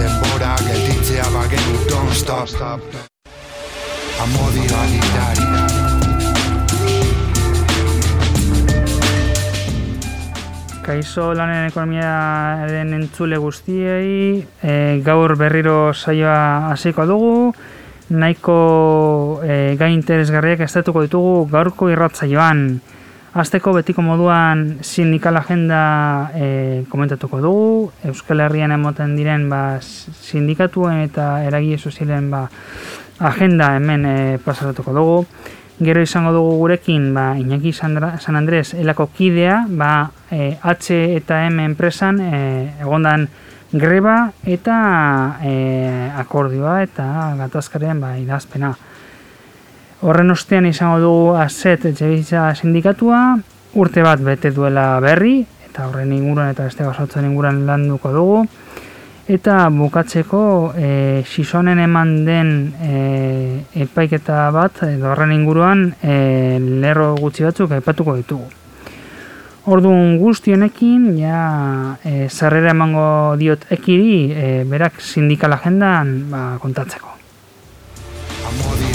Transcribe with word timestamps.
Denbora 0.00 0.54
gelditzea 0.64 1.26
bagenu, 1.28 1.74
don't 1.84 2.14
stop. 2.16 2.80
Amodi 4.24 4.62
alitari. 4.80 5.44
Kaixo 10.86 11.34
lanen 11.36 11.68
ekonomia 11.68 12.14
den 12.70 12.94
entzule 12.96 13.36
guztiei, 13.44 14.40
e, 14.40 14.72
gaur 15.04 15.36
berriro 15.36 15.92
saioa 15.92 16.70
hasiko 16.70 17.04
dugu, 17.04 17.34
nahiko 18.08 18.56
e, 19.44 19.76
gai 19.76 19.92
interesgarriak 19.92 20.64
estatuko 20.64 21.04
ditugu 21.04 21.44
gaurko 21.52 21.92
irratzaioan. 21.92 22.80
Azteko 23.30 23.70
betiko 23.76 24.02
moduan 24.02 24.80
sindikal 24.82 25.36
agenda 25.38 26.32
e, 26.34 26.82
komentatuko 26.90 27.38
dugu, 27.38 27.92
Euskal 28.10 28.42
Herrian 28.42 28.74
emoten 28.74 29.14
diren 29.14 29.44
ba, 29.46 29.78
sindikatuen 29.78 31.04
eta 31.04 31.44
eragile 31.46 31.78
sozialen 31.78 32.26
ba, 32.32 32.48
agenda 33.22 33.76
hemen 33.76 34.06
e, 34.06 34.16
pasaratuko 34.42 34.96
dugu. 34.96 35.20
Gero 35.78 36.02
izango 36.02 36.34
dugu 36.34 36.58
gurekin 36.58 37.14
ba, 37.14 37.38
Iñaki 37.38 37.70
San 37.72 38.36
Andres 38.36 38.74
elako 38.74 39.06
kidea, 39.14 39.62
ba, 39.68 40.10
e, 40.32 40.58
H 40.60 40.98
eta 41.14 41.44
M 41.46 41.62
enpresan 41.62 42.18
e, 42.18 42.34
egondan 42.82 43.28
greba 43.70 44.32
eta 44.42 45.38
e, 45.46 46.10
akordioa 46.18 46.80
eta 46.82 47.36
gatazkaren 47.38 48.02
ba, 48.02 48.16
idazpena. 48.18 48.74
Horren 50.00 50.32
ostean 50.32 50.64
izango 50.64 51.00
dugu 51.02 51.24
azet 51.36 51.82
etxebizitza 51.90 52.54
sindikatua, 52.56 53.18
urte 53.76 54.00
bat 54.00 54.22
bete 54.24 54.48
duela 54.56 54.94
berri, 55.04 55.42
eta 55.66 55.90
horren 55.90 56.14
inguruan 56.16 56.54
eta 56.54 56.64
beste 56.70 56.86
gazotzen 56.86 57.26
inguruan 57.28 57.66
landuko 57.68 58.12
dugu. 58.14 58.38
Eta 59.30 59.68
bukatzeko 59.70 60.40
e, 60.74 60.88
sisonen 61.28 61.78
eman 61.84 62.14
den 62.24 62.48
e, 62.80 62.94
epaiketa 63.84 64.48
bat, 64.56 64.80
edo 64.88 65.12
horren 65.12 65.36
inguruan 65.36 65.84
e, 66.00 66.16
lerro 66.82 67.12
gutxi 67.20 67.44
batzuk 67.46 67.76
aipatuko 67.76 68.16
ditugu. 68.18 68.48
Orduan 69.70 70.16
guztionekin, 70.18 71.10
ja, 71.20 71.44
e, 72.02 72.26
zarrera 72.32 72.72
emango 72.72 73.36
diot 73.38 73.68
ekiri, 73.76 74.16
e, 74.32 74.50
berak 74.64 74.98
sindikal 75.04 75.54
agendan 75.60 76.16
ba, 76.32 76.44
kontatzeko. 76.64 77.12
Amodi 78.48 78.90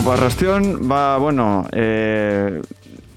Opa, 0.00 0.14
arrastion, 0.14 0.88
ba, 0.88 1.18
bueno, 1.18 1.66
e, 1.76 2.62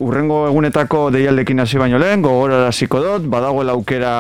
urrengo 0.04 0.42
egunetako 0.50 1.06
deialdekin 1.16 1.64
hasi 1.64 1.80
baino 1.80 1.96
lehen, 1.96 2.20
gogora 2.26 2.58
hasiko 2.68 3.00
dut, 3.00 3.30
badagoela 3.32 3.72
aukera 3.72 4.16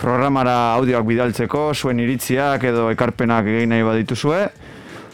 programara 0.00 0.54
audioak 0.78 1.04
bidaltzeko, 1.04 1.66
zuen 1.74 2.00
iritziak 2.00 2.64
edo 2.70 2.86
ekarpenak 2.94 3.50
egin 3.52 3.74
nahi 3.74 3.84
badituzue. 3.84 4.40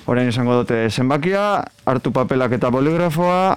Orain 0.06 0.30
izango 0.30 0.60
dute 0.60 0.84
zenbakia, 0.86 1.64
hartu 1.82 2.14
papelak 2.14 2.54
eta 2.60 2.70
boligrafoa, 2.70 3.56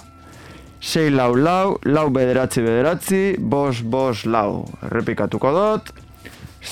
6 0.81 1.13
lau 1.13 1.35
lau, 1.37 1.77
lau 1.85 2.07
bederatzi 2.09 2.65
bederatzi, 2.65 3.21
bos 3.37 3.83
bos 3.83 4.25
lau. 4.25 4.65
Errepikatuko 4.89 5.53
dut, 5.59 5.93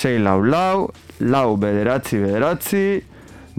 6 0.01 0.17
lau 0.25 0.39
lau, 0.41 0.89
lau 1.21 1.47
bederatzi 1.61 2.23
bederatzi, 2.25 2.85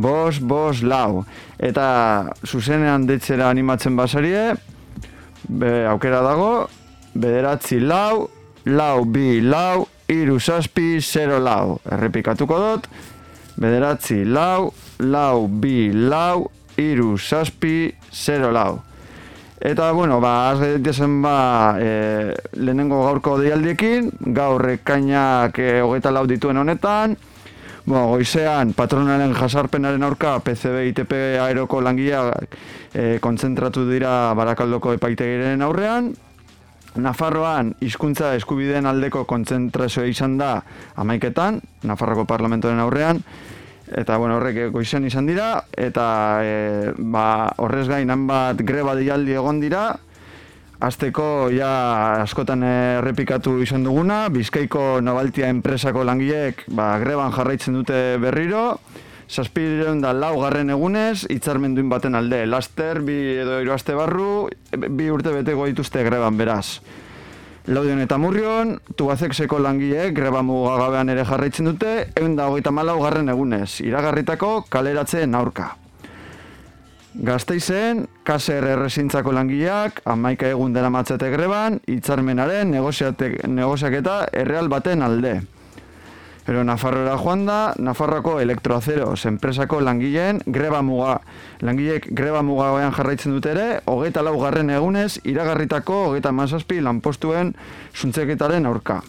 bos 0.00 0.40
bos 0.40 0.82
lau. 0.82 1.24
Eta 1.58 2.32
zuzenean 2.46 3.06
ditzera 3.06 3.50
animatzen 3.50 3.96
basarie, 3.96 4.54
be, 5.48 5.86
aukera 5.86 6.22
dago, 6.24 6.68
bederatzi 7.14 7.80
lau, 7.80 8.28
lau 8.64 9.04
bi 9.04 9.40
lau, 9.40 9.86
iru 10.10 10.38
zazpi, 10.40 11.00
zero 11.00 11.38
lau. 11.38 11.78
Errepikatuko 11.90 12.60
dut, 12.60 12.86
bederatzi 13.60 14.24
lau, 14.24 14.72
lau 14.98 15.48
bi 15.48 15.90
lau, 15.92 16.50
iru 16.80 17.16
zazpi, 17.18 17.92
zero 18.12 18.50
lau. 18.52 18.80
Eta, 19.60 19.92
bueno, 19.92 20.20
ba, 20.20 20.50
az 20.50 20.80
dezen 20.80 21.20
ba, 21.20 21.76
e, 21.76 22.32
lehenengo 22.56 23.02
gaurko 23.04 23.36
deialdiekin, 23.42 24.08
gaur 24.32 24.64
ekainak 24.72 25.58
e, 25.60 25.82
hogeita 25.84 26.12
lau 26.16 26.24
dituen 26.24 26.56
honetan, 26.56 27.18
Bueno, 27.86 28.08
goizean, 28.12 28.74
patronalen 28.76 29.32
jasarpenaren 29.32 30.02
aurka 30.04 30.34
PCB 30.44 30.82
ITP 30.91 31.14
aeroko 31.41 31.80
langileak 31.80 32.56
e, 32.92 33.04
kontzentratu 33.24 33.86
dira 33.88 34.34
barakaldoko 34.36 34.92
epaitegiren 34.98 35.64
aurrean. 35.64 36.10
Nafarroan, 37.00 37.72
hizkuntza 37.80 38.34
eskubideen 38.36 38.84
aldeko 38.91 39.24
kontzentrazioa 39.30 40.10
izan 40.10 40.36
da 40.41 40.58
amaiketan, 41.00 41.60
Nafarroko 41.88 42.26
parlamentoren 42.28 42.82
aurrean. 42.84 43.22
Eta, 43.91 44.18
bueno, 44.20 44.36
horrek 44.36 44.68
goizean 44.74 45.06
izan 45.08 45.26
dira, 45.30 45.64
eta 45.72 46.04
e, 46.44 46.92
ba, 46.98 47.48
horrez 47.64 47.88
gain 47.88 48.12
bat 48.28 48.60
greba 48.60 48.94
dialdi 48.98 49.38
egon 49.41 49.58
dira, 49.62 49.88
Azteko, 50.80 51.50
ja, 51.52 51.70
askotan 52.22 52.62
errepikatu 52.64 53.58
izan 53.60 53.82
duguna, 53.84 54.30
Bizkaiko 54.32 55.02
Nobaltia 55.04 55.50
enpresako 55.52 56.06
langileek 56.08 56.62
ba, 56.72 56.94
greban 57.02 57.34
jarraitzen 57.36 57.76
dute 57.76 57.98
berriro, 58.22 58.78
Zazpireun 59.30 60.00
da 60.00 60.14
lau 60.16 60.32
garren 60.41 60.72
egunez, 60.72 61.26
hitzarmen 61.30 61.76
duin 61.76 61.91
baten 61.92 62.16
alde, 62.16 62.46
laster, 62.48 63.02
bi 63.04 63.18
edo 63.42 63.60
hiru 63.60 63.74
aste 63.76 63.94
barru, 63.94 64.48
bi 64.72 65.10
urte 65.12 65.36
beteko 65.36 65.68
dituzte 65.68 66.02
greban 66.08 66.41
beraz. 66.41 66.80
Laudion 67.68 68.00
eta 68.00 68.16
murrion, 68.18 68.78
tubazekseko 68.97 69.60
langileek 69.60 70.16
greba 70.16 70.41
mugagabean 70.41 71.12
ere 71.12 71.28
jarraitzen 71.28 71.68
dute, 71.74 71.92
egun 72.16 72.41
da 72.41 72.48
hogeita 72.48 72.72
malau 72.72 72.97
garren 73.04 73.28
egunez, 73.28 73.82
iragarritako 73.84 74.64
kaleratzen 74.72 75.36
aurka. 75.36 75.74
Gazteizen, 77.10 78.04
kaser 78.22 78.62
errezintzako 78.71 79.32
langileak, 79.34 79.98
amaika 80.06 80.47
egun 80.47 80.71
dela 80.72 80.93
matzete 80.94 81.26
greban, 81.32 81.81
hitzarmenaren 81.91 82.71
negoziaketa 82.71 84.21
erreal 84.31 84.71
baten 84.71 85.03
alde. 85.03 85.41
Pero 86.47 86.62
Nafarroa 86.65 87.16
joan 87.19 87.44
da, 87.47 87.75
Nafarroako 87.82 88.38
elektroazeroz 88.41 89.26
enpresako 89.26 89.81
langileen 89.82 90.41
greba 90.47 90.82
muga. 90.82 91.19
Langileek 91.66 92.09
greba 92.15 92.43
muga 92.47 92.71
jarraitzen 92.94 93.34
dut 93.34 93.47
ere, 93.47 93.81
hogeita 93.91 94.22
lau 94.22 94.38
garren 94.38 94.71
egunez, 94.71 95.19
iragarritako 95.25 96.04
hogeita 96.09 96.32
mazazpi 96.32 96.81
lanpostuen 96.81 97.56
zuntzeketaren 97.94 98.66
aurka. 98.66 99.03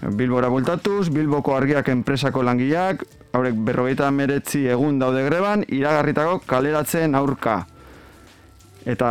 Bilbora 0.00 0.48
bultatuz, 0.52 1.08
Bilboko 1.08 1.54
argiak 1.56 1.88
enpresako 1.88 2.42
langileak, 2.44 3.04
haurek 3.32 3.56
berrogeita 3.64 4.10
meretzi 4.12 4.66
egun 4.68 4.98
daude 5.00 5.24
greban, 5.24 5.64
iragarritako 5.72 6.42
kaleratzen 6.46 7.16
aurka. 7.16 7.62
Eta 8.86 9.10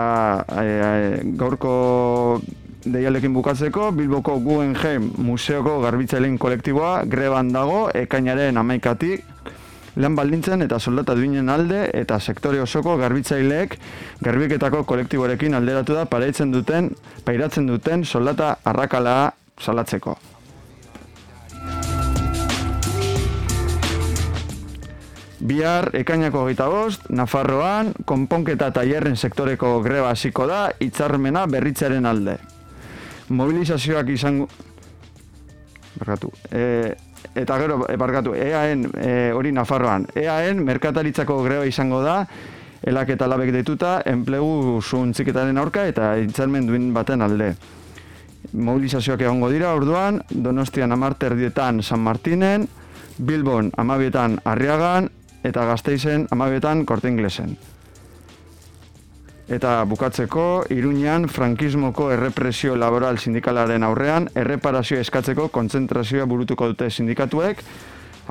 e, 0.61 1.23
gaurko 1.35 2.39
deialekin 2.85 3.33
bukatzeko, 3.33 3.89
Bilboko 3.97 4.37
Guggenheim 4.39 5.09
Museoko 5.25 5.79
Garbitzailein 5.81 6.37
kolektiboa 6.37 6.99
greban 7.09 7.49
dago 7.51 7.89
ekainaren 7.93 8.61
amaikatik, 8.61 9.25
lan 9.95 10.15
baldintzen 10.15 10.61
eta 10.65 10.79
soldata 10.79 11.15
duinen 11.15 11.49
alde 11.49 11.85
eta 11.95 12.19
sektore 12.19 12.59
osoko 12.61 12.97
garbitzaileek 12.99 13.77
garbiketako 14.27 14.83
kolektiborekin 14.83 15.55
alderatu 15.55 15.95
da 15.95 16.05
pareitzen 16.05 16.51
duten, 16.51 16.91
pairatzen 17.25 17.67
duten 17.71 18.03
soldata 18.05 18.57
arrakala 18.63 19.33
salatzeko. 19.57 20.34
Bihar, 25.45 25.91
ekainako 25.93 26.47
gita 26.49 26.65
bost, 26.71 27.03
Nafarroan, 27.13 27.91
konponketa 28.09 28.71
tailerren 28.73 29.13
sektoreko 29.13 29.77
greba 29.85 30.09
hasiko 30.09 30.47
da, 30.49 30.71
hitzarmena 30.81 31.43
berritzaren 31.45 32.05
alde. 32.09 32.39
Mobilizazioak 33.29 34.09
izango... 34.09 34.47
Barkatu. 35.99 36.31
E, 36.49 36.95
eta 37.37 37.57
gero, 37.61 37.77
e, 37.85 37.97
barkatu, 38.01 38.33
EAN 38.33 38.87
e, 38.97 39.11
hori 39.37 39.51
Nafarroan. 39.53 40.07
EAN 40.17 40.63
merkataritzako 40.65 41.37
greba 41.45 41.67
izango 41.69 41.99
da, 42.01 42.23
elak 42.81 43.11
eta 43.13 43.27
labek 43.29 43.51
dituta, 43.53 43.99
enplegu 44.09 44.79
zuntziketaren 44.81 45.61
aurka 45.61 45.85
eta 45.91 46.15
hitzarmen 46.21 46.65
duen 46.65 46.89
baten 46.93 47.21
alde. 47.21 47.55
mobilizazioak 48.53 49.21
egongo 49.21 49.49
dira, 49.51 49.75
orduan, 49.75 50.21
Donostian 50.29 50.91
amarte 50.91 51.27
erdietan 51.27 51.83
San 51.83 51.99
Martinen, 51.99 52.67
Bilbon 53.17 53.71
amabietan 53.77 54.39
Arriagan, 54.45 55.09
eta 55.45 55.65
Gasteizen 55.69 56.27
amabietan 56.33 56.85
Korte 56.85 57.09
Inglesen. 57.09 57.55
Eta 59.45 59.83
bukatzeko, 59.85 60.65
Iruñan 60.73 61.27
frankismoko 61.29 62.09
errepresio 62.15 62.73
laboral 62.75 63.19
sindikalaren 63.21 63.85
aurrean, 63.85 64.25
erreparazio 64.33 64.97
eskatzeko 64.97 65.51
kontzentrazioa 65.53 66.25
burutuko 66.25 66.71
dute 66.71 66.89
sindikatuek, 66.89 67.61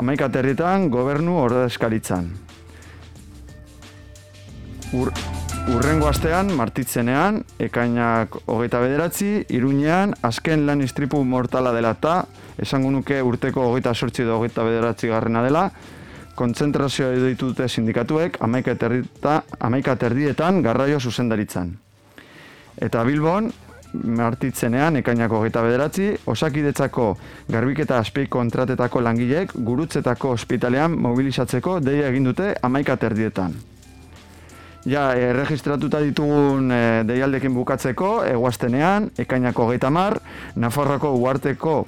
amaika 0.03 0.27
territan 0.29 0.89
gobernu 0.91 1.39
ordezkaritzan. 1.39 2.33
Ur, 4.95 5.15
urrengo 5.71 6.11
astean, 6.11 6.51
martitzenean, 6.59 7.45
ekainak 7.63 8.35
hogeita 8.51 8.83
bederatzi, 8.83 9.45
Iruñean, 9.55 10.19
azken 10.23 10.67
lan 10.67 10.83
istripu 10.83 11.23
mortala 11.23 11.71
dela 11.75 11.95
eta, 11.95 12.25
esango 12.59 12.91
nuke 12.91 13.23
urteko 13.23 13.71
hogeita 13.71 13.95
sortzi 13.95 14.27
edo 14.27 14.41
hogeita 14.41 14.67
bederatzi 14.67 15.15
garrena 15.15 15.47
dela, 15.47 15.69
kontzentrazioa 16.35 17.13
ditu 17.29 17.53
dute 17.53 17.69
sindikatuek 17.69 18.39
amaika, 18.45 18.75
terdita, 18.75 19.43
amaika 19.61 19.97
terdietan 19.97 20.63
garraio 20.63 21.01
zuzendaritzan. 21.01 21.75
Eta 22.83 23.05
Bilbon, 23.07 23.53
martitzenean, 24.03 24.97
ekainako 24.99 25.43
geta 25.45 25.63
bederatzi, 25.63 26.09
osakidetzako 26.27 27.13
garbiketa 27.51 27.99
azpeik 28.03 28.31
kontratetako 28.35 29.03
langileek 29.07 29.55
gurutzetako 29.55 30.35
ospitalean 30.35 30.97
mobilizatzeko 30.99 31.79
deia 31.81 32.09
egin 32.11 32.27
dute 32.31 32.55
amaika 32.63 32.97
terdietan. 32.97 33.55
Ja, 34.85 35.15
erregistratuta 35.17 36.03
ditugun 36.05 36.69
e, 36.69 36.81
deialdekin 37.09 37.55
bukatzeko, 37.57 38.19
eguaztenean, 38.29 39.09
ekainako 39.19 39.71
geita 39.71 39.89
mar, 39.91 40.19
Nafarroko 40.61 41.15
uarteko 41.17 41.85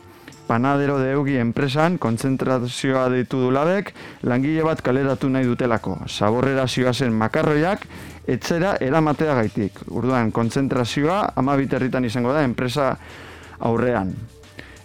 panadero 0.46 0.98
deugi 1.02 1.37
enpresan 1.43 1.98
kontzentrazioa 1.98 3.08
ditu 3.12 3.40
du 3.43 3.50
labek, 3.50 3.93
langile 4.22 4.62
bat 4.66 4.82
kaleratu 4.82 5.28
nahi 5.28 5.44
dutelako. 5.44 5.98
Zaborrera 6.06 6.66
zen 6.66 7.12
makarroiak, 7.12 7.87
etzera 8.26 8.76
eramatea 8.81 9.34
gaitik. 9.34 9.72
Urduan, 9.90 10.31
kontzentrazioa 10.32 11.32
ama 11.37 11.56
biterritan 11.56 12.04
izango 12.04 12.32
da 12.32 12.44
enpresa 12.44 12.96
aurrean. 13.58 14.14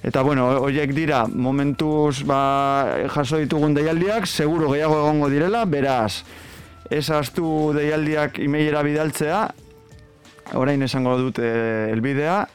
Eta 0.04 0.24
bueno, 0.24 0.48
horiek 0.66 0.94
dira, 0.98 1.28
momentuz 1.28 2.24
ba, 2.26 3.06
jaso 3.14 3.38
ditugun 3.38 3.76
deialdiak, 3.78 4.26
seguro 4.26 4.72
gehiago 4.72 4.98
egongo 4.98 5.30
direla, 5.30 5.66
beraz, 5.66 6.24
ez 6.90 7.06
astu 7.14 7.70
deialdiak 7.78 8.40
imeilera 8.42 8.82
bidaltzea, 8.82 9.44
orain 10.58 10.82
esango 10.82 11.14
dute 11.20 11.46
elbidea, 11.94 12.48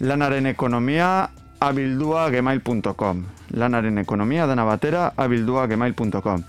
lanaren 0.00 0.48
ekonomia, 0.48 1.28
abildua.gmail.com 1.60 3.24
Lanaren 3.60 3.98
ekonomia 3.98 4.46
dana 4.46 4.64
batera 4.64 5.12
abildua.gmail.com 5.16 6.44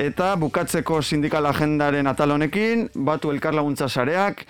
Eta 0.00 0.32
bukatzeko 0.40 1.02
sindikal 1.04 1.44
agendaren 1.44 2.06
atal 2.08 2.32
honekin, 2.32 2.86
batu 2.94 3.30
elkar 3.34 3.52
laguntza 3.52 3.88
sareak, 3.88 4.46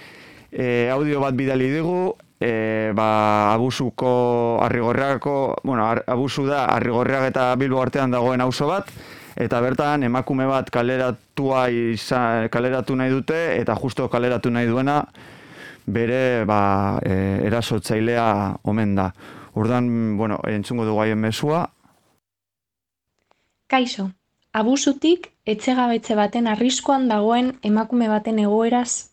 e, 0.53 0.89
audio 0.93 1.19
bat 1.25 1.35
bidali 1.35 1.67
digu, 1.73 2.15
e, 2.39 2.93
ba, 2.95 3.53
abusuko 3.53 4.61
arrigorreako, 4.63 5.35
bueno, 5.65 5.89
abusu 6.07 6.47
da 6.47 6.67
arrigorreak 6.77 7.33
eta 7.33 7.49
bilbo 7.59 7.83
artean 7.83 8.15
dagoen 8.15 8.41
auzo 8.47 8.69
bat, 8.71 8.93
eta 9.35 9.61
bertan 9.61 10.07
emakume 10.07 10.47
bat 10.47 10.71
kaleratua 10.71 11.67
izan, 11.75 12.47
kaleratu 12.49 12.95
nahi 12.95 13.11
dute, 13.11 13.41
eta 13.59 13.75
justo 13.75 14.07
kaleratu 14.09 14.55
nahi 14.55 14.71
duena, 14.71 15.03
bere 15.91 16.45
ba, 16.47 17.01
e, 17.03 17.43
erasotzailea 17.51 18.31
omen 18.71 18.95
da. 18.95 19.11
Urdan, 19.55 20.17
bueno, 20.17 20.39
entzungo 20.47 20.85
dugu 20.85 21.03
haien 21.03 21.19
mesua. 21.19 21.71
Kaixo, 23.71 24.11
abusutik 24.53 25.33
etxegabetze 25.47 26.15
baten 26.19 26.47
arriskoan 26.47 27.09
dagoen 27.09 27.53
emakume 27.63 28.09
baten 28.09 28.39
egoeraz 28.39 29.11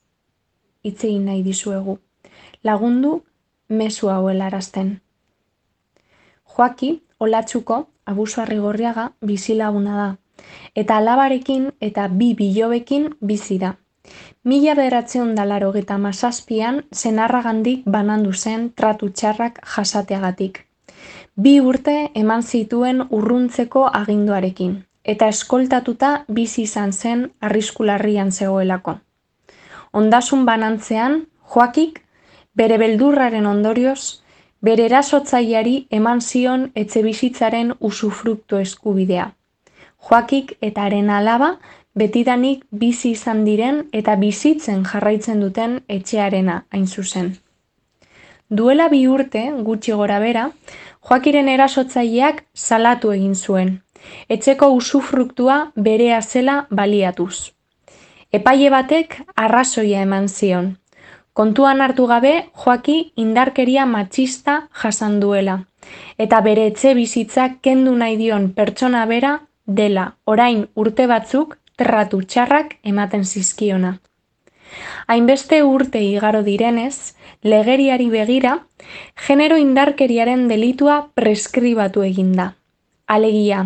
hitz 0.84 1.04
egin 1.04 1.26
nahi 1.26 1.44
dizuegu. 1.44 1.98
Lagundu 2.64 3.24
mesu 3.70 4.10
hauela 4.10 4.48
arazten. 4.48 5.02
Joaki, 6.56 7.02
olatzuko, 7.20 7.88
abusu 8.06 8.42
arrigorriaga 8.42 9.12
bizilaguna 9.22 9.98
da. 9.98 10.08
Eta 10.76 10.98
alabarekin 11.02 11.72
eta 11.82 12.08
bi 12.08 12.34
bilobekin 12.38 13.10
bizi 13.22 13.58
da. 13.60 13.76
Mila 14.48 14.78
bederatzeun 14.80 15.34
dalaro 15.36 15.74
geta 15.76 15.98
mazazpian 16.00 16.78
zenarragandik 16.96 17.82
banandu 17.96 18.30
zen 18.32 18.70
tratu 18.80 19.10
txarrak 19.10 19.58
jasateagatik. 19.74 20.62
Bi 21.36 21.60
urte 21.60 21.96
eman 22.22 22.46
zituen 22.52 23.02
urruntzeko 23.18 23.82
aginduarekin, 24.00 24.78
eta 25.04 25.28
eskoltatuta 25.34 26.12
bizi 26.38 26.64
izan 26.64 26.94
zen 26.94 27.26
arriskularrian 27.42 28.32
zegoelako. 28.32 28.94
Ondasun 29.92 30.46
banantzean, 30.48 31.26
joakik, 31.54 32.00
bere 32.56 32.78
beldurraren 32.80 33.50
ondorioz, 33.52 34.22
bere 34.62 34.86
erasotzaileari 34.88 35.76
eman 36.00 36.24
zion 36.24 36.70
etxe 36.86 37.04
bizitzaren 37.04 37.76
usufruktu 37.92 38.64
eskubidea. 38.64 39.28
Joakik 40.08 40.56
eta 40.62 40.88
haren 40.88 41.10
alaba 41.10 41.58
betidanik 41.98 42.64
bizi 42.70 43.12
izan 43.16 43.44
diren 43.46 43.82
eta 44.00 44.16
bizitzen 44.22 44.84
jarraitzen 44.86 45.42
duten 45.42 45.80
etxearena 45.98 46.62
hain 46.72 46.86
zuzen. 46.88 47.34
Duela 48.50 48.88
bi 48.94 49.02
urte, 49.12 49.44
gutxi 49.68 49.92
gora 49.92 50.20
bera, 50.24 50.46
joakiren 51.10 51.50
erasotzaileak 51.52 52.44
salatu 52.54 53.12
egin 53.16 53.36
zuen, 53.36 53.74
etxeko 54.30 54.70
usufruktua 54.78 55.58
berea 55.76 56.22
zela 56.22 56.58
baliatuz. 56.70 57.52
Epaile 58.32 58.70
batek 58.70 59.18
arrazoia 59.36 60.06
eman 60.06 60.28
zion. 60.28 60.76
Kontuan 61.34 61.82
hartu 61.82 62.08
gabe 62.10 62.34
joaki 62.64 62.98
indarkeria 63.24 63.86
matxista 63.86 64.62
jasan 64.82 65.20
duela, 65.20 65.60
eta 66.18 66.42
bere 66.42 66.66
etxe 66.72 66.94
bizitza 66.98 67.50
kendu 67.62 67.94
nahi 67.96 68.18
dion 68.18 68.52
pertsona 68.58 69.06
bera 69.06 69.40
dela 69.66 70.12
orain 70.26 70.66
urte 70.76 71.06
batzuk 71.08 71.58
tratu 71.78 72.22
txarrak 72.26 72.76
ematen 72.84 73.24
zizkiona. 73.26 73.98
Hainbeste 75.08 75.62
urte 75.64 76.02
igaro 76.04 76.42
direnez, 76.44 77.16
legeriari 77.44 78.10
begira, 78.12 78.54
genero 79.28 79.58
indarkeriaren 79.62 80.48
delitua 80.52 80.98
preskribatu 81.16 82.04
eginda. 82.04 82.54
Alegia, 83.08 83.62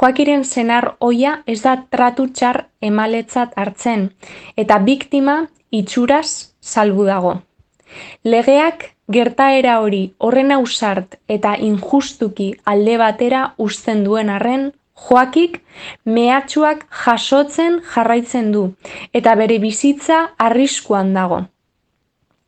joakiren 0.00 0.44
zenar 0.44 0.90
oia 1.00 1.38
ez 1.46 1.62
da 1.62 1.78
tratu 1.90 2.26
txar 2.28 2.66
emaletzat 2.84 3.54
hartzen, 3.56 4.10
eta 4.56 4.76
biktima 4.78 5.46
itxuraz 5.70 6.52
salbu 6.60 7.06
dago. 7.08 7.32
Legeak 8.24 8.90
gertaera 9.08 9.78
hori 9.80 10.02
horren 10.18 10.52
ausart 10.52 11.16
eta 11.28 11.54
injustuki 11.56 12.50
alde 12.64 12.98
batera 13.00 13.42
uzten 13.56 14.02
duen 14.04 14.28
arren 14.28 14.72
Joakik 14.96 15.60
mehatxuak 16.04 16.86
jasotzen 17.04 17.80
jarraitzen 17.94 18.52
du 18.52 18.62
eta 19.12 19.34
bere 19.36 19.58
bizitza 19.58 20.22
arriskuan 20.38 21.12
dago. 21.14 21.42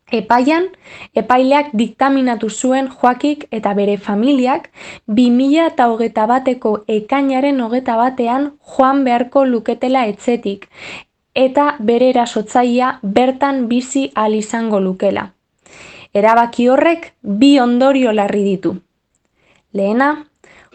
Epaian, 0.08 0.70
epaileak 1.12 1.74
diktaminatu 1.76 2.48
zuen 2.48 2.88
Joakik 2.88 3.44
eta 3.52 3.74
bere 3.76 3.98
familiak 3.98 4.70
2000 5.06 5.66
eta 5.66 5.88
hogeta 5.92 6.24
bateko 6.30 6.72
ekainaren 6.88 7.60
hogeta 7.60 7.96
batean 8.00 8.52
joan 8.76 9.04
beharko 9.04 9.44
luketela 9.44 10.06
etzetik 10.08 10.64
eta 11.34 11.76
bere 11.78 12.08
erasotzaia 12.14 12.98
bertan 13.02 13.66
bizi 13.68 14.08
al 14.14 14.34
izango 14.34 14.80
lukela. 14.80 15.32
Erabaki 16.14 16.68
horrek 16.68 17.12
bi 17.22 17.58
ondorio 17.60 18.12
larri 18.12 18.42
ditu. 18.44 18.72
Lehena, 19.72 20.27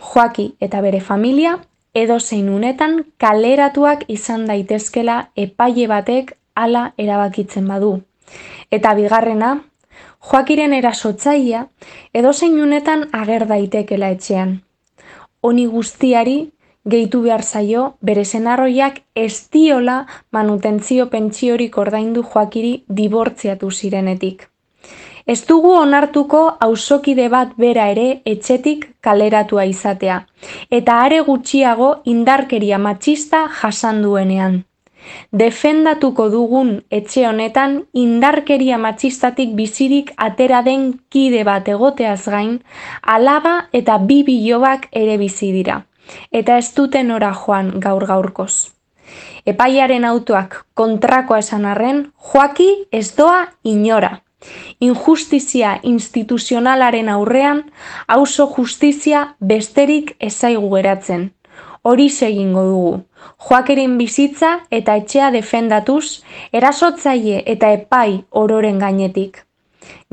Joaki 0.03 0.55
eta 0.59 0.81
bere 0.81 0.99
familia 1.01 1.57
edo 1.93 2.19
zein 2.19 2.49
unetan 2.49 3.03
kaleratuak 3.17 4.05
izan 4.07 4.47
daitezkela 4.49 5.17
epaile 5.35 5.87
batek 5.87 6.33
hala 6.55 6.83
erabakitzen 6.97 7.67
badu. 7.67 7.93
Eta 8.71 8.93
bigarrena, 8.97 9.53
Joakiren 10.23 10.73
erasotzaia 10.73 11.67
edo 12.13 12.33
zein 12.33 12.59
unetan 12.61 13.09
ager 13.11 13.47
daitekela 13.47 14.09
etxean. 14.15 14.61
Honi 15.41 15.65
guztiari 15.67 16.37
gehitu 16.93 17.21
behar 17.25 17.43
zaio 17.43 17.83
bere 18.01 18.23
senarroiak 18.25 19.01
ez 19.15 19.49
diola 19.51 19.97
manutentzio 20.31 21.09
pentsiorik 21.09 21.77
ordaindu 21.77 22.23
Joakiri 22.23 22.73
dibortziatu 22.87 23.71
zirenetik. 23.71 24.49
Ez 25.25 25.45
dugu 25.47 25.71
onartuko 25.71 26.39
auzokide 26.59 27.29
bat 27.31 27.53
bera 27.57 27.87
ere 27.93 28.07
etxetik 28.25 28.89
kaleratua 29.01 29.63
izatea, 29.65 30.17
eta 30.69 30.99
are 31.05 31.21
gutxiago 31.23 31.95
indarkeria 32.03 32.77
matxista 32.77 33.47
jasan 33.61 34.01
duenean. 34.03 34.63
defendatuko 35.31 36.29
dugun 36.29 36.69
etxe 36.97 37.25
honetan 37.27 37.73
indarkeria 37.93 38.77
matxistatik 38.77 39.55
bizirik 39.55 40.13
atera 40.17 40.61
den 40.63 40.85
kide 41.09 41.43
bat 41.43 41.67
egoteaz 41.67 42.23
gain, 42.27 42.61
alaba 43.01 43.67
eta 43.73 43.97
bi 43.97 44.23
bilobak 44.23 44.87
ere 44.91 45.17
bizi 45.17 45.51
dira, 45.51 45.85
eta 46.31 46.57
ez 46.57 46.73
duten 46.75 47.11
ora 47.11 47.33
joan 47.33 47.79
gaur 47.79 48.05
gaurkoz. 48.05 48.71
Epaiaren 49.45 50.05
autoak 50.05 50.65
kontrakoa 50.73 51.39
esan 51.39 51.65
arren, 51.65 52.05
joaki 52.31 52.69
ez 52.91 53.15
doa 53.15 53.49
inora. 53.63 54.21
Injustizia 54.79 55.79
instituzionalaren 55.83 57.09
aurrean, 57.09 57.63
auzo 58.07 58.47
justizia 58.57 59.35
besterik 59.39 60.15
ezaigu 60.19 60.69
geratzen. 60.75 61.31
Hori 61.83 62.07
egingo 62.21 62.63
dugu. 62.63 62.91
Joakeren 63.47 63.97
bizitza 63.97 64.51
eta 64.71 64.95
etxea 64.95 65.31
defendatuz, 65.31 66.23
erasotzaile 66.51 67.43
eta 67.45 67.71
epai 67.71 68.23
ororen 68.31 68.79
gainetik. 68.79 69.43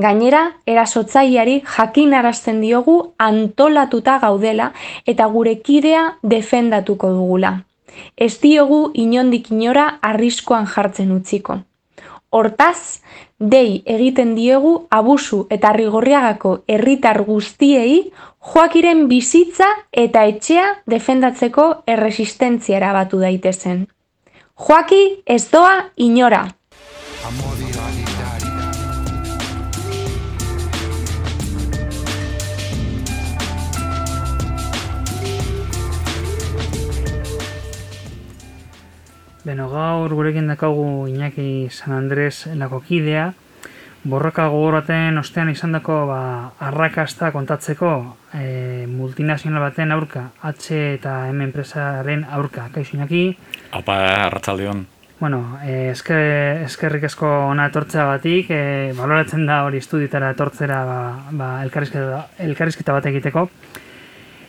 Gainera, 0.00 0.42
erasotzaileari 0.66 1.60
jakin 1.76 2.14
arazten 2.14 2.60
diogu 2.60 3.14
antolatuta 3.18 4.18
gaudela 4.18 4.72
eta 5.06 5.26
gure 5.26 5.56
kidea 5.62 6.04
defendatuko 6.22 7.12
dugula. 7.14 7.52
Ez 8.16 8.40
diogu 8.40 8.90
inondik 8.94 9.50
inora 9.50 9.86
arriskoan 10.02 10.66
jartzen 10.66 11.12
utziko. 11.12 11.60
Hortaz, 12.30 13.02
dei 13.38 13.82
egiten 13.86 14.36
diegu 14.36 14.72
abusu 14.90 15.46
eta 15.50 15.72
rigorriagako 15.74 16.52
herritar 16.70 17.22
guztiei 17.26 18.12
joakiren 18.52 19.08
bizitza 19.10 19.66
eta 20.04 20.22
etxea 20.30 20.66
defendatzeko 20.86 21.64
erresistentziara 21.86 22.92
batu 22.94 23.18
daitezen. 23.24 23.88
Joaki 24.60 25.02
ez 25.26 25.42
doa 25.50 25.90
inora. 25.96 26.44
Beno, 39.50 39.64
gaur 39.66 40.12
gurekin 40.14 40.46
dakagu 40.46 41.08
Iñaki 41.10 41.70
San 41.74 41.96
Andres 41.96 42.46
lakokidea, 42.54 43.32
borroka 44.04 44.44
gogor 44.52 44.76
baten 44.76 45.18
ostean 45.18 45.50
izandako 45.50 45.96
ba, 46.06 46.20
arrakasta 46.68 47.32
kontatzeko 47.34 47.90
e, 48.30 48.86
multinazional 48.86 49.64
baten 49.64 49.90
aurka, 49.90 50.28
H 50.46 50.78
eta 50.94 51.16
M 51.32 51.42
enpresaren 51.48 52.22
aurka. 52.30 52.68
Kaixo 52.70 52.94
Iñaki? 52.94 53.24
Apa, 53.74 53.98
arratzaldeon. 54.28 54.86
Bueno, 55.18 55.58
e, 55.66 55.90
esker, 55.96 56.62
eskerrik 56.68 57.08
esko 57.10 57.26
ona 57.50 57.66
etortzea 57.72 58.06
batik, 58.06 58.54
e, 58.54 58.94
baloratzen 58.94 59.50
da 59.50 59.64
hori 59.66 59.82
estudietara 59.82 60.30
etortzera 60.36 60.84
ba, 60.86 61.00
ba, 61.42 61.50
elkarrizketa, 61.66 62.22
elkarrizketa 62.46 62.94
bat 63.00 63.10
egiteko. 63.10 63.48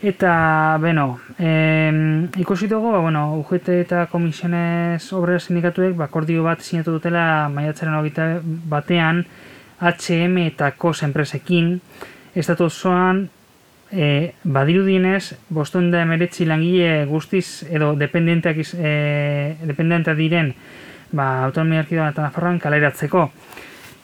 Eta, 0.02 0.78
beno, 0.82 1.20
eh, 1.38 2.26
ikusi 2.36 2.66
dugu, 2.66 2.90
ba, 2.90 2.98
bueno, 2.98 3.36
UGT 3.38 3.68
eta 3.84 4.06
Komisiones 4.10 5.12
Obrera 5.14 5.38
Sindikatuek 5.38 5.94
bakordio 5.94 6.42
bat 6.42 6.58
sinatu 6.58 6.96
dutela 6.96 7.46
maiatzaren 7.48 7.94
hogeita 7.94 8.26
batean 8.42 9.22
HM 9.78 10.40
eta 10.42 10.72
COS 10.74 11.04
enpresekin. 11.06 11.76
Estatu 12.34 12.66
osoan, 12.66 13.28
eh, 13.92 14.34
badiru 14.42 14.82
dinez, 14.84 15.36
da 15.48 16.02
emeretzi 16.02 16.46
langile 16.46 17.06
guztiz 17.06 17.62
edo 17.70 17.94
dependenteak, 17.94 18.56
eh, 18.74 19.56
dependenteak 19.62 20.16
diren 20.16 20.52
ba, 21.12 21.44
autonomia 21.44 21.80
arkidoan 21.80 22.10
eta 22.10 22.22
nafarroan 22.22 22.58
kaleratzeko 22.58 23.30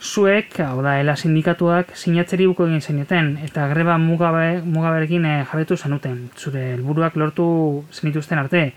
zuek, 0.02 0.60
hau 0.62 0.82
da, 0.82 0.98
ela 1.00 1.16
sindikatuak 1.16 1.94
sinatzeri 1.96 2.46
buko 2.50 2.66
egin 2.68 2.80
zenuten, 2.80 3.32
eta 3.44 3.66
greba 3.72 3.98
mugabe, 3.98 4.60
mugaberekin 4.64 5.24
e, 5.26 5.34
jabetu 5.50 5.76
zenuten, 5.76 6.28
zure 6.36 6.74
helburuak 6.74 7.16
lortu 7.16 7.48
zenituzten 7.92 8.38
arte. 8.38 8.68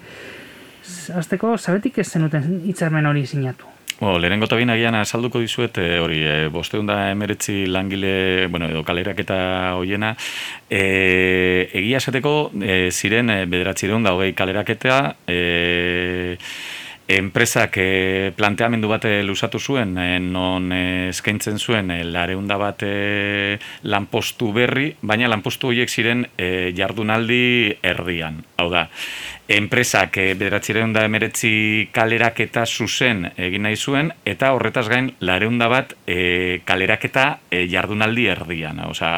Azteko, 1.16 1.56
zabetik 1.58 2.02
ez 2.02 2.10
zenuten 2.10 2.62
hitzarmen 2.66 3.06
hori 3.06 3.26
sinatu? 3.30 3.70
Bo, 4.02 4.16
lehenengo 4.18 4.48
eta 4.48 4.58
agian 4.58 4.96
asalduko 4.98 5.40
dizuet, 5.40 5.78
e, 5.78 6.00
hori, 6.02 6.24
e, 6.26 6.48
boste 6.50 6.80
da 6.88 7.12
emeretzi 7.12 7.68
langile, 7.68 8.48
bueno, 8.48 8.68
edo 8.68 8.82
kalerak 8.84 9.20
eta 9.20 9.76
hoiena, 9.78 10.16
e, 10.68 11.70
egia 11.72 11.98
esateko, 11.98 12.50
e, 12.64 12.90
ziren, 12.90 13.30
e, 13.30 13.46
bederatzi 13.46 13.88
da 13.88 14.14
hogei 14.14 14.34
kaleraketa, 14.34 15.18
e, 15.28 16.38
enpresak 17.18 17.78
e, 17.78 18.32
planteamendu 18.38 18.90
bat 18.92 19.06
eh, 19.10 19.22
lusatu 19.26 19.60
zuen, 19.60 19.96
e, 19.98 20.20
non 20.20 20.72
e, 20.72 21.10
eskaintzen 21.10 21.60
zuen 21.60 21.92
e, 21.92 22.02
lareunda 22.04 22.58
bat 22.62 22.84
e, 22.88 23.58
lanpostu 23.84 24.52
berri, 24.56 24.92
baina 25.02 25.30
lanpostu 25.32 25.72
horiek 25.72 25.90
ziren 25.90 26.26
e, 26.38 26.72
jardunaldi 26.78 27.78
erdian. 27.94 28.42
Hau 28.62 28.70
da, 28.74 28.88
enpresak 29.48 30.18
e, 30.18 30.34
bederatzireun 30.36 30.94
da 30.94 31.04
emeretzi 31.06 31.90
kaleraketa 31.94 32.66
zuzen 32.66 33.26
egin 33.38 33.66
nahi 33.66 33.76
zuen, 33.76 34.12
eta 34.26 34.52
horretaz 34.56 34.88
gain 34.90 35.12
lareunda 35.20 35.68
bat 35.72 35.94
e, 36.06 36.62
kaleraketa 36.66 37.26
e, 37.50 37.66
jardunaldi 37.72 38.28
erdian. 38.32 38.80
Osa, 38.88 39.12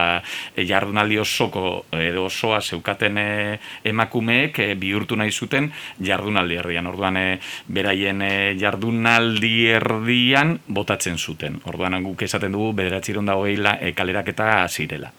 e, 0.56 0.66
jardunaldi 0.70 1.20
osoko 1.22 1.86
edo 2.00 2.26
osoa 2.30 2.62
zeukaten 2.62 3.18
e, 3.18 3.60
emakumeek 3.94 4.60
e, 4.60 4.70
bihurtu 4.80 5.18
nahi 5.20 5.32
zuten 5.32 5.72
jardunaldi 6.02 6.60
erdian. 6.62 6.88
Orduan, 6.92 7.18
e, 7.18 7.40
beraien 7.68 8.22
e, 8.22 8.34
jardunaldi 8.60 9.54
erdian 9.76 10.58
botatzen 10.68 11.18
zuten. 11.18 11.60
Orduan, 11.70 12.02
guk 12.04 12.26
esaten 12.26 12.54
dugu 12.56 12.74
bederatzireun 12.82 13.30
da 13.30 13.38
hogeila 13.40 13.78
e, 13.82 13.94
kaleraketa 13.94 14.68
zirela. 14.68 15.12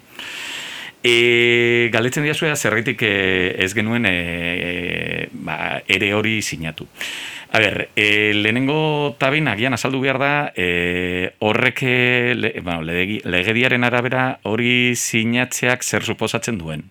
E, 1.04 1.90
galetzen 1.92 2.24
dira 2.24 2.34
zuea 2.34 2.56
zerritik 2.56 3.02
e, 3.04 3.12
ez 3.60 3.74
genuen 3.76 4.06
e, 4.08 4.14
e, 4.14 5.28
ba, 5.44 5.82
ere 5.84 6.14
hori 6.16 6.38
sinatu. 6.40 6.88
A 7.52 7.60
ber, 7.60 7.90
e, 7.94 8.32
lehenengo 8.32 9.12
tabin 9.20 9.50
agian 9.52 9.76
azaldu 9.76 10.00
behar 10.00 10.18
da 10.18 10.32
e, 10.56 11.34
horrek 11.44 11.84
le, 12.40 12.54
bueno, 12.64 12.80
legediaren 12.82 13.84
arabera 13.84 14.40
hori 14.48 14.96
sinatzeak 14.96 15.84
zer 15.84 16.08
suposatzen 16.08 16.56
duen. 16.58 16.88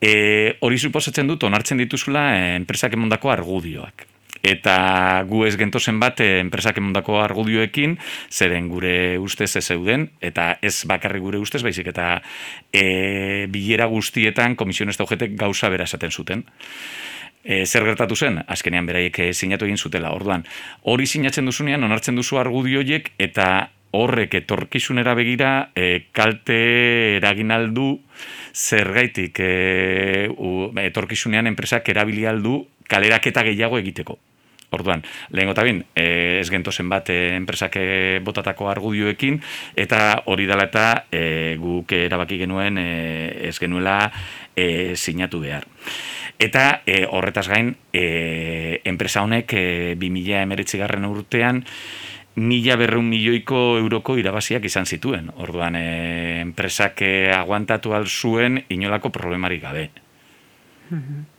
E, 0.00 0.56
hori 0.62 0.78
suposatzen 0.78 1.26
dut 1.26 1.42
onartzen 1.42 1.82
dituzula 1.82 2.28
enpresak 2.54 2.94
emondako 2.94 3.34
argudioak 3.34 4.13
eta 4.44 5.24
gu 5.28 5.46
ez 5.48 5.56
gentozen 5.56 5.98
bat 6.02 6.20
eh, 6.20 6.38
enpresak 6.42 6.78
emondako 6.78 7.16
argudioekin, 7.22 7.96
zeren 8.30 8.68
gure 8.68 9.16
ustez 9.18 9.54
ez 9.56 9.64
zeuden, 9.64 10.10
eta 10.20 10.58
ez 10.62 10.76
bakarri 10.88 11.22
gure 11.24 11.40
ustez, 11.40 11.62
baizik 11.64 11.88
eta 11.94 12.18
e, 12.72 13.46
bilera 13.50 13.88
guztietan 13.88 14.56
komisiones 14.60 14.98
daugetek 15.00 15.32
gauza 15.40 15.70
bera 15.72 15.88
esaten 15.88 16.12
zuten. 16.12 16.44
E, 17.44 17.64
zer 17.64 17.84
gertatu 17.88 18.16
zen? 18.16 18.42
Azkenean 18.48 18.86
beraiek 18.88 19.20
sinatu 19.32 19.66
egin 19.68 19.80
zutela. 19.80 20.12
Orduan, 20.16 20.44
hori 20.82 21.06
sinatzen 21.06 21.48
duzunean, 21.48 21.84
onartzen 21.84 22.16
duzu 22.16 22.40
argudioiek, 22.40 23.12
eta 23.18 23.70
horrek 23.94 24.34
etorkizunera 24.42 25.14
begira 25.14 25.70
e, 25.76 26.10
kalte 26.12 26.58
eraginaldu 27.20 27.88
zergaitik 28.52 29.40
e, 29.40 30.28
etorkizunean 30.84 31.48
enpresak 31.52 31.88
erabilialdu 31.94 32.60
kaleraketa 32.90 33.44
gehiago 33.46 33.78
egiteko. 33.80 34.18
Orduan, 34.74 35.04
lehen 35.30 35.50
gota 35.50 35.62
bin, 35.66 35.84
e, 35.94 36.40
ez 36.40 36.48
gentozen 36.50 36.88
bat 36.90 37.10
e, 37.12 37.34
enpresak 37.36 37.78
e, 37.78 37.86
botatako 38.24 38.68
argudioekin, 38.72 39.38
eta 39.78 40.24
hori 40.30 40.48
dela 40.50 40.66
eta 40.66 40.86
e, 41.14 41.54
guk 41.60 41.94
erabaki 41.94 42.40
genuen 42.42 42.80
e, 42.82 42.88
ez 43.48 43.54
genuela 43.62 43.98
e, 44.56 44.96
sinatu 44.96 45.40
behar. 45.44 45.68
Eta 46.38 46.82
e, 46.86 47.04
horretaz 47.06 47.46
gain, 47.48 47.74
e, 47.94 48.80
enpresa 48.90 49.22
honek 49.22 49.54
e, 49.54 49.66
2000 50.00 50.42
emeretzi 50.42 50.80
garren 50.82 51.06
urtean, 51.06 51.62
mila 52.34 52.74
berreun 52.74 53.06
milioiko 53.06 53.76
euroko 53.78 54.16
irabaziak 54.18 54.66
izan 54.66 54.90
zituen. 54.90 55.30
Orduan, 55.38 55.78
e, 55.78 56.40
enpresak 56.42 57.04
aguantatu 57.36 57.94
alzuen 57.94 58.64
inolako 58.74 59.14
problemari 59.14 59.62
gabe. 59.62 59.90
Mhm. 60.90 61.33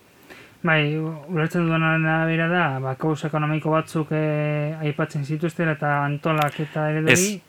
Bai, 0.66 0.96
ulertzen 0.98 1.66
duen 1.68 1.84
arabera 1.84 2.46
da, 2.50 2.64
ba, 2.82 2.94
kauz 2.98 3.20
ekonomiko 3.28 3.70
batzuk 3.70 4.10
e, 4.16 4.22
aipatzen 4.88 5.22
zituzten 5.22 5.68
eta 5.70 5.92
antolak 6.02 6.58
eta 6.64 6.88
ere 6.90 7.02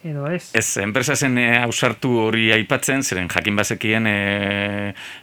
edo 0.05 0.27
ez? 0.29 0.51
Ez, 0.57 0.67
enpresa 0.83 1.15
zen 1.15 1.37
e, 1.41 1.47
ausartu 1.63 2.11
hori 2.27 2.51
aipatzen, 2.53 3.01
zeren 3.01 3.29
jakin 3.31 3.57
bazekien 3.57 4.09
e, 4.11 4.17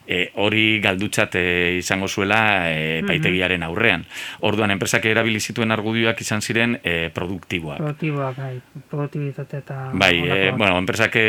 e, 0.07 0.19
hori 0.43 0.81
galdutzat 0.83 1.37
e, 1.39 1.45
izango 1.79 2.09
zuela 2.09 2.41
e, 2.71 3.03
paitegiaren 3.07 3.63
aurrean. 3.69 4.07
Orduan, 4.49 4.75
enpresak 4.75 5.07
erabili 5.13 5.39
zituen 5.39 5.75
argudioak 5.75 6.25
izan 6.25 6.43
ziren 6.43 6.79
e, 6.83 7.13
produktiboak. 7.15 7.79
Produktiboak, 7.79 8.41
bai, 8.41 8.83
produktibitate 8.91 9.63
eta... 9.63 9.79
Bai, 9.93 10.13
e, 10.25 10.41
bueno, 10.57 10.81
enpresak 10.83 11.21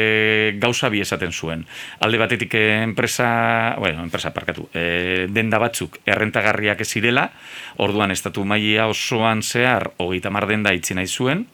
gauza 0.62 0.90
bi 0.90 1.04
esaten 1.06 1.36
zuen. 1.36 1.68
Alde 2.06 2.24
batetik 2.24 2.58
enpresa, 2.58 3.30
bueno, 3.78 4.02
enpresa 4.08 4.34
parkatu, 4.34 4.70
e, 4.74 5.28
denda 5.30 5.62
batzuk, 5.62 6.02
errentagar 6.10 6.55
onargarriak 6.56 6.82
ez 6.82 6.90
zirela, 6.90 7.30
orduan 7.78 8.12
estatu 8.12 8.46
maila 8.46 8.88
osoan 8.88 9.44
zehar 9.44 9.92
hogeita 10.00 10.32
mar 10.32 10.48
denda 10.48 10.74
itzi 10.74 10.96
nahi 10.96 11.08
zuen, 11.08 11.46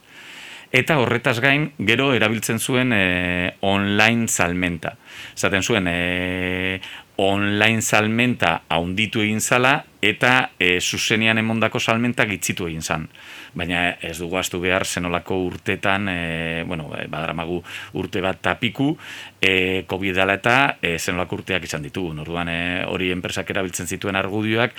eta 0.72 1.00
horretaz 1.02 1.40
gain 1.42 1.72
gero 1.80 2.14
erabiltzen 2.14 2.60
zuen 2.60 2.94
e, 2.94 3.54
online 3.62 4.28
salmenta. 4.28 4.96
Zaten 5.36 5.64
zuen 5.64 5.88
e, 5.88 6.80
online 7.18 7.82
salmenta 7.82 8.62
haunditu 8.70 9.22
egin 9.22 9.42
zala 9.42 9.84
eta 10.02 10.52
e, 10.58 10.80
zuzenian 10.80 11.38
emondako 11.38 11.80
salmenta 11.80 12.26
gitzitu 12.26 12.68
egin 12.68 12.82
zan. 12.82 13.10
Baina 13.54 13.98
ez 14.00 14.18
dugu 14.20 14.38
astu 14.40 14.62
behar 14.64 14.86
zenolako 14.86 15.38
urtetan, 15.44 16.08
e, 16.08 16.64
bueno, 16.68 16.88
badaramagu 16.88 17.62
urte 18.00 18.22
bat 18.24 18.40
tapiku, 18.42 18.94
e, 19.42 19.84
COVID 19.88 20.16
dela 20.16 20.38
eta 20.40 20.78
e, 20.82 20.98
zenolako 21.00 21.42
urteak 21.42 21.68
izan 21.68 21.84
ditugu. 21.84 22.14
Orduan 22.24 22.50
e, 22.50 22.60
hori 22.88 23.12
enpresak 23.12 23.50
erabiltzen 23.52 23.88
zituen 23.88 24.16
argudioak, 24.16 24.76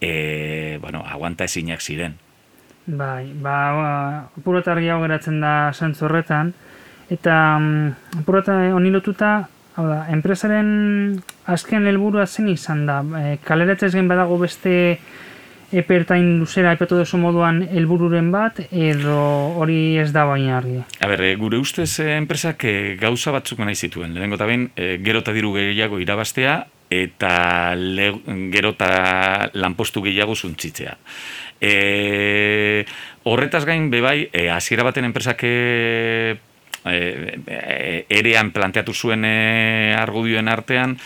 e, 0.00 0.78
bueno, 0.82 1.04
aguanta 1.06 1.44
ezinak 1.44 1.80
ziren. 1.80 2.18
Bai, 2.86 3.32
ba, 3.42 3.58
ba 3.74 4.54
hau 4.54 5.02
geratzen 5.02 5.40
da 5.40 5.72
santzu 5.72 6.06
horretan, 6.06 6.52
eta 7.10 7.56
um, 7.58 7.94
apurota 8.18 8.54
honi 8.74 8.90
lotuta, 8.94 9.48
hau 9.74 9.86
da, 9.88 10.04
enpresaren 10.14 11.18
azken 11.50 11.86
helburua 11.86 12.26
zen 12.26 12.48
izan 12.48 12.86
da, 12.86 13.00
e, 13.18 13.38
kaleratzez 13.44 13.92
gen 13.94 14.06
badago 14.08 14.38
beste 14.38 15.00
epertain 15.72 16.38
luzera 16.40 16.72
epetu 16.76 16.98
duzu 17.00 17.18
moduan 17.18 17.62
helbururen 17.66 18.30
bat, 18.34 18.60
edo 18.70 19.16
hori 19.58 19.96
ez 19.98 20.10
da 20.14 20.26
baina 20.28 20.58
argi. 20.58 20.80
A 21.00 21.10
ber, 21.10 21.24
e, 21.24 21.34
gure 21.40 21.58
ustez 21.58 21.90
e, 22.00 22.12
enpresak 22.16 22.64
e, 22.64 22.76
gauza 23.00 23.34
batzuk 23.34 23.62
nahi 23.64 23.74
zituen, 23.74 24.14
lehenengo 24.14 24.38
eta 24.38 24.48
behin, 24.48 24.70
e, 24.76 24.96
gero 25.04 25.24
eta 25.24 25.34
diru 25.36 25.52
gehiago 25.56 26.00
irabaztea, 26.02 26.58
eta 26.90 27.74
le, 27.74 28.12
gero 28.54 28.74
eta 28.76 29.50
lanpostu 29.54 30.04
gehiago 30.06 30.36
zuntzitzea. 30.36 30.96
E, 31.60 32.84
horretaz 33.24 33.64
gain 33.66 33.90
bebai, 33.90 34.28
e, 34.32 34.48
hasiera 34.50 34.86
baten 34.86 35.08
enpresak 35.08 35.42
e, 35.42 36.36
e, 36.86 38.06
erean 38.08 38.52
planteatu 38.54 38.94
zuen 38.94 39.24
e, 39.24 39.94
argudioen 39.98 40.48
artean, 40.48 40.96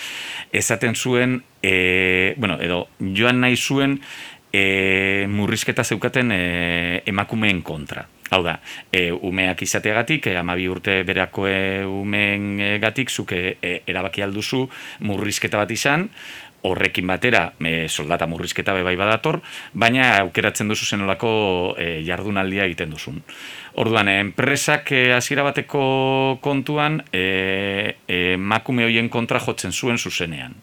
esaten 0.52 0.94
zuen, 0.94 1.42
e, 1.62 2.34
bueno, 2.36 2.58
edo 2.60 2.88
joan 2.98 3.40
nahi 3.40 3.56
zuen 3.56 4.00
e, 4.52 5.26
murrizketa 5.28 5.84
zeukaten 5.84 6.32
e, 6.32 7.02
emakumeen 7.06 7.62
kontra. 7.62 8.06
Hau 8.30 8.42
da, 8.46 8.60
e, 8.92 9.10
umeak 9.10 9.62
izateagatik, 9.66 10.28
e, 10.30 10.36
amabi 10.38 10.68
urte 10.70 11.00
berako 11.06 11.48
e, 11.50 11.56
umeen 11.86 12.78
gatik, 12.82 13.10
zuke 13.10 13.56
e, 13.58 13.80
erabaki 13.90 14.22
alduzu 14.22 14.68
murrizketa 15.06 15.58
bat 15.58 15.74
izan, 15.74 16.06
horrekin 16.62 17.06
batera 17.08 17.52
e, 17.58 17.88
soldata 17.88 18.26
murrizketa 18.28 18.74
bebai 18.76 18.94
badator, 19.00 19.40
baina 19.72 20.12
aukeratzen 20.20 20.68
duzu 20.68 20.86
zenolako 20.86 21.30
e, 21.78 21.88
jardunaldia 22.06 22.66
egiten 22.68 22.92
duzun. 22.92 23.22
Orduan, 23.80 24.10
enpresak 24.12 24.92
e, 24.92 25.04
hasiera 25.16 25.46
bateko 25.46 26.38
kontuan 26.44 27.00
e, 27.12 27.96
e, 28.06 28.36
makume 28.36 28.86
hoien 28.88 29.08
kontra 29.08 29.40
jotzen 29.40 29.72
zuen 29.72 29.98
zuzenean. 29.98 30.54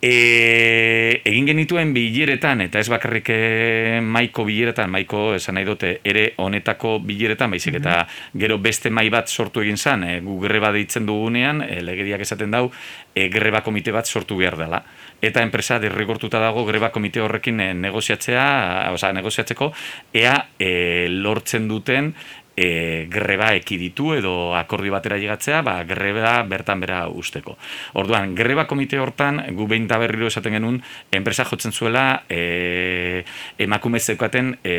E, 0.00 1.22
egin 1.26 1.48
genituen 1.48 1.90
bileretan, 1.90 2.60
eta 2.62 2.78
ez 2.78 2.86
bakarrik 2.86 3.32
e, 3.34 3.98
maiko 3.98 4.44
bileretan, 4.46 4.92
maiko 4.94 5.32
esan 5.34 5.56
nahi 5.58 5.66
dute, 5.66 5.90
ere 6.06 6.22
honetako 6.38 7.00
bileretan, 7.02 7.50
baizik 7.50 7.80
eta 7.80 8.04
gero 8.38 8.60
beste 8.62 8.92
mai 8.94 9.08
bat 9.10 9.26
sortu 9.26 9.64
egin 9.64 9.76
zan, 9.76 10.04
e, 10.06 10.20
gu 10.22 10.38
greba 10.44 10.70
deitzen 10.70 11.08
dugunean, 11.08 11.64
e, 11.66 11.80
legediak 11.82 12.22
esaten 12.22 12.54
dau, 12.54 12.68
e, 13.10 13.26
greba 13.28 13.64
komite 13.66 13.90
bat 13.90 14.06
sortu 14.06 14.38
behar 14.38 14.54
dela. 14.60 14.84
Eta 15.18 15.42
enpresa 15.42 15.80
derrigortuta 15.82 16.38
dago 16.38 16.62
greba 16.68 16.92
komite 16.94 17.18
horrekin 17.18 17.58
e, 17.58 17.72
negoziatzea, 17.74 18.46
oza, 18.94 19.10
negoziatzeko, 19.18 19.72
ea 20.14 20.36
e, 20.62 21.08
lortzen 21.10 21.66
duten 21.66 22.12
e, 22.58 23.06
greba 23.10 23.52
ekiditu 23.54 24.12
edo 24.18 24.34
akordi 24.58 24.90
batera 24.90 25.18
llegatzea, 25.20 25.62
ba, 25.62 25.78
greba 25.86 26.42
bertan 26.48 26.82
bera 26.82 27.04
usteko. 27.06 27.54
Orduan, 28.02 28.34
greba 28.34 28.66
komite 28.66 28.98
hortan, 28.98 29.44
gu 29.54 29.68
behin 29.70 29.86
da 29.86 30.00
berriro 30.02 30.26
esaten 30.26 30.58
genuen, 30.58 30.80
enpresa 31.14 31.46
jotzen 31.46 31.72
zuela 31.72 32.24
e, 32.26 33.22
emakume 33.62 34.00
zeukaten 34.02 34.56
e, 34.64 34.74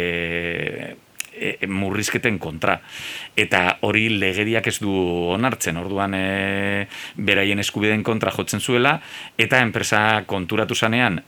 e, 1.39 1.55
murrizketen 1.71 2.37
kontra. 2.39 2.75
Eta 3.39 3.79
hori 3.87 4.09
legediak 4.19 4.67
ez 4.67 4.77
du 4.83 4.91
onartzen, 5.37 5.79
orduan 5.79 6.19
e, 6.19 6.87
beraien 7.15 7.63
eskubideen 7.63 8.03
kontra 8.03 8.35
jotzen 8.35 8.59
zuela, 8.59 8.97
eta 9.39 9.63
enpresa 9.63 10.25
konturatu 10.27 10.75
zanean, 10.75 11.21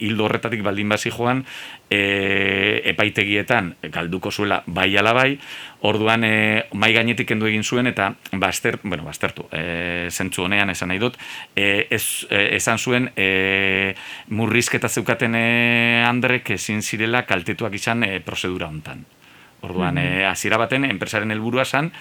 hildo 0.00 0.26
horretatik 0.26 0.62
baldin 0.62 0.88
bazi 0.88 1.10
joan 1.10 1.44
e, 1.90 2.82
epaitegietan 2.92 3.74
galduko 3.92 4.30
zuela 4.30 4.62
bai 4.66 4.90
alabai, 4.96 5.38
orduan 5.88 6.24
e, 6.24 6.32
mai 6.74 6.92
gainetik 6.94 7.28
kendu 7.28 7.48
egin 7.50 7.64
zuen 7.64 7.90
eta 7.90 8.12
baster, 8.32 8.78
bueno, 8.82 9.04
bastertu, 9.04 9.46
e, 9.52 10.08
zentzu 10.10 10.46
honean 10.46 10.70
esan 10.70 10.92
nahi 10.92 11.00
dut, 11.02 11.18
e, 11.56 11.86
ez, 11.90 12.26
e, 12.30 12.56
esan 12.56 12.78
zuen 12.78 13.10
e, 13.16 13.94
murrizketa 14.28 14.88
zeukaten 14.88 15.36
e, 15.38 15.46
andrek 16.06 16.54
ezin 16.58 16.82
zirela 16.82 17.24
kaltetuak 17.28 17.74
izan 17.78 18.04
e, 18.04 18.20
prozedura 18.20 18.68
hontan. 18.68 19.04
Orduan, 19.62 19.94
mm 19.94 19.98
-hmm. 19.98 20.30
hasiera 20.30 20.58
baten, 20.58 20.84
enpresaren 20.84 21.30
helburua 21.30 21.64
zan, 21.64 21.92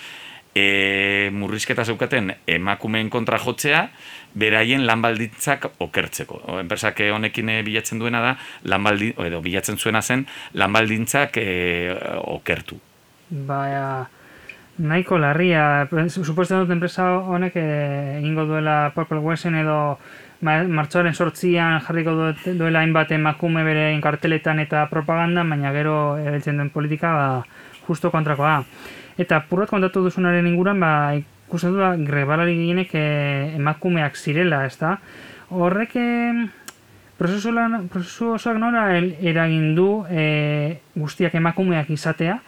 e, 0.55 1.29
murrizketa 1.33 1.85
zeukaten 1.85 2.33
emakumeen 2.47 3.09
kontra 3.09 3.39
jotzea, 3.39 3.87
beraien 4.33 4.85
lanbaldintzak 4.87 5.67
okertzeko. 5.83 6.41
O, 6.45 6.59
enpresak 6.61 7.03
honekin 7.11 7.49
e, 7.49 7.59
bilatzen 7.67 7.99
duena 7.99 8.21
da, 8.23 8.37
lanbaldi, 8.63 9.13
edo 9.27 9.41
bilatzen 9.43 9.77
zuena 9.77 10.01
zen, 10.01 10.25
lanbaldintzak 10.53 11.37
e, 11.41 11.47
okertu. 12.35 12.79
Baina, 13.31 14.09
nahiko 14.81 15.17
larria, 15.17 15.87
supuesto 16.09 16.59
dut 16.59 16.73
enpresa 16.73 17.07
honek 17.19 17.55
e, 17.55 17.67
egingo 18.19 18.45
duela 18.49 18.91
Purple 18.95 19.21
Wesen 19.23 19.55
edo 19.59 19.97
martxoaren 20.41 21.13
sortzian 21.13 21.77
jarriko 21.85 22.15
duela 22.57 22.81
hainbat 22.81 23.11
emakume 23.13 23.63
bere 23.63 23.91
karteletan 24.01 24.59
eta 24.63 24.87
propaganda, 24.89 25.43
baina 25.43 25.71
gero 25.75 26.17
ebeltzen 26.17 26.57
duen 26.57 26.71
politika 26.73 27.13
ba, 27.13 27.27
justo 27.85 28.09
kontrakoa. 28.11 28.63
Eta 29.19 29.41
purrat 29.49 29.69
kontatu 29.69 30.03
duzunaren 30.05 30.47
inguran, 30.47 30.79
ba, 30.79 31.15
ikusten 31.17 31.75
du 31.75 31.81
da, 31.81 31.95
grebalari 31.95 32.55
gehienek 32.55 32.95
eh, 32.95 33.55
emakumeak 33.57 34.15
zirela, 34.15 34.63
ez 34.65 34.77
da? 34.79 34.97
Horrek, 35.51 35.97
prozesu, 37.19 37.51
lan, 37.51 37.89
prozesu 37.91 38.31
osoak 38.37 38.59
nora 38.61 38.85
eragin 38.97 39.73
du 39.75 39.89
eh, 40.09 40.79
guztiak 40.95 41.35
emakumeak 41.35 41.91
izatea, 41.91 42.39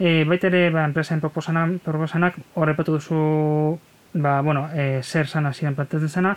eh, 0.00 0.24
baita 0.28 0.50
ere, 0.50 0.66
ba, 0.74 0.84
enpresaren 0.88 1.22
proposanak, 1.22 1.78
proposanak 1.86 2.40
horrepatu 2.54 2.98
duzu, 2.98 3.20
ba, 4.14 4.40
bueno, 4.42 4.66
eh, 4.74 5.00
zer 5.04 5.28
zana 5.28 5.54
ziren 5.54 5.78
plantatzen 5.78 6.10
zena, 6.10 6.34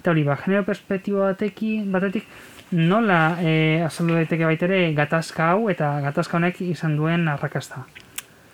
eta 0.00 0.14
hori, 0.14 0.24
ba, 0.24 0.38
genero 0.40 0.64
perspektibo 0.64 1.26
batekin, 1.26 1.92
batetik, 1.92 2.26
nola 2.70 3.36
eh, 3.42 3.82
azaldu 3.82 4.14
daiteke 4.14 4.46
baita 4.46 4.68
ere 4.68 4.92
gatazka 4.94 5.50
hau 5.52 5.66
eta 5.72 5.96
gatazka 6.04 6.38
honek 6.38 6.60
izan 6.62 6.94
duen 6.96 7.26
arrakasta? 7.28 7.82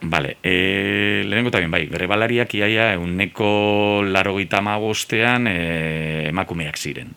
Vale, 0.02 0.36
e, 0.42 1.22
lehenengo 1.24 1.48
eta 1.48 1.62
bai, 1.72 1.86
bere 1.88 2.06
balariak 2.06 2.52
iaia 2.54 2.92
euneko 2.94 4.02
laro 4.04 4.36
magostean 4.62 5.46
e, 5.46 6.28
emakumeak 6.28 6.76
ziren. 6.76 7.14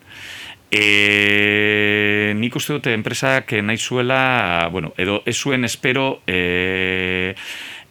E, 0.71 2.33
nik 2.37 2.55
uste 2.55 2.73
dute 2.73 2.93
enpresak 2.93 3.51
nahi 3.63 3.77
zuela, 3.77 4.69
bueno, 4.71 4.93
edo 4.97 5.23
ez 5.25 5.35
zuen 5.35 5.65
espero 5.65 6.21
e, 6.25 7.35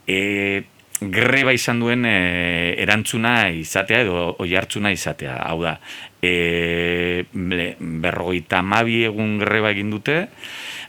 e, 0.06 0.64
greba 1.00 1.52
izan 1.52 1.80
duen 1.80 2.06
e, 2.06 2.74
erantzuna 2.82 3.50
izatea 3.50 4.00
edo 4.02 4.36
oi 4.38 4.54
hartzuna 4.56 4.92
izatea. 4.92 5.36
Hau 5.42 5.62
da, 5.62 5.78
e, 6.22 7.26
berrogeita 7.32 8.62
mabi 8.62 9.04
egun 9.06 9.38
greba 9.42 9.70
egin 9.74 9.90
dute, 9.90 10.28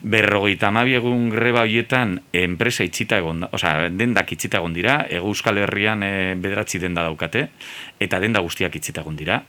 berrogeita 0.01 0.69
amabi 0.69 0.95
egun 0.95 1.27
greba 1.33 1.65
horietan 1.65 2.15
enpresa 2.33 2.85
itxita 2.87 3.19
egon, 3.19 3.43
oza, 3.51 3.89
dendak 3.91 4.31
itxita 4.35 4.61
egon 4.61 4.73
dira, 4.73 5.01
ego 5.09 5.33
euskal 5.33 5.59
herrian 5.59 6.03
e, 6.03 6.13
bederatzi 6.39 6.79
denda 6.79 7.03
daukate, 7.03 7.49
eta 7.99 8.19
denda 8.23 8.43
guztiak 8.45 8.75
itxita 8.79 9.03
egon 9.03 9.19
dira. 9.19 9.41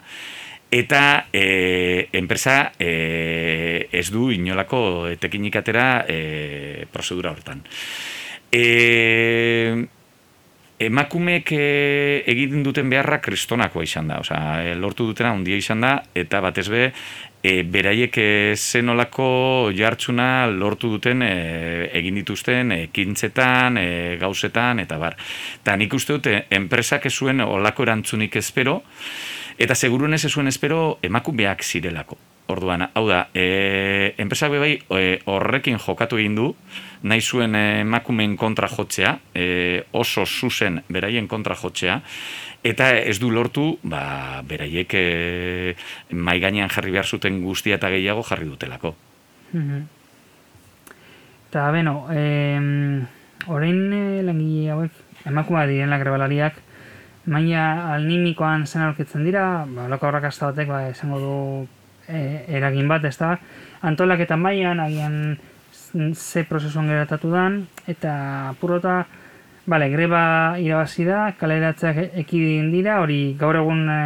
Eta 0.71 1.27
e, 1.35 2.09
enpresa 2.15 2.73
e, 2.79 3.89
ez 3.91 4.07
du 4.11 4.31
inolako 4.31 5.11
tekinikatera 5.19 6.05
e, 6.07 6.87
prozedura 6.91 7.33
hortan. 7.35 7.65
E, 8.51 8.67
emakumeek 10.81 11.51
e, 11.53 11.65
egiten 12.31 12.63
duten 12.67 12.89
beharra 12.91 13.19
kristonakoa 13.23 13.85
izan 13.85 14.09
da, 14.11 14.21
osea, 14.23 14.75
lortu 14.79 15.11
dutena 15.11 15.35
ondia 15.35 15.59
izan 15.59 15.83
da, 15.85 15.97
eta 16.15 16.41
batez 16.41 16.69
be, 16.73 16.87
e, 17.43 17.63
beraiek 17.63 18.17
e, 18.19 18.55
zenolako 18.57 19.71
jartzuna 19.77 20.47
lortu 20.47 20.91
duten 20.97 21.23
e, 21.25 21.33
egin 21.97 22.21
dituzten 22.21 22.73
ekintzetan, 22.77 23.79
e, 23.81 24.17
gauzetan, 24.21 24.83
eta 24.85 24.99
bar. 25.01 25.17
Eta 25.61 25.77
nik 25.81 25.95
uste 25.97 26.19
dute, 26.19 26.37
enpresak 26.51 27.09
ez 27.09 27.15
zuen 27.15 27.41
olako 27.45 27.89
erantzunik 27.89 28.37
espero, 28.37 28.81
eta 29.59 29.75
segurunez 29.75 30.25
ez 30.25 30.33
zuen 30.33 30.53
espero 30.53 30.99
emakumeak 31.03 31.65
zirelako. 31.65 32.19
Orduan, 32.51 32.83
hau 32.99 33.05
da, 33.07 33.29
e, 33.31 34.15
enpresak 34.19 34.51
bai 34.59 34.73
e, 34.75 35.03
horrekin 35.31 35.79
jokatu 35.79 36.19
egin 36.19 36.35
du, 36.35 36.49
nahi 37.07 37.23
zuen 37.23 37.55
emakumeen 37.55 38.35
kontra 38.37 38.69
jotzea, 38.69 39.15
e, 39.33 39.85
oso 39.97 40.27
zuzen 40.27 40.81
beraien 40.91 41.29
kontra 41.31 41.55
jotzea, 41.57 42.01
eta 42.63 42.91
ez 42.99 43.19
du 43.21 43.31
lortu, 43.31 43.79
ba, 43.83 44.43
beraiek 44.47 44.95
e, 44.95 45.05
mai 46.13 46.39
gainean 46.41 46.69
jarri 46.69 46.93
behar 46.93 47.07
zuten 47.07 47.41
guztia 47.43 47.79
eta 47.81 47.91
gehiago 47.93 48.23
jarri 48.27 48.49
dutelako. 48.49 48.95
Mhm. 49.53 49.87
Eta, 51.51 51.71
beno, 51.75 52.07
eh, 52.15 52.61
orain 53.51 53.79
eh, 53.93 54.23
langile 54.23 54.71
hauek, 54.71 54.99
emakumea 55.27 55.67
diren 55.67 55.97
grebalariak, 55.99 56.61
maila 57.27 57.95
alnimikoan 57.97 58.67
zen 58.67 58.85
aurkitzen 58.87 59.25
dira, 59.27 59.65
ba, 59.67 59.89
loko 59.91 60.07
horrakazta 60.07 60.53
batek, 60.53 60.69
ba, 60.71 60.85
esango 60.93 61.19
du 61.19 61.35
eh, 62.07 62.45
eragin 62.49 62.89
bat, 62.89 63.05
ez 63.05 63.17
da, 63.19 63.35
antolaketa 63.83 64.37
mailan 64.37 64.81
agian 64.85 65.17
ze 66.15 66.45
prozesuan 66.47 66.87
geratatu 66.87 67.33
dan, 67.35 67.65
eta 67.91 68.55
purota, 68.61 69.05
Bale, 69.67 69.91
greba 69.93 70.57
irabazi 70.59 71.05
da, 71.05 71.35
kaleratzeak 71.39 72.17
ekidin 72.23 72.71
dira, 72.73 73.01
hori 73.03 73.35
gaur 73.39 73.59
egun 73.61 73.85
e, 73.93 73.99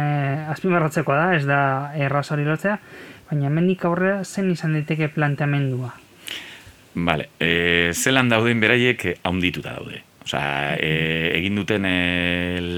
azpimarratzekoa 0.51 1.15
da, 1.15 1.27
ez 1.37 1.45
da 1.47 1.59
erraz 1.95 2.27
hori 2.35 2.43
lotzea, 2.47 2.75
baina 3.29 3.49
mendik 3.49 3.85
aurrera 3.87 4.23
zen 4.23 4.51
izan 4.51 4.75
daiteke 4.75 5.07
planteamendua. 5.15 5.93
Vale, 6.95 7.29
e, 7.39 7.91
zelan 7.93 8.29
dauden 8.31 8.59
beraiek 8.59 9.07
haundituta 9.23 9.77
daude. 9.79 10.03
Osa, 10.25 10.41
e, 10.81 11.31
egin 11.37 11.59
duten 11.59 11.85
e, 11.85 11.95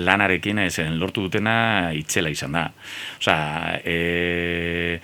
lanarekin, 0.06 0.60
zen 0.70 0.98
lortu 1.00 1.24
dutena 1.28 1.94
itxela 1.96 2.30
izan 2.30 2.58
da. 2.58 2.66
Osa, 3.22 3.38
e, 3.84 5.00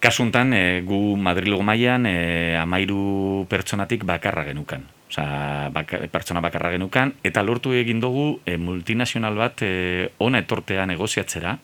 kasuntan 0.00 0.54
e, 0.56 0.80
gu 0.82 1.16
Madrilgo 1.20 1.62
mailan 1.62 2.08
e, 2.08 2.56
amairu 2.58 3.46
pertsonatik 3.48 4.04
bakarra 4.08 4.46
genukan. 4.48 4.88
Osa, 5.10 5.70
pertsona 6.12 6.40
bakarra 6.40 6.70
genukan, 6.70 7.16
eta 7.26 7.42
lortu 7.42 7.74
egin 7.74 7.98
dugu 8.00 8.40
e, 8.46 8.54
multinazional 8.56 9.34
bat 9.34 9.64
e, 9.66 10.10
ona 10.22 10.38
etortea 10.44 10.86
negoziatzera, 10.86 11.56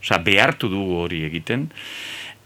osa, 0.00 0.18
behartu 0.24 0.70
dugu 0.72 1.02
hori 1.02 1.20
egiten, 1.28 1.66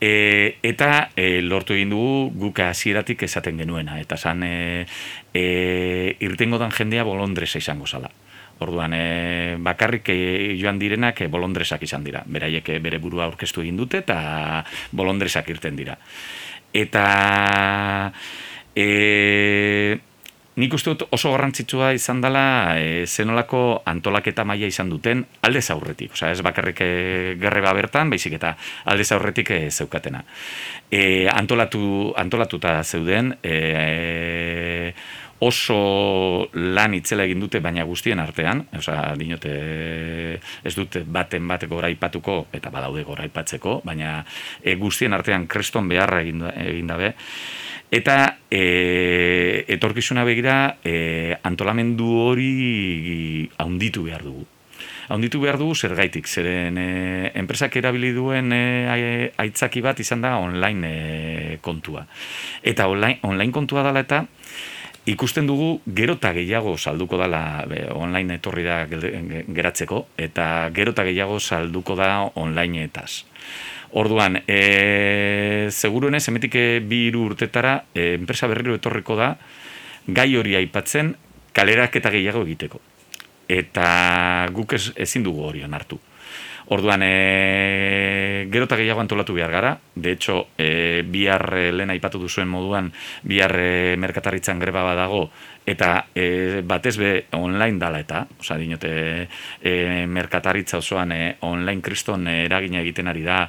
e, 0.03 0.59
eta 0.67 1.11
e, 1.15 1.39
lortu 1.47 1.79
egin 1.79 1.95
dugu 1.95 2.33
guka 2.49 2.73
hasieratik 2.73 3.23
esaten 3.23 3.63
genuena, 3.63 4.01
eta 4.03 4.19
zan 4.19 4.43
e, 4.43 4.87
e, 5.31 5.45
irtengo 6.27 6.59
dan 6.59 6.75
jendea 6.75 7.07
bolondresa 7.07 7.63
izango 7.63 7.87
zala. 7.87 8.11
Orduan, 8.65 8.95
e, 8.95 9.57
bakarrik 9.63 10.11
e, 10.11 10.19
joan 10.59 10.81
direnak 10.81 11.23
e, 11.23 11.29
bolondresak 11.31 11.85
izan 11.87 12.05
dira. 12.05 12.25
Beraiek 12.27 12.69
e, 12.75 12.81
bere 12.83 12.99
burua 12.99 13.29
aurkeztu 13.29 13.63
egin 13.63 13.79
dute 13.79 14.03
eta 14.03 14.65
bolondresak 14.93 15.49
irten 15.55 15.79
dira. 15.79 15.99
Eta... 16.75 17.07
E, 18.79 19.99
nik 20.59 20.75
uste 20.75 20.91
dut 20.91 21.05
oso 21.15 21.31
garrantzitsua 21.33 21.93
izan 21.95 22.21
dela 22.23 22.75
e, 22.79 23.05
zenolako 23.07 23.83
antolaketa 23.87 24.45
maila 24.49 24.67
izan 24.71 24.91
duten 24.91 25.23
alde 25.47 25.63
zaurretik. 25.63 26.17
Osa, 26.19 26.33
ez 26.35 26.43
bakarrik 26.43 26.83
e, 26.83 26.91
gerreba 27.41 27.73
bertan, 27.79 28.11
baizik 28.11 28.35
eta 28.41 28.57
alde 28.91 29.07
zaurretik 29.07 29.53
e, 29.55 29.61
zeukatena. 29.71 30.25
E, 30.91 31.29
antolatu, 31.31 32.13
antolatuta 32.19 32.81
zeuden, 32.83 33.37
e, 33.43 34.93
oso 35.45 36.49
lan 36.53 36.95
itzela 36.99 37.25
egin 37.29 37.41
dute 37.45 37.61
baina 37.63 37.85
guztien 37.87 38.19
artean, 38.19 38.65
osea, 38.79 39.15
dinote 39.19 39.53
ez 40.39 40.75
dute 40.75 41.05
baten 41.07 41.47
bateko 41.49 41.79
goraipatuko 41.79 42.39
eta 42.53 42.73
badaude 42.75 43.05
goraipatzeko, 43.07 43.81
baina 43.87 44.19
e, 44.63 44.75
guztien 44.81 45.15
artean 45.15 45.47
kreston 45.47 45.89
beharra 45.89 46.23
egin, 46.25 46.43
egin 46.67 46.91
dabe. 46.91 47.15
Eta 47.89 48.19
e, 48.51 49.65
etorkizuna 49.79 50.27
begira 50.29 50.79
e, 50.85 51.39
antolamendu 51.47 52.11
hori 52.27 53.49
haunditu 53.57 54.05
behar 54.05 54.27
dugu. 54.27 54.45
Haunditu 55.09 55.41
behar 55.41 55.57
dugu 55.57 55.73
zer 55.73 55.95
gaitik, 55.97 56.27
zeren 56.29 56.77
e, 56.77 56.89
enpresak 57.41 57.79
erabili 57.81 58.11
duen 58.13 58.53
e, 58.53 59.31
aitzaki 59.41 59.81
bat 59.81 60.03
izan 60.05 60.21
da 60.27 60.35
online 60.43 60.91
e, 60.91 61.57
kontua. 61.65 62.05
Eta 62.61 62.91
online, 62.93 63.23
online 63.23 63.55
kontua 63.55 63.87
dela 63.87 64.05
eta 64.05 64.27
ikusten 65.09 65.47
dugu 65.49 65.81
gerota 65.87 66.33
gehiago 66.37 66.77
salduko 66.77 67.19
dela 67.21 67.65
online 67.97 68.37
etorri 68.39 68.65
da 68.67 68.83
geratzeko, 68.89 70.05
eta 70.19 70.69
gerota 70.75 71.05
gehiago 71.09 71.39
salduko 71.41 71.97
da 71.97 72.11
online 72.37 72.85
etaz. 72.85 73.25
Orduan, 73.97 74.43
e, 74.45 75.69
seguruenez, 75.73 76.27
emetik 76.29 76.59
e, 76.61 76.67
bi 76.85 77.07
iru 77.09 77.25
urtetara, 77.31 77.87
e, 77.95 78.13
enpresa 78.19 78.51
berriro 78.51 78.77
etorriko 78.77 79.17
da, 79.17 79.31
gai 80.07 80.29
hori 80.37 80.59
aipatzen, 80.61 81.15
kalerak 81.57 81.97
eta 81.97 82.13
gehiago 82.13 82.45
egiteko. 82.45 82.83
Eta 83.49 83.89
guk 84.53 84.77
ez, 84.77 84.91
ezin 85.09 85.25
dugu 85.25 85.47
hori 85.49 85.65
hartu. 85.65 85.97
Orduan, 86.69 87.01
e, 87.03 88.47
gero 88.53 88.67
eta 88.69 88.77
gehiago 88.77 89.01
antolatu 89.01 89.33
behar 89.33 89.51
gara, 89.51 89.71
de 89.95 90.13
hecho, 90.13 90.49
e, 90.59 91.01
bihar 91.01 91.47
e, 91.57 91.73
lehen 91.73 91.89
aipatu 91.95 92.21
duzuen 92.21 92.49
moduan, 92.49 92.91
bihar 93.25 93.55
e, 93.57 93.97
merkataritzan 93.97 94.61
greba 94.61 94.85
badago, 94.85 95.31
eta 95.65 96.09
e, 96.15 96.61
batez 96.61 96.99
be 97.01 97.13
online 97.41 97.81
dala 97.81 98.03
eta, 98.05 98.27
oza, 98.37 98.59
dinote, 98.61 98.93
e, 99.65 100.05
merkataritza 100.07 100.83
osoan 100.85 101.13
e, 101.17 101.23
online 101.49 101.81
kriston 101.81 102.29
eragina 102.29 102.85
egiten 102.85 103.09
ari 103.09 103.25
da, 103.25 103.47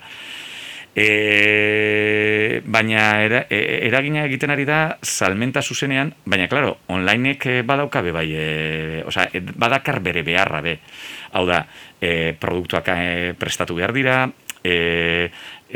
E, 0.99 2.61
baina 2.65 3.21
era, 3.21 3.43
e, 3.47 3.85
eragina 3.87 4.23
egiten 4.25 4.49
ari 4.51 4.65
da 4.67 4.97
salmenta 5.05 5.61
zuzenean, 5.61 6.09
baina 6.25 6.47
claro, 6.49 6.79
onlineek 6.91 7.45
badauka 7.63 8.01
be 8.03 8.11
bai, 8.11 8.25
e, 8.33 9.03
osea, 9.07 9.29
badakar 9.55 10.01
bere 10.03 10.25
beharra 10.27 10.59
be. 10.65 10.79
Hau 11.33 11.45
da, 11.47 11.63
e, 12.01 12.33
produktuak 12.39 12.91
e, 12.93 13.33
prestatu 13.39 13.75
behar 13.77 13.93
dira, 13.93 14.21
e, 14.63 15.29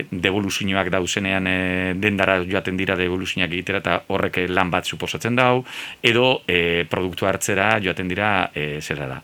devoluzioak 0.09 0.89
dauzenean 0.89 1.47
e, 1.47 1.57
dendara 2.01 2.39
joaten 2.43 2.77
dira 2.77 2.97
devoluzioak 2.99 3.51
egitera 3.51 3.81
eta 3.83 3.99
horrek 4.07 4.43
lan 4.49 4.71
bat 4.73 4.85
suposatzen 4.85 5.35
dau, 5.37 5.63
edo 6.01 6.41
e, 6.47 6.85
produktu 6.89 7.29
hartzera 7.29 7.77
joaten 7.83 8.09
dira 8.09 8.49
e, 8.53 8.81
zera 8.81 9.07
da. 9.07 9.21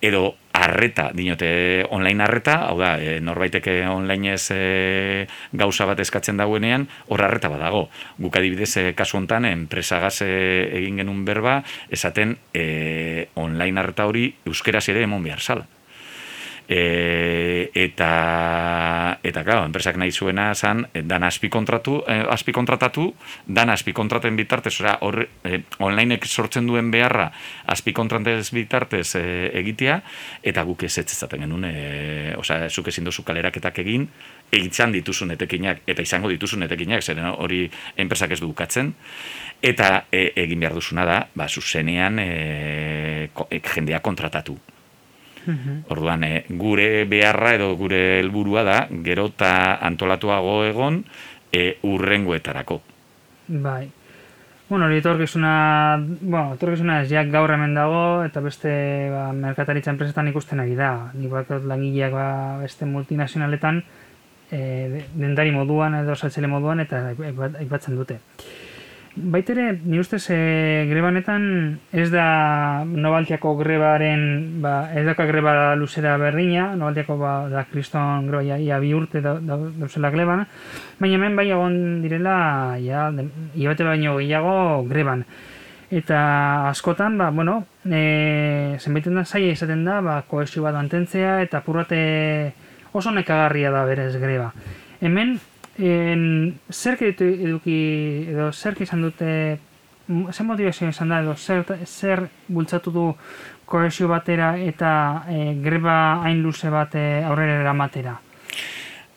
Edo 0.00 0.34
arreta, 0.56 1.10
dinote 1.14 1.86
online 1.90 2.24
arreta, 2.24 2.56
hau 2.70 2.78
da, 2.80 2.96
e, 3.02 3.20
norbaiteke 3.20 3.76
online 3.88 4.34
ez 4.34 4.48
e, 4.54 5.26
gauza 5.52 5.86
bat 5.88 6.00
eskatzen 6.00 6.40
dauenean, 6.40 6.88
hor 7.12 7.24
arreta 7.26 7.52
badago. 7.52 7.86
Guk 8.18 8.40
adibidez, 8.40 8.72
e, 8.80 8.88
kasu 8.96 9.20
hontan, 9.20 9.48
enpresagaz 9.50 10.20
e, 10.24 10.32
egin 10.80 11.02
genuen 11.02 11.24
berba, 11.28 11.60
esaten 11.92 12.36
e, 12.54 13.28
online 13.36 13.84
arreta 13.84 14.08
hori 14.08 14.30
euskeraz 14.48 14.88
ere 14.92 15.04
emon 15.06 15.24
behar 15.26 15.44
zala 15.44 15.75
e, 16.68 17.70
eta 17.74 19.18
eta 19.22 19.42
claro, 19.44 19.64
enpresak 19.66 19.96
nahi 19.96 20.12
zuena 20.12 20.54
san 20.54 20.86
dan 20.92 21.24
azpi 21.24 21.48
kontratu, 21.48 22.02
eh, 22.06 22.24
azpi 22.30 22.52
kontratatu, 22.52 23.08
dan 23.46 23.70
azpi 23.70 23.92
kontraten 23.92 24.36
bitartez, 24.36 24.74
osea, 24.80 24.98
hor 25.00 25.22
eh, 25.44 25.62
onlineek 25.78 26.26
sortzen 26.26 26.66
duen 26.66 26.90
beharra 26.90 27.30
azpi 27.66 27.92
kontraten 27.92 28.42
bitartez 28.52 29.16
eh, 29.16 29.50
egitea 29.60 30.00
eta 30.42 30.62
guk 30.62 30.82
ez 30.82 30.98
ez 30.98 31.06
zaten 31.16 31.40
genuen, 31.40 31.64
eh, 31.64 32.34
osea, 32.36 32.70
zuk 32.70 32.88
ezin 32.88 33.04
dozu 33.04 33.22
kaleraketak 33.22 33.78
egin, 33.78 34.08
egitzan 34.52 34.92
dituzun 34.92 35.30
etekinak 35.34 35.82
eta 35.86 36.02
izango 36.02 36.30
dituzun 36.30 36.62
etekinak, 36.66 37.02
zeren 37.02 37.26
hori 37.32 37.66
enpresak 37.96 38.36
ez 38.36 38.40
dukatzen 38.40 38.94
eta 39.62 40.06
e, 40.12 40.30
egin 40.36 40.60
behar 40.60 40.76
duzuna 40.76 41.04
da, 41.08 41.20
ba, 41.34 41.48
zuzenean 41.48 42.18
e, 42.22 43.28
jendea 43.74 44.00
kontratatu. 44.04 44.58
Mhm. 45.46 45.84
Orduan, 45.88 46.24
e, 46.24 46.44
gure 46.48 47.04
beharra 47.04 47.54
edo 47.54 47.74
gure 47.76 48.20
helburua 48.20 48.64
da, 48.66 48.78
gero 49.06 49.28
eta 49.32 49.78
antolatuago 49.86 50.64
egon 50.66 51.04
e, 51.52 51.78
urrengoetarako. 51.82 52.80
Bai. 53.48 53.90
Bueno, 54.68 54.86
hori 54.86 54.96
etorkizuna, 54.98 56.02
bueno, 56.20 56.54
etorkizuna 56.54 57.02
ez 57.02 57.08
jak 57.08 57.30
gaur 57.30 57.52
hemen 57.54 57.76
dago, 57.78 58.24
eta 58.26 58.40
beste 58.42 58.72
ba, 59.12 59.28
merkataritza 59.32 59.92
enpresetan 59.92 60.26
ikusten 60.32 60.60
ari 60.60 60.74
da. 60.74 61.12
Nik 61.14 61.30
bat 61.30 61.52
langileak 61.62 62.10
ba, 62.12 62.26
beste 62.64 62.88
multinazionaletan 62.90 63.84
e, 64.50 65.04
dendari 65.14 65.52
moduan 65.54 65.94
edo 66.02 66.16
saltzele 66.16 66.50
moduan 66.50 66.82
eta 66.82 67.12
aipatzen 67.62 67.94
dute. 67.94 68.18
Baitere, 69.16 69.80
ni 69.88 69.96
ustez 69.96 70.26
e, 70.28 70.84
grebanetan 70.90 71.44
ez 71.96 72.10
da 72.12 72.84
Nobaltiako 72.84 73.54
grebaren, 73.56 74.60
ba, 74.60 74.90
ez 74.92 75.06
daka 75.06 75.24
greba 75.24 75.72
luzera 75.80 76.18
berdina, 76.20 76.66
Nobaltiako 76.76 77.16
ba, 77.16 77.30
da 77.48 77.62
kriston 77.70 78.28
greba 78.28 78.42
ia, 78.44 78.58
ia 78.60 78.78
bi 78.78 78.92
urte 78.92 79.22
da, 79.24 79.38
da, 79.40 79.56
da 79.56 80.10
greban, 80.12 80.44
baina 81.00 81.16
hemen 81.16 81.36
bai 81.40 81.48
egon 81.48 82.02
direla, 82.04 82.76
ja, 82.76 83.08
iabete 83.56 83.88
baino 83.88 84.18
gehiago 84.20 84.84
greban. 84.84 85.24
Eta 85.88 86.68
askotan, 86.68 87.16
ba, 87.16 87.30
bueno, 87.30 87.62
e, 87.88 88.76
zenbaiten 88.76 89.16
da 89.16 89.24
zaila 89.24 89.56
izaten 89.56 89.86
da, 89.88 90.02
ba, 90.04 90.20
koesio 90.28 90.60
bat 90.66 90.76
antentzea 90.76 91.40
eta 91.40 91.64
purrate 91.64 92.52
oso 92.92 93.16
nekagarria 93.16 93.72
da 93.72 93.86
berez 93.88 94.12
greba. 94.20 94.52
Hemen, 95.00 95.38
En, 95.78 96.58
zer 96.72 96.96
kreditu 96.96 97.26
eduki, 97.48 97.78
edo 98.32 98.50
zer 98.52 98.78
izan 98.80 99.02
dute, 99.04 99.58
zer 100.32 100.46
motivazio 100.46 100.88
izan 100.88 101.12
da, 101.12 101.20
edo 101.20 101.34
zer, 101.36 101.64
zer 101.84 102.28
bultzatu 102.48 102.90
du 102.94 103.06
kohesio 103.66 104.08
batera 104.08 104.54
eta 104.56 104.92
e, 105.28 105.54
greba 105.62 106.22
hain 106.22 106.40
luze 106.42 106.70
bat 106.70 106.94
e, 106.94 107.24
aurrera 107.24 107.60
eramatera? 107.60 108.14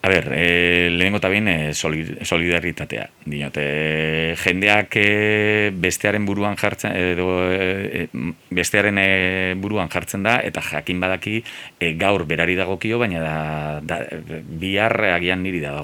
A 0.01 0.07
ber, 0.07 0.31
e, 0.31 0.88
lehenengo 0.95 1.19
eta 1.19 1.27
behin 1.27 1.47
e, 1.51 1.73
soli- 1.73 2.23
solidaritatea. 2.23 3.09
Dinot, 3.27 3.57
e, 3.59 4.35
jendeak 4.39 4.95
e, 4.95 5.71
bestearen 5.75 6.23
buruan 6.23 6.55
jartzen, 6.55 6.95
edo 6.95 7.27
e, 7.51 8.05
bestearen 8.49 8.95
e, 8.97 9.09
buruan 9.59 9.91
jartzen 9.91 10.23
da, 10.23 10.38
eta 10.39 10.63
jakin 10.63 11.03
badaki 11.03 11.41
e, 11.81 11.91
gaur 11.99 12.23
berari 12.31 12.55
dagokio, 12.55 13.01
baina 13.03 13.19
da, 13.19 13.35
da, 13.83 13.99
bihar 14.47 14.95
agian 15.17 15.43
niri 15.43 15.59
da, 15.59 15.75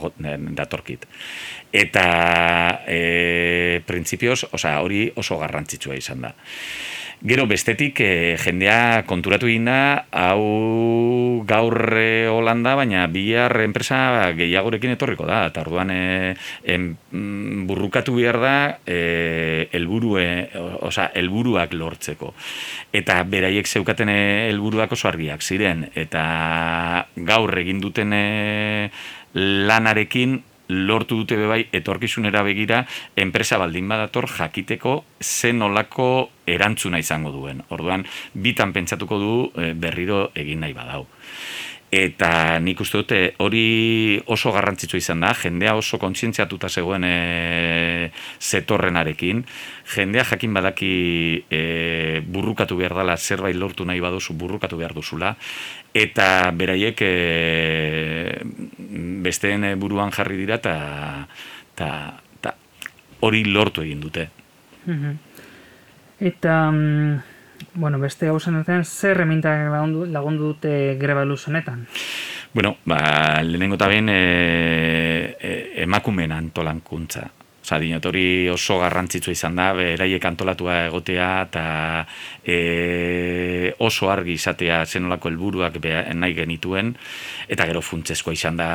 datorkit. 0.63 1.04
Eta 1.75 2.08
e, 2.88 3.82
printzipioz, 3.84 4.45
hori 4.56 5.10
oso 5.19 5.43
garrantzitsua 5.43 5.99
izan 5.99 6.23
da. 6.23 6.38
Gero 7.26 7.48
bestetik 7.50 7.98
e, 8.06 8.38
jendea 8.38 9.02
konturatu 9.10 9.48
egin 9.50 9.66
da, 9.66 10.06
hau 10.14 11.42
gaur 11.50 11.98
e, 11.98 12.28
Holanda, 12.30 12.76
baina 12.78 13.08
bihar 13.10 13.50
enpresa 13.64 14.30
gehiagorekin 14.38 14.94
etorriko 14.94 15.26
da, 15.26 15.40
eta 15.50 15.64
orduan 15.66 15.90
e, 15.90 16.36
em, 16.70 16.92
mm, 16.94 17.66
burrukatu 17.66 18.14
behar 18.20 18.38
da 18.44 18.54
e, 18.86 19.00
elburue, 19.74 20.28
osea, 20.86 21.10
helburuak 21.18 21.74
lortzeko. 21.74 22.36
Eta 22.94 23.18
beraiek 23.26 23.66
zeukaten 23.66 24.14
helburuak 24.14 24.94
oso 24.94 25.10
argiak 25.10 25.42
ziren, 25.42 25.88
eta 25.98 27.08
gaur 27.18 27.58
egin 27.58 27.82
duten 27.82 28.14
lanarekin 29.34 30.44
lortu 30.69 31.21
dute 31.21 31.38
bebai 31.38 31.67
etorkizunera 31.73 32.43
begira 32.43 32.86
enpresa 33.15 33.58
baldin 33.62 33.88
badator 33.89 34.28
jakiteko 34.30 35.04
zen 35.21 35.62
olako 35.62 36.30
erantzuna 36.45 36.99
izango 36.99 37.32
duen. 37.32 37.62
Orduan, 37.69 38.06
bitan 38.34 38.73
pentsatuko 38.73 39.19
du 39.19 39.36
eh, 39.62 39.73
berriro 39.73 40.30
egin 40.36 40.65
nahi 40.65 40.73
badau. 40.73 41.06
Eta 41.93 42.58
nik 42.60 42.80
uste 42.82 42.98
dute 42.98 43.19
hori 43.39 44.17
oso 44.34 44.52
garrantzitsua 44.52 44.98
izan 45.00 45.21
da, 45.21 45.30
jendea 45.38 45.76
oso 45.78 46.00
kontzientziatuta 46.02 46.67
zegoen 46.67 47.06
e, 47.08 48.10
zetorrenarekin, 48.41 49.43
jendea 49.93 50.26
jakin 50.26 50.58
badaki 50.58 50.89
e, 51.48 52.21
burrukatu 52.26 52.76
behar 52.80 52.98
dela 52.98 53.15
zerbait 53.17 53.56
lortu 53.56 53.86
nahi 53.86 54.02
baduzu 54.04 54.34
burrukatu 54.34 54.82
behar 54.82 54.95
duzula, 54.98 55.36
eta 55.93 56.52
beraiek 56.52 57.06
e, 57.06 57.13
besteen 59.24 59.69
buruan 59.80 60.12
jarri 60.12 60.41
dira 60.41 60.58
eta 60.60 60.76
eta- 61.76 62.19
eta 62.39 62.56
hori 63.21 63.45
lortu 63.45 63.86
egin 63.86 64.02
dute. 64.02 64.30
Mhm. 64.86 65.15
Eta, 66.19 66.71
mm, 66.71 67.35
bueno, 67.76 68.00
beste 68.00 68.28
gauzen 68.28 68.58
duten, 68.60 68.84
zer 68.86 69.18
remintak 69.18 69.70
lagundu, 69.72 70.06
lagundu 70.06 70.54
dute 70.54 70.96
greba 71.00 71.26
luz 71.26 71.48
honetan? 71.48 71.86
Bueno, 72.54 72.78
ba, 72.86 73.42
lehenengo 73.44 73.76
eta 73.76 73.90
behin 73.92 74.10
e, 74.10 74.20
e, 75.40 75.56
emakumeen 75.84 76.32
antolankuntza. 76.32 77.28
Osa, 77.65 77.80
dinot, 77.82 78.06
hori 78.06 78.45
oso 78.54 78.75
garrantzitsua 78.78 79.34
izan 79.34 79.56
da, 79.58 79.71
beraiek 79.73 80.25
antolatua 80.30 80.84
egotea 80.86 81.30
eta 81.47 81.63
e, 82.45 83.71
oso 83.82 84.12
argi 84.13 84.36
izatea 84.38 84.84
zenolako 84.86 85.32
helburuak 85.32 85.80
nahi 86.13 86.36
genituen, 86.38 86.91
eta 87.49 87.65
gero 87.65 87.82
funtsezkoa 87.82 88.38
izan 88.38 88.62
da 88.62 88.67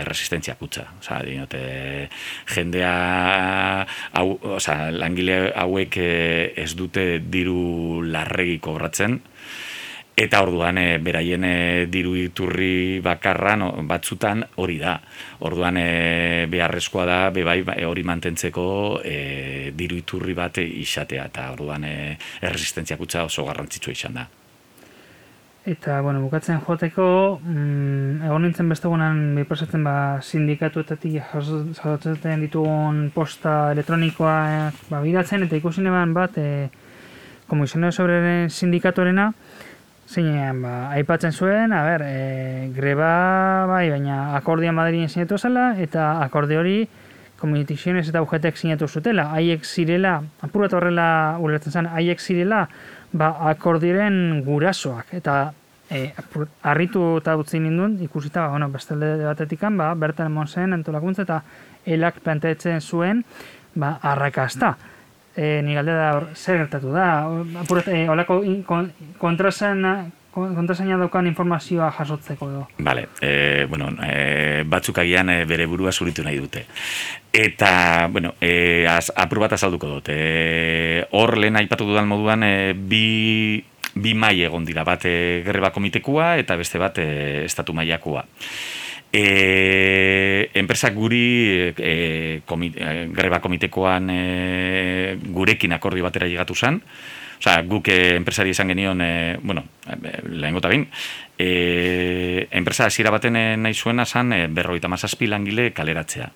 erresistentzia 0.00 0.56
kutsa. 0.56 0.86
Osa, 0.96 1.20
dinot, 1.28 1.58
e, 1.60 2.08
jendea, 2.54 2.94
hau, 4.16 4.28
osa, 4.56 4.78
langile 4.96 5.52
hauek 5.52 6.00
e, 6.00 6.10
ez 6.64 6.72
dute 6.72 7.18
diru 7.28 8.00
larregi 8.08 8.56
kobratzen, 8.64 9.20
Eta 10.18 10.40
orduan 10.42 10.80
e, 10.80 10.86
beraien 10.98 11.44
e, 11.46 11.86
diru 11.86 12.16
iturri 12.18 12.98
bakarra 13.04 13.52
no, 13.60 13.68
batzutan 13.86 14.42
hori 14.58 14.80
da. 14.80 14.96
Orduan 15.46 15.78
e, 15.78 16.46
beharrezkoa 16.50 17.04
da 17.06 17.18
bebai 17.34 17.60
ba, 17.62 17.76
hori 17.86 18.02
mantentzeko 18.02 18.64
e, 19.06 19.70
diru 19.78 20.00
iturri 20.00 20.34
bat 20.34 20.58
izatea 20.64 21.28
eta 21.30 21.46
orduan 21.52 21.86
e, 21.86 21.94
erresistentzia 22.42 22.98
kutsa 22.98 23.22
oso 23.28 23.46
garrantzitsua 23.46 23.94
izan 23.94 24.18
da. 24.18 24.26
Eta, 25.68 26.00
bueno, 26.00 26.24
bukatzen 26.24 26.62
joteko, 26.64 27.06
mm, 27.44 28.24
egon 28.26 28.46
nintzen 28.46 28.70
beste 28.72 28.90
gunan 28.90 29.36
bipasatzen 29.36 29.82
ba, 29.84 29.94
sindikatuetatik 30.24 31.18
jasotzen 31.30 32.42
ditugun 32.42 33.10
posta 33.14 33.70
elektronikoa 33.76 34.36
ba, 34.88 35.02
biratzen, 35.04 35.44
eta 35.46 35.60
ikusi 35.60 35.84
neban 35.84 36.16
bat, 36.16 36.38
e, 36.40 36.70
komisionero 37.48 37.92
sobre 37.92 38.48
sindikatorena, 38.48 39.32
zeinean, 40.08 40.62
ba, 40.64 40.74
aipatzen 40.96 41.32
zuen, 41.32 41.72
a 41.72 41.82
ber, 41.84 42.02
e, 42.06 42.70
greba, 42.74 43.66
bai, 43.68 43.88
baina 43.92 44.36
akordia 44.38 44.72
Madriden 44.72 45.10
sinatu 45.12 45.38
zela, 45.38 45.74
eta 45.80 46.22
akorde 46.24 46.56
hori 46.56 46.78
komunitiziones 47.38 48.08
eta 48.08 48.22
UGTek 48.24 48.56
sinatu 48.58 48.88
zutela. 48.88 49.28
Haiek 49.36 49.64
zirela, 49.64 50.16
apur 50.42 50.64
bat 50.66 50.74
horrela 50.74 51.08
ulertzen 51.44 51.76
zen, 51.76 51.90
haiek 51.92 52.20
zirela, 52.20 52.64
ba, 53.12 53.30
akordiren 53.52 54.42
gurasoak. 54.46 55.12
Eta 55.20 55.38
e, 55.90 56.08
harritu 56.66 57.04
eta 57.20 57.36
utzi 57.38 57.60
ninduen, 57.62 57.98
ikusita, 58.04 58.46
ba, 58.46 58.56
bueno, 58.56 58.70
beste 58.74 58.96
alde 58.96 59.14
batetikan, 59.28 59.76
ba, 59.78 59.92
bertan 59.94 60.32
emon 60.32 60.48
zen 60.48 60.76
antolakuntza 60.76 61.28
eta 61.28 61.42
elak 61.86 62.22
planteatzen 62.24 62.80
zuen, 62.80 63.24
ba, 63.76 63.98
arrakasta. 64.02 64.76
E, 65.38 65.60
ni 65.62 65.74
galde 65.76 65.92
da, 65.94 66.08
hor, 66.16 66.24
zer 66.34 66.56
gertatu 66.64 66.90
da, 66.90 67.04
apurat, 67.62 67.86
e, 67.86 68.08
olako 68.10 68.40
in- 68.42 68.64
kon, 68.66 68.88
kontrasaina, 69.22 70.08
kon- 70.34 70.56
kontrasaina 70.56 70.96
daukan 70.98 71.28
informazioa 71.30 71.92
jasotzeko 71.94 72.48
edo. 72.50 72.64
Vale, 72.82 73.04
e, 73.22 73.66
bueno, 73.70 73.92
e, 74.02 74.64
batzuk 74.66 74.98
agian 74.98 75.30
e, 75.30 75.44
bere 75.46 75.66
burua 75.70 75.92
zuritu 75.94 76.24
nahi 76.26 76.40
dute. 76.42 76.64
Eta, 77.32 78.08
bueno, 78.10 78.34
e, 78.40 78.84
az, 78.90 79.12
apur 79.14 79.38
bat 79.44 79.52
azalduko 79.54 79.86
dut. 79.86 80.08
E, 80.10 81.04
hor 81.12 81.36
lehen 81.38 81.56
aipatu 81.60 81.86
dudan 81.86 82.08
moduan 82.10 82.42
e, 82.42 82.72
bi, 82.74 83.62
bi 83.94 84.14
mai 84.18 84.40
egon 84.42 84.66
dira, 84.66 84.82
bat 84.82 85.06
e, 85.06 85.44
greba 85.46 85.70
komitekua 85.70 86.32
eta 86.42 86.56
beste 86.58 86.82
bat 86.82 86.98
e, 86.98 87.44
estatu 87.44 87.72
mailakoa. 87.78 88.24
E, 89.12 90.50
enpresak 90.54 90.92
guri 90.94 91.72
e, 91.72 92.42
komi, 92.44 92.68
e, 92.76 93.08
greba 93.08 93.40
komitekoan 93.40 94.10
e, 94.12 95.16
gurekin 95.32 95.72
akordio 95.72 96.04
batera 96.04 96.28
llegatu 96.28 96.54
zen, 96.54 96.82
Osea, 97.38 97.62
guk 97.62 97.88
eh, 97.88 98.16
enpresari 98.18 98.50
esan 98.50 98.68
genion, 98.68 99.00
eh, 99.00 99.38
bueno, 99.40 99.62
eh, 99.86 100.22
lehengo 100.26 100.58
eta 100.58 100.68
behin, 100.68 100.88
eh, 101.38 102.48
enpresa 102.50 102.86
hasiera 102.86 103.12
baten 103.14 103.36
eh, 103.36 103.56
nahi 103.56 103.74
zuena 103.74 104.04
zan 104.06 104.32
eh, 104.32 104.46
berrogeita 104.50 104.88
mazazpi 104.88 105.28
langile 105.30 105.70
kaleratzea. 105.72 106.32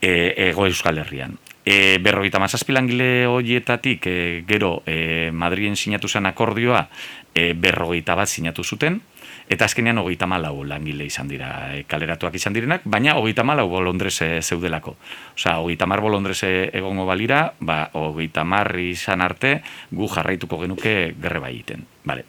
Eh, 0.00 0.48
ego 0.48 0.66
Euskal 0.66 0.98
Herrian. 0.98 1.36
E, 1.64 1.98
berrogeita 2.00 2.38
mazazpi 2.40 2.72
langile 2.72 3.26
horietatik 3.26 4.06
e, 4.06 4.44
gero 4.48 4.82
e, 4.86 5.28
Madrien 5.32 5.76
sinatu 5.76 6.08
zen 6.08 6.24
akordioa 6.24 6.86
e, 7.34 7.52
berrogeita 7.52 8.14
bat 8.16 8.28
sinatu 8.28 8.64
zuten, 8.64 9.02
eta 9.48 9.64
azkenean 9.64 9.98
hogeita 9.98 10.28
malau 10.28 10.62
langile 10.64 11.06
izan 11.08 11.28
dira, 11.28 11.74
e, 11.74 11.84
kaleratuak 11.88 12.36
izan 12.36 12.56
direnak, 12.56 12.84
baina 12.84 13.16
hogeita 13.18 13.44
malau 13.44 13.68
bolondrez 13.72 14.16
e, 14.22 14.30
zeudelako. 14.42 14.96
Osea, 15.34 15.58
hogeita 15.62 15.88
mar 15.88 16.02
bolondrez 16.04 16.42
e, 16.44 16.52
egongo 16.78 17.06
balira, 17.08 17.54
ba, 17.60 17.86
hogeita 17.96 18.44
mar 18.44 18.74
izan 18.78 19.24
arte, 19.24 19.58
gu 19.90 20.08
jarraituko 20.12 20.60
genuke 20.64 20.98
greba 21.18 21.48
egiten. 21.48 21.86
Vale. 22.08 22.24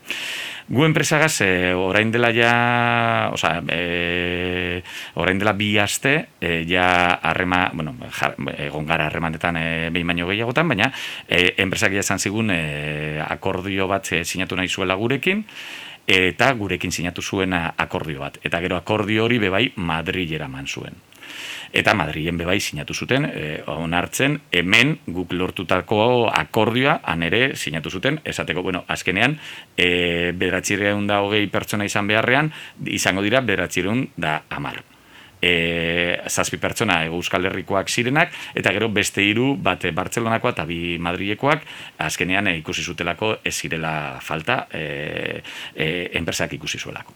Gu 0.70 0.84
enpresagaz, 0.86 1.42
e, 1.42 1.74
orain 1.74 2.12
dela 2.14 2.30
ja, 2.36 2.54
osea, 3.34 3.64
e, 3.74 4.84
orain 5.18 5.40
dela 5.42 5.56
bi 5.58 5.72
aste, 5.82 6.14
e, 6.40 6.64
ja 6.70 7.20
harrema, 7.26 7.72
bueno, 7.74 7.96
jar, 8.14 8.36
egon 8.58 8.86
gara 8.86 9.08
harremanetan 9.10 9.58
e, 9.58 9.68
behin 9.90 10.14
baino 10.14 10.30
gehiagotan, 10.30 10.70
baina 10.70 10.92
e, 11.28 11.56
enpresak 11.64 11.96
ja 11.98 12.04
esan 12.06 12.22
zigun 12.22 12.54
e, 12.54 12.62
akordio 13.26 13.88
bat 13.90 14.12
e, 14.14 14.24
sinatu 14.24 14.60
nahi 14.60 14.70
zuela 14.70 15.00
gurekin, 15.00 15.46
eta 16.08 16.52
gurekin 16.54 16.92
sinatu 16.92 17.22
zuen 17.22 17.54
akordio 17.54 18.20
bat. 18.20 18.40
Eta 18.44 18.62
gero 18.62 18.78
akordio 18.78 19.26
hori 19.26 19.40
bebai 19.40 19.72
Madrilera 19.76 20.48
man 20.48 20.68
zuen. 20.68 20.96
Eta 21.72 21.94
Madrilen 21.94 22.38
bebai 22.38 22.58
sinatu 22.60 22.94
zuten, 22.94 23.26
e, 23.30 23.62
onartzen, 23.70 24.40
hemen 24.52 24.96
guk 25.06 25.34
lortutako 25.38 26.28
akordioa, 26.34 27.00
han 27.06 27.24
ere 27.24 27.56
sinatu 27.56 27.94
zuten, 27.94 28.20
esateko, 28.26 28.64
bueno, 28.66 28.84
azkenean, 28.88 29.38
e, 29.78 30.32
bederatzireun 30.34 31.06
da 31.08 31.22
hogei 31.22 31.46
pertsona 31.48 31.86
izan 31.86 32.10
beharrean, 32.10 32.54
izango 32.86 33.22
dira 33.22 33.46
bederatzireun 33.46 34.08
da 34.18 34.40
amar. 34.50 34.82
E, 35.42 36.20
zazpi 36.28 36.58
pertsona 36.60 37.06
Euskal 37.08 37.46
Herrikoak 37.48 37.90
zirenak, 37.90 38.34
eta 38.56 38.74
gero 38.76 38.90
beste 38.92 39.24
hiru 39.24 39.54
bat 39.56 39.86
Bartzelonakoa 39.96 40.52
eta 40.56 40.66
bi 40.68 40.98
Madrilekoak, 41.00 41.64
azkenean 42.06 42.52
e, 42.52 42.58
ikusi 42.60 42.84
zutelako 42.84 43.38
ez 43.44 43.56
zirela 43.56 44.20
falta, 44.22 44.66
e, 44.72 45.42
e, 45.76 45.90
enpresak 46.20 46.58
ikusi 46.60 46.80
zuelako. 46.80 47.16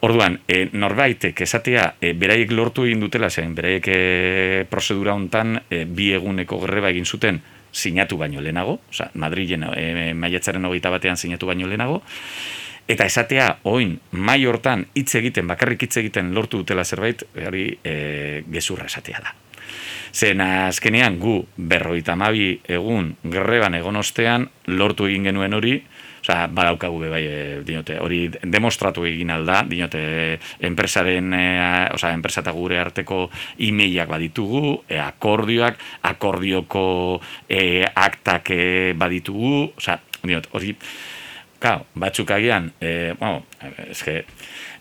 Orduan, 0.00 0.38
e, 0.48 0.70
norbaitek 0.72 1.42
esatea 1.44 1.82
e, 2.00 2.14
beraiek 2.16 2.52
lortu 2.56 2.86
egin 2.88 3.02
dutela 3.04 3.28
zen, 3.28 3.52
beraiek 3.56 3.88
e, 3.92 3.98
prozedura 4.70 5.12
hontan 5.12 5.58
e, 5.68 5.84
bi 5.84 6.12
eguneko 6.16 6.56
greba 6.62 6.88
egin 6.88 7.04
zuten 7.04 7.40
sinatu 7.70 8.16
baino 8.18 8.40
lehenago, 8.40 8.78
oza, 8.88 9.10
Madrilen 9.20 9.66
e, 9.76 10.12
maiatzaren 10.16 10.64
hogeita 10.64 10.90
batean 10.90 11.20
sinatu 11.20 11.50
baino 11.52 11.68
lehenago, 11.68 12.00
eta 12.88 13.04
esatea 13.04 13.58
oin 13.64 13.98
mai 14.12 14.44
hortan 14.46 14.86
hitz 14.94 15.14
egiten, 15.20 15.46
bakarrik 15.50 15.82
hitz 15.86 15.96
egiten 16.02 16.34
lortu 16.34 16.62
dutela 16.62 16.84
zerbait, 16.84 17.22
hori 17.46 17.66
e, 17.84 18.42
gezurra 18.50 18.86
esatea 18.90 19.22
da. 19.24 19.34
Zen 20.12 20.40
azkenean 20.42 21.20
gu 21.22 21.36
berroita 21.56 22.16
mabi 22.18 22.56
egun 22.66 23.14
greban 23.22 23.76
egon 23.78 24.00
ostean 24.00 24.48
lortu 24.66 25.06
egin 25.06 25.30
genuen 25.30 25.54
hori, 25.54 25.76
Osa, 26.20 26.46
badaukagu 26.52 26.98
be 27.00 27.08
bai, 27.08 27.22
e, 27.24 27.44
dinote, 27.64 27.96
hori 27.96 28.26
demostratu 28.44 29.06
egin 29.08 29.30
alda, 29.32 29.62
dinote, 29.68 30.02
enpresaren, 30.68 31.32
e, 31.32 31.44
osa, 31.96 32.10
enpresa 32.12 32.42
eta 32.44 32.52
gure 32.52 32.76
arteko 32.80 33.22
imeiak 33.64 34.10
baditugu, 34.12 34.82
e, 34.84 34.98
akordioak, 35.00 35.80
akordioko 36.10 36.84
e, 37.48 37.86
aktak 37.88 38.52
e, 38.52 38.60
baditugu, 39.00 39.70
osa, 39.80 39.96
dinote, 40.20 40.52
hori, 40.52 40.76
Claro, 41.60 41.84
batzuk 41.94 42.30
agian, 42.32 42.70
e, 42.80 43.12
bueno, 43.20 43.44
eske, 43.92 44.22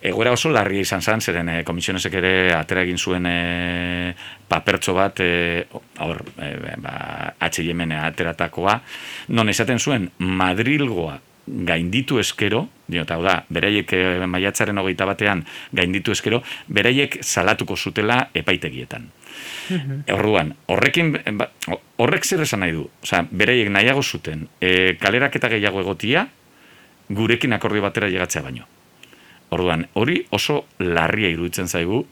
egoera 0.01 0.31
oso 0.31 0.47
larria 0.47 0.85
izan 0.85 1.01
zen, 1.03 1.19
zeren 1.19 1.49
e, 1.51 1.57
komisionesek 1.67 2.13
ere 2.21 2.31
atera 2.55 2.85
egin 2.87 2.97
zuen 2.97 3.27
e, 3.27 4.13
papertxo 4.47 4.95
bat, 4.95 5.19
e, 5.19 5.65
hor, 5.99 6.23
e, 6.39 6.53
ba, 6.79 6.93
H&M 7.49 7.83
ateratakoa, 7.99 8.77
non 9.35 9.51
esaten 9.51 9.83
zuen 9.83 10.07
Madrilgoa 10.23 11.19
gainditu 11.49 12.19
eskero, 12.21 12.67
diot, 12.89 13.09
hau 13.11 13.21
da, 13.25 13.39
beraiek 13.49 13.93
eh, 13.97 14.25
maiatzaren 14.29 14.77
hogeita 14.77 15.07
batean 15.09 15.43
gainditu 15.75 16.13
eskero, 16.13 16.41
beraiek 16.67 17.19
salatuko 17.25 17.77
zutela 17.77 18.19
epaitegietan. 18.33 19.09
Mhm. 19.69 20.03
Orduan, 20.13 20.53
horrekin, 20.69 21.13
ba, 21.37 21.49
horrek 21.97 22.25
zer 22.25 22.43
esan 22.45 22.63
nahi 22.65 22.75
du, 22.77 22.87
Osa, 23.03 23.23
beraiek 23.31 23.69
nahiago 23.73 24.03
zuten, 24.03 24.47
e, 24.61 24.95
kalerak 25.01 25.35
eta 25.39 25.49
gehiago 25.49 25.81
egotia, 25.81 26.27
gurekin 27.09 27.53
akordio 27.53 27.81
batera 27.81 28.09
llegatzea 28.09 28.43
baino. 28.45 28.67
Orduan, 29.49 29.87
hori 29.93 30.21
oso 30.29 30.65
larria 30.79 31.29
iruditzen 31.33 31.67
zaigu, 31.67 32.03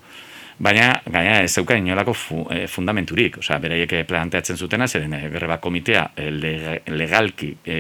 baina 0.60 1.02
gaina 1.06 1.42
ez 1.44 1.52
zeuka 1.54 1.76
inolako 1.78 2.14
fu, 2.14 2.40
e, 2.52 2.66
fundamenturik, 2.68 3.38
osea, 3.42 3.60
beraiek 3.62 3.94
planteatzen 4.10 4.58
zutena, 4.58 4.88
zeren 4.88 5.14
e, 5.14 5.22
greba 5.30 5.60
komitea 5.62 6.04
e, 6.18 6.30
legalki 6.90 7.52
e, 7.64 7.78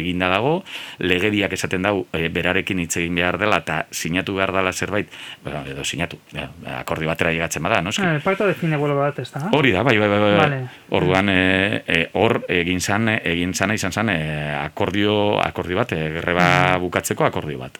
eginda 0.00 0.30
dago, 0.32 0.56
legediak 0.98 1.54
esaten 1.54 1.86
dau 1.86 2.06
e, 2.12 2.26
berarekin 2.32 2.82
hitz 2.82 2.96
egin 3.02 3.20
behar 3.20 3.38
dela 3.38 3.60
eta 3.62 3.84
sinatu 3.90 4.34
behar 4.38 4.52
dela 4.56 4.72
zerbait, 4.72 5.12
bueno, 5.44 5.62
edo 5.70 5.84
sinatu, 5.84 6.18
ja, 6.34 6.48
akordi 6.80 7.06
batera 7.06 7.32
llegatzen 7.34 7.62
bada, 7.62 7.80
no? 7.82 7.94
Ah, 8.00 8.14
el 8.14 8.20
pacto 8.24 8.46
define 8.48 8.76
vuelo 8.80 8.98
bat, 8.98 9.18
ez 9.22 9.30
da? 9.30 9.46
Hori 9.54 9.72
da, 9.76 9.84
bai, 9.86 9.96
bai, 9.98 10.08
bai, 10.08 10.20
bai. 10.26 10.34
Vale. 10.40 10.60
Orduan, 10.98 11.30
e, 11.30 12.02
hor 12.18 12.42
egin 12.48 12.80
zan, 12.80 13.08
egin 13.18 13.54
zana 13.54 13.78
izan 13.78 13.94
zan, 13.94 14.10
e, 14.10 14.20
akordio, 14.58 15.38
akordio 15.42 15.78
bat, 15.82 15.94
e, 15.94 16.10
greba 16.18 16.50
bukatzeko 16.82 17.28
akordio 17.28 17.62
bat. 17.62 17.78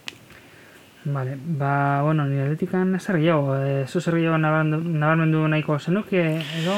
Vale, 1.05 1.39
ba, 1.41 2.03
bueno, 2.03 2.27
nire 2.29 2.43
atletikan 2.45 2.99
zer 3.01 3.17
gehiago, 3.17 3.55
e, 3.57 3.87
zu 3.89 4.01
zer 4.01 4.19
gehiago 4.19 4.37
nabarmendu 4.37 5.47
nahiko 5.49 5.79
zenuke, 5.79 6.21
edo? 6.61 6.77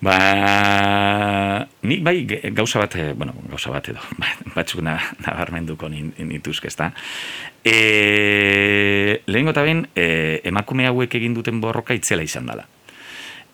Ba, 0.00 1.66
nik 1.82 2.04
bai 2.06 2.22
gauza 2.54 2.78
bat, 2.78 2.94
eh, 2.96 3.12
bueno, 3.12 3.34
gauza 3.50 3.70
bat 3.74 3.90
edo, 3.92 4.00
batzuk 4.56 4.80
nabarmenduko 4.80 5.90
nituzke, 5.90 6.70
ezta? 6.72 6.92
E, 7.64 9.20
lehen 9.26 9.50
gota 9.50 9.66
ben, 9.66 9.84
e, 9.94 10.40
emakume 10.48 10.88
hauek 10.88 11.18
egin 11.20 11.34
duten 11.36 11.60
borroka 11.60 11.98
itzela 11.98 12.24
izan 12.24 12.48
dela. 12.48 12.64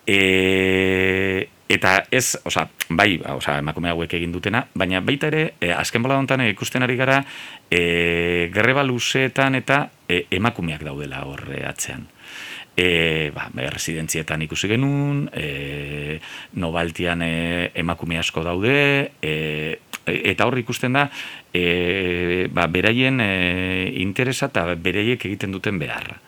E, 0.07 1.48
eta 1.68 2.05
ez, 2.11 2.37
oza, 2.44 2.66
bai, 2.90 3.16
oza, 3.35 3.59
emakume 3.59 3.90
hauek 3.92 4.16
egin 4.18 4.33
dutena, 4.35 4.64
baina 4.74 5.00
baita 5.05 5.31
ere, 5.33 5.44
e, 5.61 5.70
azken 5.72 6.05
bola 6.05 6.18
hontan 6.20 6.44
ikusten 6.46 6.85
ari 6.85 6.96
gara, 6.96 7.22
e, 7.70 8.50
greba 8.53 8.85
luzeetan 8.85 9.57
eta 9.61 9.87
e, 10.09 10.27
emakumeak 10.37 10.85
daudela 10.85 11.24
horre 11.24 11.64
atzean. 11.66 12.07
E, 12.77 13.31
ba, 13.35 13.48
residentzietan 13.55 14.42
ikusi 14.44 14.68
genuen, 14.68 15.29
e, 15.33 16.18
nobaltian 16.61 17.22
e, 17.22 17.70
emakume 17.81 18.18
asko 18.18 18.44
daude, 18.44 18.77
e, 19.22 19.35
eta 20.05 20.46
horri 20.46 20.66
ikusten 20.66 20.98
da, 20.98 21.09
e, 21.55 22.48
ba, 22.53 22.68
beraien 22.68 23.22
e, 23.24 23.33
interesa 24.05 24.50
eta 24.53 24.66
beraiek 24.74 25.24
egiten 25.31 25.55
duten 25.55 25.81
beharra. 25.81 26.20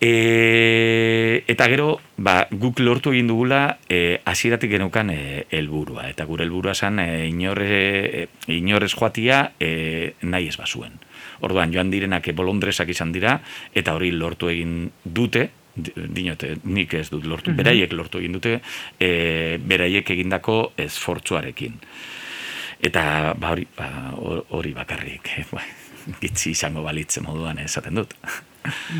E, 0.00 1.44
eta 1.48 1.66
gero, 1.72 2.00
ba, 2.20 2.44
guk 2.52 2.82
lortu 2.84 3.14
egin 3.14 3.30
dugula 3.30 3.78
e, 3.88 4.20
hasieratik 4.28 4.74
genukan 4.74 5.08
e, 5.14 5.20
helburua 5.56 6.10
eta 6.10 6.26
gure 6.28 6.44
helburua 6.44 6.74
zen 6.74 7.00
e, 7.00 7.26
inorre, 7.30 8.28
inorrez 8.52 8.92
joatia 8.92 9.52
e, 9.58 10.12
nahi 10.28 10.50
ez 10.52 10.56
bazuen. 10.60 10.98
Orduan, 11.40 11.72
joan 11.72 11.90
direnak 11.92 12.28
bolondresak 12.36 12.92
izan 12.92 13.12
dira, 13.12 13.38
eta 13.74 13.94
hori 13.96 14.10
lortu 14.12 14.50
egin 14.52 14.90
dute, 15.04 15.48
dinote, 15.76 16.56
nik 16.64 16.94
ez 16.96 17.08
dut 17.12 17.24
lortu, 17.28 17.52
mm 17.52 17.60
beraiek 17.60 17.92
lortu 17.92 18.20
egin 18.20 18.36
dute, 18.36 18.58
e, 19.00 19.56
beraiek 19.60 20.10
egindako 20.16 20.72
esfortzuarekin. 20.76 21.80
Eta 22.84 23.32
ba, 23.36 23.54
hori, 23.54 23.66
ba, 23.76 23.88
hori 24.56 24.74
bakarrik, 24.76 25.32
e, 25.40 25.46
ba, 25.52 25.64
gitzi 26.20 26.52
izango 26.52 26.84
balitze 26.84 27.24
moduan 27.24 27.64
esaten 27.64 27.96
dut. 28.02 28.14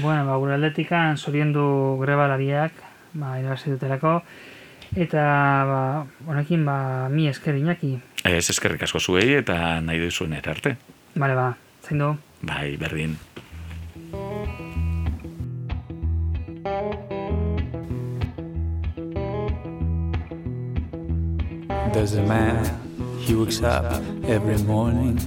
Bueno, 0.00 0.26
ba, 0.26 0.36
gure 0.36 0.54
atletikan 0.54 1.16
du 1.52 1.98
grebalariak, 2.00 2.72
ba, 3.14 3.38
irabazi 3.40 3.70
dutelako, 3.70 4.22
eta, 4.96 5.22
ba, 5.66 6.06
honekin, 6.26 6.64
ba, 6.64 7.08
mi 7.08 7.28
esker 7.28 7.56
inaki. 7.56 7.98
Ez 8.24 8.50
eskerrik 8.50 8.82
asko 8.82 9.00
zuei 9.00 9.34
eta 9.34 9.80
nahi 9.80 9.98
duzuen 9.98 10.34
arte. 10.34 10.76
Bale, 11.14 11.34
ba, 11.34 11.56
zain 11.82 11.98
du. 11.98 12.16
Bai, 12.42 12.76
berdin. 12.76 13.16
There's 21.92 22.12
a 22.14 22.22
man, 22.22 22.62
he 23.20 23.34
wakes 23.34 23.62
up 23.62 24.02
every 24.28 24.58
morning 24.64 25.18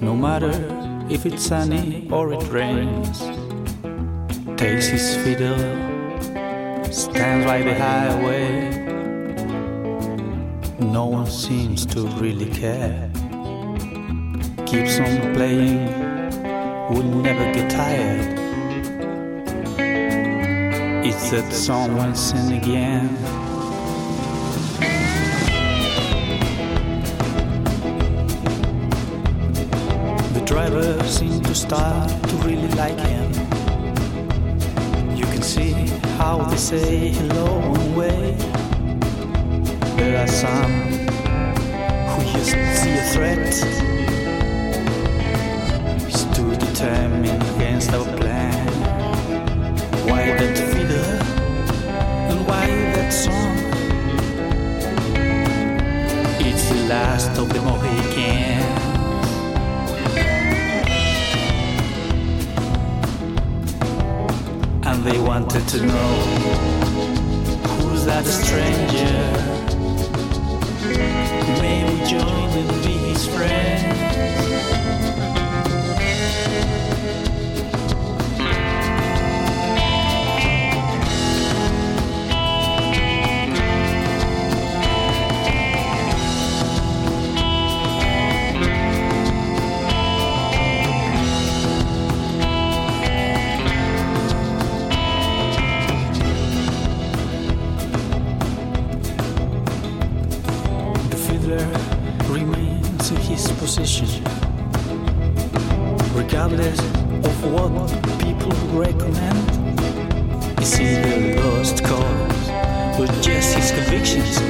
No 0.00 0.14
matter 0.14 0.87
if 1.10 1.24
it's 1.24 1.42
sunny 1.42 2.06
or 2.10 2.32
it 2.32 2.42
rains. 2.48 3.20
Takes 4.58 4.88
his 4.88 5.16
fiddle, 5.16 5.58
stands 6.92 7.46
by 7.46 7.62
the 7.62 7.74
highway. 7.74 8.84
No 10.80 11.06
one 11.06 11.26
seems 11.26 11.86
to 11.86 12.06
really 12.20 12.50
care. 12.50 13.10
Keeps 14.66 15.00
on 15.00 15.34
playing, 15.34 15.86
would 16.90 17.06
never 17.06 17.52
get 17.54 17.70
tired. 17.70 18.38
It's 21.06 21.30
that 21.30 21.52
someone 21.52 22.14
sin 22.14 22.52
again. 22.60 23.37
Driver 30.68 31.02
seemed 31.04 31.44
to 31.44 31.54
start 31.54 32.10
to 32.24 32.36
really 32.36 32.68
like 32.68 32.98
him. 32.98 33.30
You 35.16 35.24
can 35.24 35.42
see 35.42 35.72
how 36.18 36.44
they 36.44 36.56
say 36.56 37.08
hello 37.08 37.60
and 37.74 37.96
wave. 37.96 38.38
There 39.96 40.18
are 40.22 40.26
some 40.26 40.72
who 42.10 42.22
just 42.32 42.50
see 42.80 42.92
a 42.92 43.04
threat. 43.14 43.54
He's 46.04 46.24
too 46.36 46.54
determined 46.56 47.42
against 47.54 47.92
our 47.92 48.04
plan. 48.18 48.66
Why 50.08 50.26
that 50.38 50.58
feeder 50.72 51.10
and 52.30 52.46
why 52.46 52.66
that 52.94 53.10
song? 53.10 53.56
It's 56.40 56.68
the 56.68 56.88
last 56.88 57.38
of 57.38 57.48
the 57.52 57.60
Mohicans. 57.62 58.77
They 65.10 65.18
wanted 65.20 65.66
to 65.66 65.86
know 65.86 66.10
who's 67.80 68.04
that 68.04 68.26
stranger? 68.26 69.16
May 71.62 71.84
we 71.88 72.04
join 72.04 72.50
and 72.60 72.68
be 72.84 72.92
his 73.08 73.26
friend? 107.48 107.88
recommend 108.78 110.60
is 110.60 110.80
either 110.80 111.40
lost 111.40 111.82
cause 111.84 112.48
or 112.98 113.06
just 113.20 113.54
his 113.54 113.70
convictions. 113.72 114.40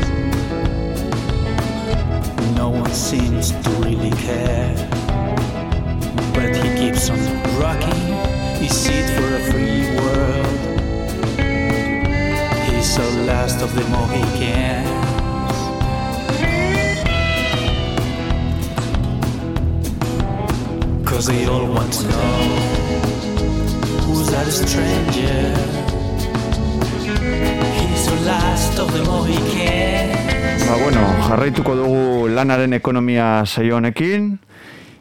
No 2.57 2.69
one 2.71 2.91
seems 2.91 3.53
to 3.53 3.71
really 3.83 4.11
care, 4.11 4.75
but 6.35 6.55
he 6.57 6.69
keeps 6.79 7.09
on 7.11 7.19
rocking 7.59 8.05
his 8.61 8.73
seat 8.73 9.07
for 9.17 9.35
a 9.35 9.41
free 9.51 9.83
world. 9.97 10.47
He's 12.69 12.97
the 12.97 13.25
last 13.27 13.63
of 13.63 13.75
the 13.75 13.85
Mohicans. 13.89 14.88
Stranger. 24.79 25.55
He's 27.79 28.07
the 28.07 28.19
last 28.27 28.79
of 28.79 28.93
the 28.93 29.03
Mohicans. 29.03 30.67
Ba, 30.69 30.77
bueno, 30.83 31.03
jarraituko 31.29 31.75
dugu 31.75 32.29
lanaren 32.29 32.73
ekonomia 32.73 33.47
saio 33.47 33.77
honekin. 33.77 34.39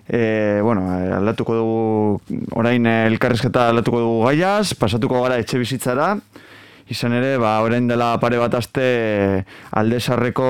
E, 0.07 0.61
bueno, 0.63 0.87
aldatuko 1.17 1.55
dugu, 1.55 2.41
orain 2.55 2.85
elkarrizketa 2.87 3.69
aldatuko 3.69 3.99
dugu 4.01 4.25
gaiaz, 4.25 4.73
pasatuko 4.79 5.21
gara 5.25 5.37
etxe 5.43 5.59
bizitzara. 5.59 6.15
Izan 6.87 7.17
ere, 7.19 7.35
ba, 7.37 7.57
orain 7.65 7.87
dela 7.89 8.13
pare 8.21 8.39
bat 8.39 8.53
aste 8.55 9.43
aldezarreko 9.75 10.47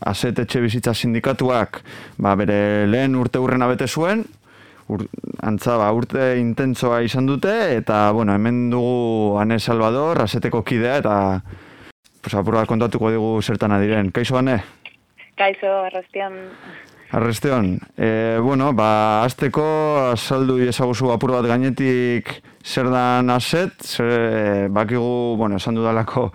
azet 0.00 0.40
etxe 0.40 0.62
bizitza 0.64 0.94
sindikatuak 0.96 1.82
ba, 2.16 2.32
bere 2.40 2.86
lehen 2.88 3.18
urte 3.20 3.42
urrena 3.44 3.68
bete 3.68 3.84
zuen, 3.86 4.24
ur, 4.88 5.04
antza, 5.44 5.76
ba, 5.80 5.92
urte 5.92 6.38
intentsoa 6.40 7.02
izan 7.04 7.26
dute, 7.28 7.76
eta, 7.76 8.10
bueno, 8.12 8.34
hemen 8.34 8.70
dugu 8.72 9.38
Ane 9.40 9.58
Salvador, 9.60 10.22
azeteko 10.22 10.64
kidea, 10.64 10.98
eta 11.02 11.14
pues, 12.22 12.34
apur 12.34 12.54
bat 12.58 12.68
kontatuko 12.68 13.10
digu 13.12 13.38
zertan 13.42 13.72
adiren. 13.76 14.10
Kaixo, 14.10 14.38
Ane? 14.40 14.58
Kaixo, 15.38 15.70
arrastian. 15.86 16.34
Arresteon, 17.08 17.78
e, 17.96 18.36
bueno, 18.44 18.74
ba, 18.76 19.24
azteko 19.24 19.62
azaldu 20.10 20.58
ezaguzu 20.60 21.08
apur 21.14 21.30
bat 21.32 21.46
gainetik 21.48 22.34
zer 22.60 22.90
dan 22.92 23.30
azet, 23.32 23.72
zer, 23.80 24.68
bakigu, 24.68 25.34
bueno, 25.40 25.56
esan 25.56 25.78
dudalako 25.78 26.26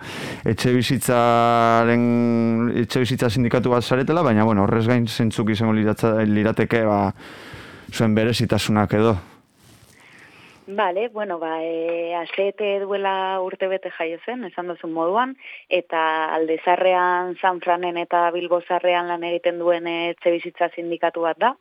etxe 0.42 0.72
bizitzaren, 0.74 2.02
etxe 2.82 3.04
bizitza 3.04 3.30
sindikatu 3.30 3.70
bat 3.70 3.86
zaretela, 3.86 4.24
baina, 4.26 4.42
bueno, 4.42 4.64
horrez 4.66 4.88
gain 4.90 5.06
zentzuk 5.06 5.54
izango 5.54 5.76
liratza- 5.78 6.16
lirateke, 6.26 6.82
ba, 6.90 7.14
zuen 7.92 8.14
berezitasunak 8.14 8.92
edo. 8.94 9.16
Bale, 10.66 11.08
bueno, 11.08 11.38
ba, 11.38 11.62
e, 11.62 12.14
azete 12.16 12.80
duela 12.80 13.38
urte 13.44 13.68
bete 13.68 13.90
jaio 13.92 14.16
zen, 14.24 14.46
esan 14.48 14.70
duzun 14.72 14.94
moduan, 14.96 15.34
eta 15.68 16.00
aldezarrean, 16.32 17.34
Sanfranen 17.36 17.98
eta 18.00 18.30
Bilbozarrean 18.32 19.10
lan 19.12 19.26
egiten 19.28 19.58
duen 19.60 19.86
etxe 19.86 20.32
bizitza 20.32 20.70
sindikatu 20.72 21.26
bat 21.26 21.36
da. 21.38 21.52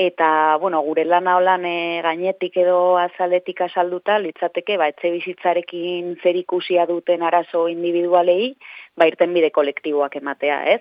Eta, 0.00 0.56
bueno, 0.56 0.80
gure 0.82 1.04
lana 1.04 1.36
holan 1.36 1.66
e, 1.68 2.00
gainetik 2.02 2.56
edo 2.64 2.96
azaletik 2.96 3.60
azalduta, 3.68 4.16
litzateke, 4.18 4.78
ba, 4.80 4.88
etxe 4.88 5.12
bizitzarekin 5.12 6.16
zer 6.22 6.40
ikusia 6.40 6.88
duten 6.88 7.22
arazo 7.22 7.68
individualei, 7.68 8.54
ba, 8.96 9.06
irten 9.06 9.36
bide 9.36 9.52
kolektiboak 9.52 10.16
ematea, 10.16 10.62
ez? 10.78 10.80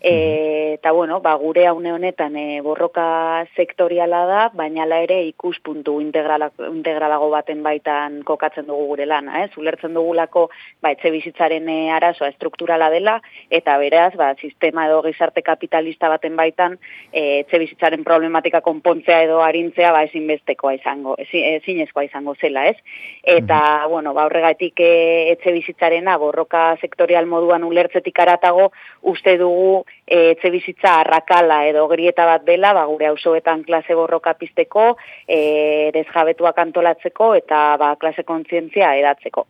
E, 0.00 0.74
eta 0.74 0.92
bueno, 0.92 1.20
ba, 1.20 1.34
gure 1.34 1.66
haune 1.66 1.92
honetan 1.92 2.36
e, 2.38 2.60
borroka 2.62 3.44
sektoriala 3.56 4.20
da, 4.30 4.42
baina 4.54 4.84
la 4.86 5.00
ere 5.02 5.16
ikuspuntu 5.26 5.96
integrala, 5.98 6.52
integralago 6.70 7.26
baten 7.32 7.64
baitan 7.64 8.20
kokatzen 8.22 8.68
dugu 8.68 8.86
gure 8.92 9.08
lana, 9.10 9.42
ez? 9.42 9.50
Ulertzen 9.58 9.96
dugulako 9.98 10.44
ba, 10.80 10.92
etxe 10.94 11.10
bizitzaren 11.10 11.66
e, 11.68 11.78
arazoa 11.90 12.30
estrukturala 12.30 12.92
dela, 12.94 13.16
eta 13.50 13.74
beraz, 13.82 14.12
ba, 14.14 14.30
sistema 14.38 14.86
edo 14.86 15.00
gizarte 15.08 15.42
kapitalista 15.42 16.12
baten 16.14 16.38
baitan 16.38 16.78
e, 17.10 17.40
etxe 17.40 17.58
bizitzaren 17.58 18.06
problematika 18.06 18.62
konpontzea 18.62 19.24
edo 19.26 19.42
arintzea 19.42 19.90
ba, 19.96 20.04
ezinbestekoa 20.06 20.76
izango, 20.78 21.16
ezin, 21.18 21.42
ezinezkoa 21.58 22.06
izango 22.06 22.36
zela, 22.38 22.68
ez? 22.70 22.78
Eta, 23.26 23.88
bueno, 23.90 24.14
ba, 24.14 24.30
horregatik 24.30 24.78
e, 24.78 24.94
etxe 25.34 25.58
bizitzarena 25.58 26.14
borroka 26.22 26.68
sektorial 26.78 27.26
moduan 27.26 27.66
ulertzetik 27.66 28.22
aratago, 28.22 28.70
uste 29.02 29.34
dugu 29.42 29.87
e, 30.06 30.32
etxe 30.32 30.50
bizitza 30.50 31.00
arrakala 31.00 31.62
edo 31.68 31.86
grieta 31.88 32.26
bat 32.26 32.44
dela, 32.44 32.72
ba, 32.76 32.84
gure 32.90 33.08
auzoetan 33.10 33.64
klase 33.64 33.94
borroka 33.94 34.34
pizteko, 34.34 34.96
e, 35.26 35.90
desjabetuak 35.94 36.58
antolatzeko 36.58 37.34
eta 37.38 37.76
ba, 37.80 37.94
klase 37.96 38.24
kontzientzia 38.24 38.94
edatzeko. 39.00 39.46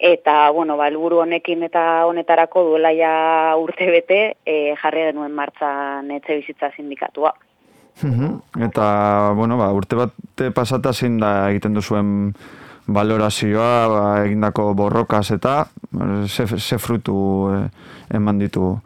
Eta, 0.00 0.50
bueno, 0.56 0.78
ba, 0.80 0.88
helburu 0.88 1.20
honekin 1.20 1.66
eta 1.68 2.06
honetarako 2.08 2.64
duela 2.70 2.94
ja 2.96 3.12
urte 3.60 3.90
bete 3.92 4.20
e, 4.46 4.74
jarri 4.80 5.10
genuen 5.10 5.34
martzan 5.36 6.10
etxe 6.16 6.40
bizitza 6.40 6.72
sindikatua. 6.76 7.34
Mhm. 8.02 8.62
Eta, 8.64 8.86
bueno, 9.36 9.58
ba, 9.60 9.68
urte 9.76 9.98
bat 9.98 10.46
pasata 10.56 10.94
zein 10.94 11.18
da 11.20 11.50
egiten 11.50 11.76
duzuen 11.76 12.32
valorazioa, 12.90 13.74
ba, 13.92 14.04
egindako 14.24 14.72
borrokaz 14.74 15.30
eta 15.36 15.66
ze, 16.26 16.46
ze 16.46 16.78
frutu 16.78 17.16
eh, 17.52 18.16
eman 18.16 18.38
ditu 18.38 18.78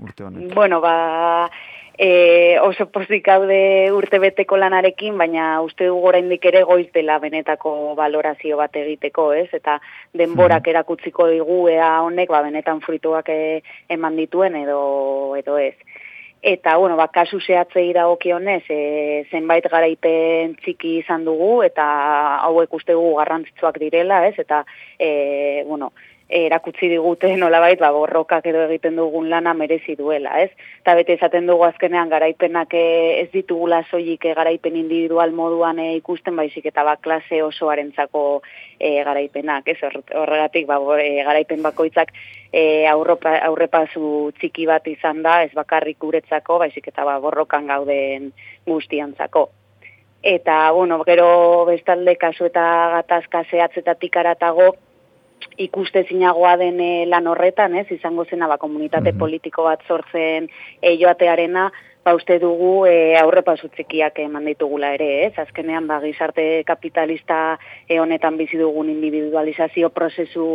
urte 0.00 0.24
honek. 0.24 0.54
Bueno, 0.54 0.80
ba, 0.80 1.50
e, 1.98 2.58
oso 2.62 2.86
pozik 2.88 3.26
gaude 3.26 3.92
urte 3.92 4.18
beteko 4.22 4.56
lanarekin, 4.56 5.18
baina 5.20 5.60
uste 5.60 5.90
dugu 5.90 6.08
oraindik 6.08 6.46
ere 6.48 6.62
goiz 6.64 6.88
dela 6.94 7.18
benetako 7.20 7.94
valorazio 7.98 8.56
bat 8.56 8.76
egiteko, 8.80 9.30
ez? 9.36 9.48
Eta 9.52 9.76
denborak 10.16 10.70
erakutziko 10.72 11.28
digu 11.28 11.66
ea 11.68 11.98
honek, 12.06 12.32
ba, 12.32 12.40
benetan 12.46 12.80
fruituak 12.80 13.28
e, 13.28 13.60
eman 13.88 14.16
dituen 14.16 14.56
edo 14.62 14.80
edo 15.36 15.58
ez. 15.60 15.76
Eta, 16.40 16.78
bueno, 16.80 16.96
ba, 16.96 17.10
kasu 17.12 17.36
zehatzei 17.44 17.90
dagokionez, 17.92 18.62
e, 18.72 18.80
zenbait 19.28 19.66
garaipen 19.68 20.54
txiki 20.62 20.94
izan 21.02 21.26
dugu, 21.28 21.58
eta 21.66 21.84
hauek 22.46 22.72
uste 22.80 22.96
dugu 22.96 23.18
garrantzitsuak 23.18 23.76
direla, 23.82 24.22
ez? 24.30 24.38
Eta, 24.40 24.62
e, 24.96 25.66
bueno, 25.68 25.92
erakutsi 26.30 26.88
digute 26.88 27.34
nolabait 27.42 27.78
ba 27.80 27.90
borrokak 27.92 28.46
edo 28.46 28.62
egiten 28.68 28.96
dugun 28.96 29.28
lana 29.30 29.54
merezi 29.54 29.96
duela, 29.98 30.36
ez? 30.40 30.50
Ta 30.84 30.94
bete 30.94 31.16
esaten 31.18 31.46
dugu 31.50 31.64
azkenean 31.66 32.08
garaipenak 32.08 32.74
eh, 32.78 33.20
ez 33.22 33.28
ditugula 33.32 33.82
soilik 33.90 34.24
eh, 34.24 34.34
garaipen 34.38 34.76
individual 34.76 35.32
moduan 35.34 35.78
eh, 35.82 35.96
ikusten 35.98 36.36
baizik 36.36 36.66
eta 36.70 36.84
ba 36.86 36.96
klase 36.96 37.42
osoarentzako 37.42 38.42
eh, 38.78 39.02
garaipenak, 39.04 39.68
ez? 39.68 39.78
Hor- 39.82 40.04
Horregatik 40.22 40.66
ba 40.70 40.78
eh, 40.98 41.24
garaipen 41.26 41.62
bakoitzak 41.62 42.12
eh, 42.52 42.86
aurropa, 42.90 43.36
aurrepasu 43.46 44.30
txiki 44.38 44.66
bat 44.66 44.86
izan 44.86 45.22
da, 45.22 45.42
ez 45.42 45.52
bakarrik 45.54 45.98
guretzako, 45.98 46.58
baizik 46.62 46.88
eta 46.88 47.04
ba 47.04 47.18
borrokan 47.18 47.66
gauden 47.66 48.30
guztiantzako. 48.66 49.48
Eta, 50.22 50.70
bueno, 50.76 50.98
gero 51.08 51.64
bestalde 51.64 52.14
kasu 52.20 52.50
eta 52.50 52.62
gatazka 52.98 53.40
zehatzetatik 53.50 54.16
aratago, 54.20 54.74
ikuste 55.56 56.04
zinagoa 56.08 56.56
den 56.60 56.80
eh, 56.80 57.06
lan 57.08 57.26
horretan, 57.30 57.76
ez, 57.76 57.86
izango 57.90 58.24
zena 58.24 58.48
ba, 58.48 58.58
komunitate 58.58 59.12
politiko 59.12 59.64
bat 59.68 59.84
sortzen 59.88 60.48
e, 60.80 60.96
joatearena, 61.00 61.70
ba, 62.04 62.14
uste 62.16 62.38
dugu 62.40 62.86
e, 62.88 63.16
aurrepasu 63.20 63.68
txikiak 63.74 64.18
eman 64.24 64.48
ditugula 64.48 64.94
ere, 64.96 65.10
ez, 65.26 65.32
azkenean 65.42 65.86
ba, 65.90 66.00
gizarte 66.04 66.46
kapitalista 66.68 67.58
e, 67.86 68.00
honetan 68.00 68.38
bizi 68.40 68.60
dugun 68.60 68.90
individualizazio 68.92 69.90
prozesu 69.94 70.48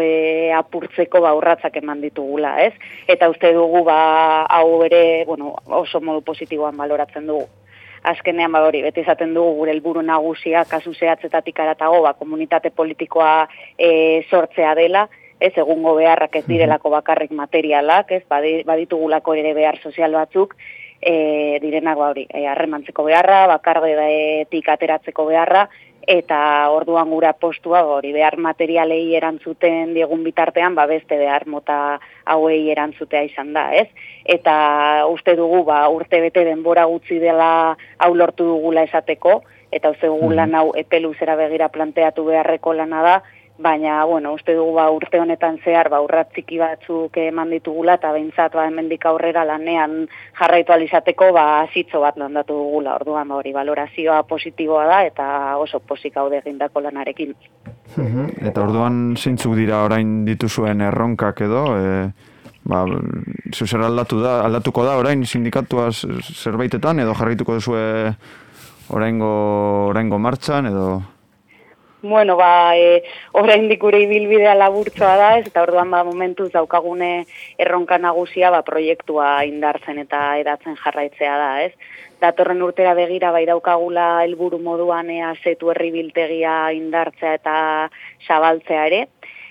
e, 0.00 0.50
apurtzeko 0.56 1.22
ba, 1.24 1.34
urratzak 1.38 1.76
eman 1.82 2.02
ditugula, 2.04 2.56
ez, 2.64 2.74
eta 3.08 3.28
uste 3.32 3.52
dugu 3.56 3.84
ba, 3.88 4.00
hau 4.48 4.82
ere, 4.88 5.24
bueno, 5.28 5.54
oso 5.82 6.00
modu 6.00 6.24
positiboan 6.32 6.76
baloratzen 6.76 7.26
dugu 7.28 7.48
azkenean 8.02 8.52
ba 8.52 8.62
hori 8.66 8.82
beti 8.82 9.00
esaten 9.00 9.34
dugu 9.34 9.54
gure 9.60 9.72
helburu 9.72 10.02
nagusia 10.02 10.64
kasu 10.64 10.94
zehatzetatik 10.94 11.60
aratago 11.60 12.02
ba 12.02 12.14
komunitate 12.14 12.70
politikoa 12.70 13.48
e, 13.78 14.22
sortzea 14.30 14.74
dela. 14.74 15.08
Ez 15.40 15.52
egungo 15.56 15.94
beharrak 15.94 16.34
ez 16.36 16.46
direlako 16.46 16.90
bakarrik 16.90 17.30
materialak 17.30 18.10
ez? 18.12 18.24
Badi- 18.28 18.64
baditugulako 18.66 19.34
ere 19.34 19.54
behar 19.54 19.78
sozial 19.82 20.12
batzuk. 20.12 20.56
E, 21.00 21.58
direnak 21.62 21.98
ba 21.98 22.08
hori 22.10 22.26
e, 22.26 22.46
harremantzeko 22.46 23.04
beharra 23.06 23.46
bakardetik 23.46 24.68
ateratzeko 24.68 25.26
beharra 25.26 25.68
eta 26.08 26.38
orduan 26.72 27.10
gura 27.12 27.34
postua 27.36 27.82
hori 27.84 28.14
behar 28.16 28.38
materialei 28.40 29.14
erantzuten 29.18 29.92
diegun 29.92 30.22
bitartean 30.24 30.74
ba 30.74 30.86
beste 30.88 31.18
behar 31.20 31.44
mota 31.46 31.98
hauei 32.24 32.70
erantzutea 32.72 33.26
izan 33.28 33.52
da, 33.52 33.66
ez? 33.76 33.88
Eta 34.24 35.04
uste 35.12 35.36
dugu 35.36 35.64
ba 35.68 35.82
urte 35.92 36.22
bete 36.24 36.46
denbora 36.48 36.86
gutxi 36.88 37.20
dela 37.20 37.76
hau 37.98 38.12
lortu 38.14 38.48
dugula 38.54 38.86
esateko 38.88 39.42
eta 39.70 39.92
uste 39.92 40.08
dugu 40.08 40.30
lan 40.32 40.54
hau 40.56 40.70
epe 40.80 41.00
luzera 41.04 41.36
begira 41.36 41.68
planteatu 41.68 42.24
beharreko 42.24 42.72
lana 42.72 43.02
da 43.04 43.16
baina, 43.58 44.04
bueno, 44.04 44.32
uste 44.32 44.54
dugu 44.54 44.76
ba, 44.76 44.86
urte 44.94 45.18
honetan 45.20 45.58
zehar, 45.64 45.90
ba, 45.90 46.00
urrat 46.00 46.30
txiki 46.34 46.60
batzuk 46.60 47.16
eman 47.18 47.50
ditugula, 47.50 47.96
eta 47.98 48.12
behintzat, 48.14 48.54
ba, 48.54 48.68
hemendik 48.70 49.04
aurrera 49.10 49.44
lanean 49.44 50.06
jarraitu 50.38 50.72
alizateko, 50.72 51.32
ba, 51.34 51.66
zitzo 51.74 52.00
bat 52.04 52.16
landatu 52.20 52.54
dugula, 52.54 52.94
orduan, 53.00 53.28
ba, 53.28 53.40
hori, 53.42 53.52
valorazioa 53.56 54.22
positiboa 54.30 54.86
da, 54.86 55.02
eta 55.10 55.28
oso 55.58 55.82
posik 55.82 56.16
haude 56.16 56.38
egindako 56.38 56.86
lanarekin. 56.86 57.34
Eta 57.98 58.62
orduan 58.62 59.16
zeintzuk 59.18 59.56
dira 59.58 59.82
orain 59.82 60.22
dituzuen 60.28 60.84
erronkak 60.86 61.42
edo, 61.48 61.64
e, 61.74 62.32
ba, 62.68 62.84
zuzer 63.50 63.82
aldatu 63.82 64.22
da, 64.22 64.38
aldatuko 64.46 64.86
da 64.86 64.96
orain 65.00 65.26
sindikatua 65.26 65.90
zerbaitetan 65.92 67.02
edo 67.02 67.16
jarraituko 67.18 67.58
duzue 67.58 67.84
oraingo, 68.94 69.30
oraingo 69.90 70.22
martxan 70.22 70.70
edo... 70.70 70.90
Bueno, 72.00 72.36
ba, 72.36 72.76
e, 72.78 73.02
orain 73.34 73.64
dikure 73.66 73.98
ibilbidea 74.04 74.52
laburtzoa 74.54 75.14
da, 75.18 75.30
ez, 75.40 75.48
eta 75.48 75.64
orduan 75.64 75.90
ba, 75.90 76.04
momentuz 76.06 76.52
daukagune 76.52 77.24
erronka 77.58 77.98
nagusia 77.98 78.52
ba, 78.54 78.60
proiektua 78.62 79.42
indartzen 79.48 79.98
eta 80.04 80.20
edatzen 80.38 80.78
jarraitzea 80.78 81.34
da, 81.40 81.48
ez. 81.64 81.72
Datorren 82.22 82.62
urtera 82.62 82.94
begira 82.94 83.32
bai 83.34 83.44
daukagula 83.50 84.22
helburu 84.22 84.60
moduan 84.62 85.10
ea 85.10 85.32
zetu 85.42 85.72
herribiltegia 85.74 86.70
indartzea 86.74 87.34
eta 87.40 87.56
zabaltzea 88.26 88.86
ere, 88.86 89.04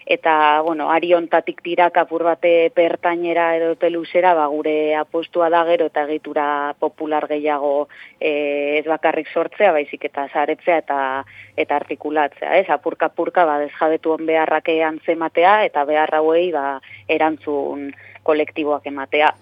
eta 0.08 0.62
bueno, 0.62 0.88
ari 0.90 1.12
ontatik 1.14 1.60
dira 1.64 1.90
kapur 1.92 2.24
bate 2.24 2.72
pertainera 2.76 3.50
edo 3.58 3.74
teluzera, 3.76 4.34
ba, 4.34 4.46
gure 4.48 4.96
apostua 4.96 5.50
da 5.52 5.66
gero 5.68 5.90
eta 5.92 6.06
egitura 6.08 6.48
popular 6.80 7.28
gehiago 7.28 7.90
e, 8.20 8.80
ez 8.80 8.86
bakarrik 8.88 9.28
sortzea, 9.34 9.74
baizik 9.76 10.08
eta 10.08 10.30
zaretzea 10.32 10.78
eta 10.86 11.00
eta 11.58 11.76
artikulatzea, 11.76 12.56
ez? 12.62 12.70
Apurka 12.72 13.12
apurka 13.12 13.44
ba 13.46 13.60
desjabetu 13.60 14.16
on 14.16 14.26
beharrake 14.30 14.80
antzematea 14.84 15.66
eta 15.68 15.84
beharra 15.90 16.24
hauei 16.24 16.52
ba 16.56 16.80
erantzun 17.08 17.92
kolektiboak 18.24 18.88
ematea. 18.88 19.34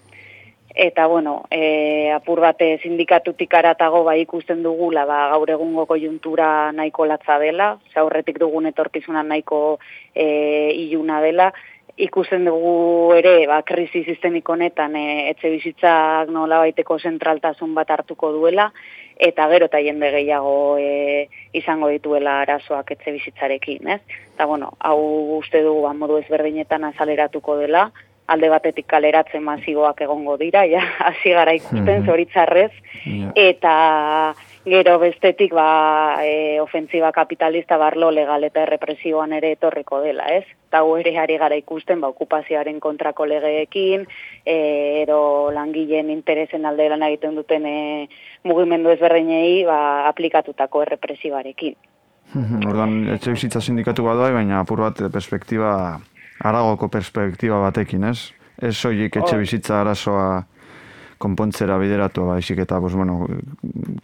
Eta, 0.78 1.06
bueno, 1.06 1.46
e, 1.50 2.12
apur 2.12 2.42
bate 2.44 2.66
sindikatutik 2.82 3.54
aratago 3.56 4.02
ba, 4.04 4.12
ikusten 4.20 4.60
dugula 4.62 5.06
ba, 5.08 5.22
gaur 5.32 5.48
egungo 5.48 5.86
kojuntura 5.88 6.70
nahiko 6.76 7.06
latza 7.08 7.38
dela, 7.40 7.70
zaurretik 7.94 8.36
dugun 8.42 8.68
etorkizuna 8.68 9.22
nahiko 9.24 9.78
e, 10.12 10.26
iluna 10.76 11.22
dela, 11.24 11.46
ikusten 11.96 12.44
dugu 12.44 13.14
ere, 13.16 13.46
ba, 13.48 13.62
krisi 13.64 14.02
sistemiko 14.04 14.52
honetan 14.52 14.98
e, 15.00 15.06
etxe 15.30 15.48
bizitzak 15.54 16.28
nola 16.28 16.58
baiteko 16.60 16.98
zentraltasun 17.00 17.72
bat 17.72 17.94
hartuko 17.96 18.34
duela, 18.34 18.68
eta 19.16 19.46
gero 19.48 19.70
eta 19.72 19.80
jende 19.80 20.10
gehiago 20.12 20.76
e, 20.76 21.30
izango 21.56 21.88
dituela 21.88 22.42
arazoak 22.42 22.92
etxe 22.98 23.16
bizitzarekin, 23.16 23.88
ez? 23.96 24.02
Eta, 24.34 24.44
bueno, 24.44 24.74
hau 24.84 25.00
uste 25.38 25.64
dugu 25.64 25.86
ba, 25.88 25.94
modu 25.96 26.20
ezberdinetan 26.20 26.84
azaleratuko 26.92 27.56
dela, 27.64 27.86
alde 28.26 28.50
batetik 28.50 28.86
kaleratzen 28.90 29.44
masiboak 29.46 30.00
egongo 30.06 30.36
dira, 30.40 30.64
ja, 30.66 30.82
hasi 31.08 31.32
gara 31.36 31.54
ikusten, 31.56 32.02
mm 32.02 32.06
zoritzarrez, 32.06 32.72
eta 33.34 34.34
gero 34.66 34.98
bestetik 34.98 35.52
ba, 35.54 36.18
e, 36.26 36.58
ofensiba 36.60 37.12
kapitalista 37.14 37.78
barlo 37.78 38.10
legal 38.10 38.44
eta 38.44 38.64
errepresioan 38.66 39.32
ere 39.38 39.52
etorriko 39.54 40.00
dela, 40.02 40.26
ez? 40.34 40.44
Eta 40.66 40.82
ere 40.98 41.12
ari 41.22 41.36
gara 41.38 41.56
ikusten, 41.56 42.00
ba, 42.02 42.10
okupazioaren 42.10 42.80
kontrako 42.82 43.28
legeekin, 43.30 44.06
e, 44.44 44.56
edo 45.04 45.52
langileen 45.54 46.10
interesen 46.10 46.66
alde 46.66 46.88
lan 46.90 47.06
egiten 47.06 47.38
duten 47.38 47.66
e, 47.66 47.76
mugimendu 48.42 48.90
ezberdinei 48.90 49.62
ba, 49.70 50.08
aplikatutako 50.10 50.82
errepresibarekin. 50.82 51.78
Ordan, 52.66 53.04
etxe 53.14 53.30
bizitza 53.30 53.62
sindikatu 53.62 54.02
badai, 54.02 54.32
baina 54.34 54.58
apur 54.58 54.82
bat 54.82 54.98
perspektiba 55.14 56.00
aragoko 56.44 56.88
perspektiba 56.88 57.60
batekin, 57.62 58.04
ez? 58.04 58.32
Ez 58.56 58.74
soilik 58.76 59.16
etxe 59.16 59.36
bizitza 59.38 59.80
arazoa 59.80 60.44
konpontzera 61.18 61.78
bideratu 61.80 62.26
baizik 62.28 62.58
eta 62.64 62.80
pues, 62.80 62.94
bueno, 62.94 63.26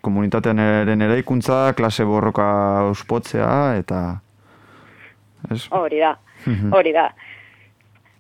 komunitatean 0.01 0.59
eren 0.59 1.05
eraikuntza, 1.05 1.72
klase 1.76 2.05
borroka 2.09 2.47
uspotzea 2.91 3.76
eta 3.80 4.03
ez? 5.51 5.66
Hori 5.70 6.01
da, 6.01 6.16
hori 6.72 6.95
da. 6.97 7.11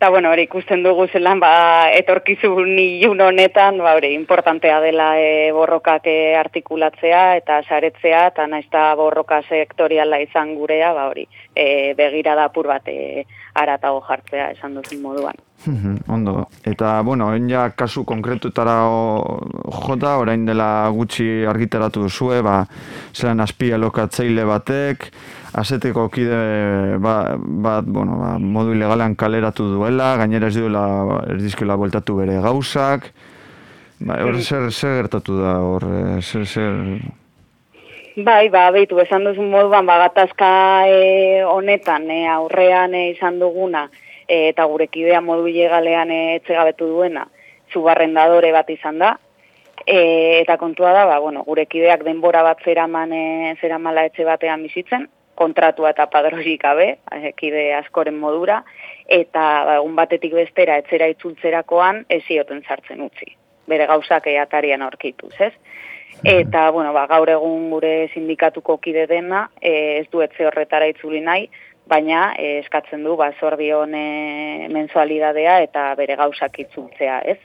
Eta, 0.02 0.10
bueno, 0.10 0.30
hori 0.34 0.48
ikusten 0.48 0.80
dugu 0.82 1.04
zelan, 1.06 1.38
ba, 1.38 1.50
etorkizun 1.94 2.72
ilun 2.74 3.20
honetan, 3.22 3.76
ba, 3.78 3.92
hori, 3.94 4.08
importantea 4.18 4.80
dela 4.82 5.12
e, 5.14 5.52
borrokak 5.54 6.08
e, 6.10 6.14
artikulatzea 6.40 7.20
eta 7.38 7.60
saretzea, 7.62 8.24
eta 8.32 8.48
naizta 8.50 8.82
borroka 8.98 9.38
sektoriala 9.46 10.18
izan 10.24 10.56
gurea, 10.58 10.90
ba, 10.98 11.06
hori, 11.12 11.28
e, 11.54 11.94
begira 11.94 12.34
da 12.34 12.48
apur 12.50 12.72
bat 12.72 12.90
e, 12.90 13.22
aratago 13.54 14.02
jartzea 14.08 14.50
esan 14.56 14.74
duzun 14.80 15.06
moduan. 15.06 15.38
Ondo, 16.08 16.48
eta, 16.66 17.00
bueno, 17.06 17.28
orain 17.30 17.46
ja 17.50 17.68
kasu 17.76 18.02
konkretutara 18.04 18.74
jota, 19.86 20.16
orain 20.18 20.46
dela 20.46 20.88
gutxi 20.90 21.44
argitaratu 21.46 22.02
duzue, 22.08 22.40
ba, 22.42 22.64
zelan 23.14 23.40
azpia 23.44 23.78
lokatzeile 23.78 24.44
batek, 24.48 25.06
azeteko 25.62 26.08
kide 26.10 26.98
ba, 27.02 27.36
bat, 27.38 27.86
bueno, 27.86 28.18
ba, 28.18 28.34
modu 28.38 28.74
ilegalean 28.74 29.14
kaleratu 29.14 29.68
duela, 29.76 30.16
gainera 30.18 30.50
ez 30.50 30.56
duela 30.58 30.84
ez 31.30 31.38
dizkela 31.42 31.78
bueltatu 31.78 32.18
bere 32.18 32.40
gauzak. 32.42 33.12
Ba, 34.02 34.18
hor 34.24 34.40
zer, 34.42 34.70
zer 34.72 35.02
gertatu 35.02 35.38
da, 35.38 35.58
hor, 35.62 35.86
eh, 35.86 36.20
zer, 36.22 36.46
zer... 36.46 36.78
Bai, 38.12 38.50
ba, 38.52 38.66
behitu, 38.74 38.98
esan 39.00 39.24
duzun 39.24 39.46
moduan, 39.52 39.86
ba, 39.88 40.00
gatazka 40.02 40.48
e, 40.90 41.44
honetan, 41.48 42.10
e, 42.10 42.26
aurrean 42.28 42.92
e, 42.98 43.06
izan 43.14 43.38
duguna, 43.40 43.86
e, 44.26 44.48
eta 44.48 44.64
gure 44.70 44.88
kidea 44.88 45.20
modu 45.20 45.46
ilegalean 45.50 46.10
e, 46.10 46.22
etxegabetu 46.40 46.88
duena, 46.88 47.26
zubarrendadore 47.72 48.52
bat 48.52 48.70
izan 48.70 48.98
da, 48.98 49.16
e, 49.86 50.40
eta 50.40 50.56
kontua 50.58 50.92
da, 50.92 51.06
ba, 51.06 51.18
bueno, 51.18 51.44
gure 51.44 51.66
kideak 51.66 52.04
denbora 52.04 52.42
bat 52.42 52.62
zeraman, 52.64 53.12
e, 53.12 53.56
zeramala 53.60 54.06
etxe 54.08 54.24
batean 54.28 54.62
bizitzen, 54.62 55.08
kontratua 55.34 55.92
eta 55.94 56.06
padrorik 56.12 56.60
gabe, 56.62 56.88
ekide 57.32 57.72
askoren 57.74 58.18
modura, 58.20 58.62
eta 59.08 59.44
ba, 59.66 59.78
egun 59.80 59.96
batetik 59.98 60.34
bestera 60.36 60.78
etzera 60.82 61.08
itzultzerakoan 61.12 62.04
ez 62.08 62.22
zioten 62.26 62.62
sartzen 62.68 63.00
utzi. 63.04 63.32
Bere 63.68 63.86
gauzak 63.86 64.26
eatarian 64.30 64.82
aurkituz, 64.82 65.34
ez? 65.40 65.52
Eta, 66.28 66.68
bueno, 66.70 66.92
ba, 66.92 67.06
gaur 67.10 67.30
egun 67.32 67.70
gure 67.72 68.08
sindikatuko 68.12 68.76
kide 68.84 69.06
dena, 69.10 69.46
e, 69.60 69.98
ez 70.02 70.06
du 70.12 70.20
etze 70.22 70.46
horretara 70.46 70.90
itzuli 70.92 71.22
nahi, 71.24 71.48
baina 71.92 72.32
e, 72.38 72.58
eskatzen 72.62 73.04
du, 73.04 73.16
ba, 73.20 73.30
zorbion 73.40 73.92
e, 73.96 74.68
mensualidadea 74.72 75.58
eta 75.66 75.90
bere 75.98 76.16
gauzak 76.20 76.58
itzultzea, 76.64 77.20
ez? 77.34 77.38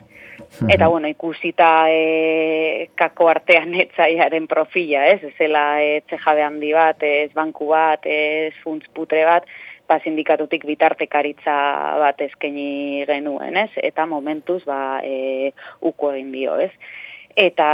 Eta, 0.69 0.87
bueno, 0.87 1.09
ikusita 1.11 1.69
e, 1.91 2.89
kako 2.99 3.27
artean 3.31 3.75
etzaiaren 3.85 4.47
profila, 4.47 5.05
ez? 5.11 5.19
Ezela 5.33 5.65
etxe 5.83 6.19
jabe 6.23 6.45
handi 6.45 6.71
bat, 6.75 7.03
ez 7.03 7.31
banku 7.35 7.71
bat, 7.73 8.05
ez 8.05 8.53
funtz 8.63 8.87
putre 8.95 9.25
bat, 9.27 9.49
ba, 9.87 9.99
sindikatutik 10.03 10.65
bitartekaritza 10.67 11.57
bat 12.03 12.23
eskaini 12.23 13.03
genuen, 13.09 13.59
ez? 13.65 13.71
Eta 13.91 14.07
momentuz, 14.07 14.63
ba, 14.67 15.01
e, 15.03 15.51
uko 15.91 16.13
egin 16.15 16.31
dio, 16.35 16.57
ez? 16.63 16.71
Eta, 17.37 17.69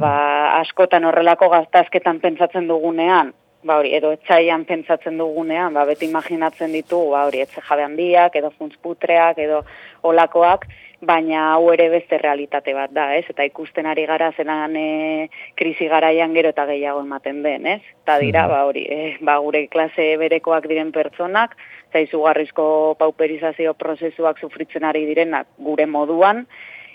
ba, 0.00 0.14
askotan 0.62 1.04
horrelako 1.04 1.50
gaztazketan 1.52 2.22
pentsatzen 2.22 2.68
dugunean, 2.70 3.34
ba 3.64 3.78
hori, 3.78 3.94
edo 3.94 4.12
etxaian 4.16 4.64
pentsatzen 4.68 5.18
dugunean, 5.18 5.74
ba, 5.74 5.84
beti 5.88 6.08
imaginatzen 6.10 6.72
ditu, 6.74 6.98
ba 7.12 7.26
hori, 7.28 7.42
etxe 7.44 7.62
jabe 7.68 7.84
handiak, 7.86 8.36
edo 8.38 8.50
funtzputreak, 8.58 9.38
edo 9.38 9.62
olakoak, 10.08 10.66
baina 11.02 11.48
hau 11.52 11.72
ere 11.72 11.88
beste 11.90 12.18
realitate 12.18 12.74
bat 12.74 12.92
da, 12.94 13.08
ez? 13.18 13.24
Eta 13.30 13.44
ikusten 13.46 13.88
ari 13.90 14.04
gara 14.06 14.30
zenan 14.36 14.76
e, 14.78 15.28
krisi 15.58 15.88
garaian 15.90 16.34
gero 16.34 16.52
eta 16.54 16.66
gehiago 16.70 17.02
ematen 17.02 17.42
den, 17.42 17.66
ez? 17.66 17.80
Eta 18.04 18.18
dira, 18.22 18.46
ba 18.50 18.62
hori, 18.68 18.84
e, 18.86 19.16
ba 19.20 19.38
gure 19.42 19.66
klase 19.70 20.12
berekoak 20.20 20.68
diren 20.70 20.92
pertsonak, 20.94 21.56
zaizugarrizko 21.92 22.66
pauperizazio 23.00 23.74
prozesuak 23.74 24.38
sufritzen 24.38 24.86
ari 24.88 25.04
direnak 25.08 25.50
gure 25.58 25.86
moduan, 25.86 26.46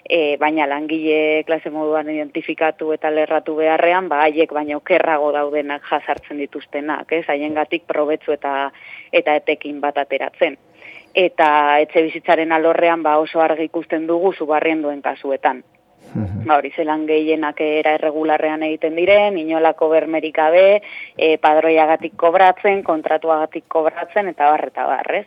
e, 0.10 0.38
baina 0.38 0.68
langile 0.68 1.44
klase 1.46 1.70
moduan 1.70 2.10
identifikatu 2.10 2.94
eta 2.94 3.12
lerratu 3.12 3.56
beharrean, 3.56 4.10
ba 4.10 4.24
haiek 4.26 4.54
baino 4.54 4.78
okerrago 4.78 5.32
daudenak 5.36 5.84
jasartzen 5.90 6.38
dituztenak, 6.38 7.12
ez? 7.12 7.26
Haiengatik 7.28 7.84
probetzu 7.88 8.34
eta 8.34 8.72
eta 9.12 9.36
etekin 9.36 9.82
bat 9.82 9.98
ateratzen 9.98 10.58
eta 11.18 11.80
etxe 11.82 12.04
bizitzaren 12.06 12.52
alorrean 12.54 13.02
ba 13.02 13.18
oso 13.18 13.42
argi 13.42 13.66
ikusten 13.72 14.06
dugu 14.08 14.34
zubarrien 14.34 14.84
duen 14.84 15.02
kasuetan. 15.02 15.64
Mhm. 16.14 16.46
Ba, 16.48 16.58
hori 16.58 16.72
zelan 16.76 17.06
gehienak 17.10 17.60
era 17.62 17.96
erregularrean 17.98 18.64
egiten 18.64 18.96
diren, 18.96 19.38
inolako 19.38 19.90
bermerik 19.90 20.36
gabe, 20.38 20.82
e, 21.18 21.38
padroiagatik 21.38 22.16
kobratzen, 22.16 22.84
kontratuagatik 22.84 23.66
kobratzen, 23.68 24.30
eta 24.32 24.52
barreta 24.54 24.86
barrez. 24.88 25.26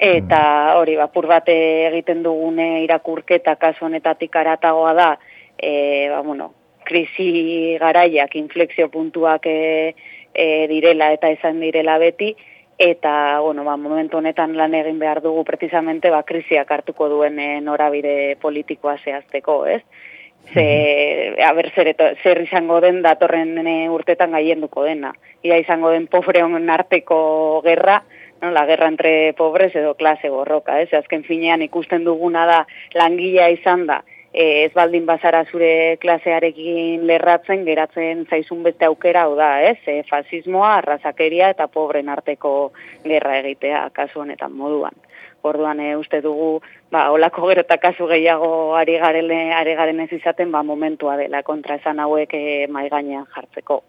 Eta 0.00 0.40
mhm. 0.40 0.78
hori, 0.80 0.96
bapur 0.96 1.28
bate 1.28 1.54
egiten 1.90 2.22
dugune 2.24 2.82
irakurketa 2.86 3.56
kasu 3.60 3.84
honetatik 3.84 4.36
aratagoa 4.36 4.94
da, 4.96 5.10
e, 5.58 6.08
ba, 6.08 6.22
bueno, 6.24 6.54
krisi 6.88 7.76
garaiak, 7.78 8.34
inflexio 8.40 8.88
puntuak 8.88 9.44
e, 9.46 9.94
e, 10.32 10.46
direla 10.72 11.12
eta 11.12 11.28
izan 11.30 11.60
direla 11.60 11.98
beti, 12.00 12.32
eta 12.80 13.40
bueno, 13.40 13.62
ba, 13.62 13.76
momentu 13.76 14.16
honetan 14.16 14.56
lan 14.56 14.72
egin 14.74 14.98
behar 14.98 15.20
dugu 15.20 15.44
precisamente 15.44 16.08
ba, 16.08 16.22
krisiak 16.24 16.70
hartuko 16.72 17.10
duen 17.12 17.36
eh, 17.38 17.60
norabide 17.60 18.38
politikoa 18.40 18.96
zehazteko, 19.04 19.66
ez? 19.68 19.82
Ze, 20.54 21.36
a 21.44 21.52
ber, 21.52 21.68
zer, 21.76 21.90
eto, 21.92 22.06
zer 22.24 22.40
izango 22.40 22.80
den 22.80 23.02
datorren 23.04 23.52
eh, 23.66 23.90
urtetan 23.92 24.32
gaienduko 24.32 24.86
dena. 24.88 25.12
Ia 25.44 25.60
izango 25.60 25.92
den 25.92 26.08
pobreon 26.08 26.56
arteko 26.72 27.20
gerra, 27.68 28.00
no, 28.40 28.50
la 28.50 28.66
guerra 28.66 28.88
entre 28.88 29.32
pobres 29.34 29.74
edo 29.76 29.94
klase 29.94 30.30
borroka, 30.30 30.80
ez? 30.80 30.92
Azken 30.94 31.24
finean 31.24 31.62
ikusten 31.62 32.04
duguna 32.04 32.46
da 32.46 32.66
langilea 32.94 33.50
izan 33.50 33.86
da, 33.86 34.00
e, 34.32 34.64
ez 34.64 34.72
baldin 34.74 35.06
bazara 35.06 35.42
zure 35.50 35.98
klasearekin 36.02 37.06
lerratzen, 37.06 37.64
geratzen 37.66 38.24
zaizun 38.30 38.62
beste 38.62 38.86
aukera 38.88 39.26
da, 39.36 39.52
ez? 39.70 39.78
E, 39.86 40.02
fasismoa, 40.08 40.76
arrazakeria 40.78 41.50
eta 41.54 41.68
pobren 41.68 42.08
arteko 42.08 42.72
gerra 43.04 43.38
egitea 43.42 43.88
kasu 43.94 44.24
honetan 44.24 44.56
moduan. 44.56 44.96
Orduan 45.42 45.80
e, 45.80 45.94
uste 45.96 46.20
dugu, 46.20 46.60
ba, 46.92 47.08
olako 47.12 47.48
gero 47.48 47.64
eta 47.64 47.78
kasu 47.80 48.06
gehiago 48.10 48.76
ari 48.76 48.98
garen, 49.00 49.30
ari 49.56 49.76
garen 49.78 50.04
ez 50.04 50.12
izaten, 50.12 50.52
ba, 50.52 50.62
momentua 50.62 51.16
dela 51.16 51.42
kontra 51.42 51.80
esan 51.80 52.00
hauek 52.00 52.34
e, 52.36 52.44
maigainean 52.68 53.26
jartzeko. 53.34 53.82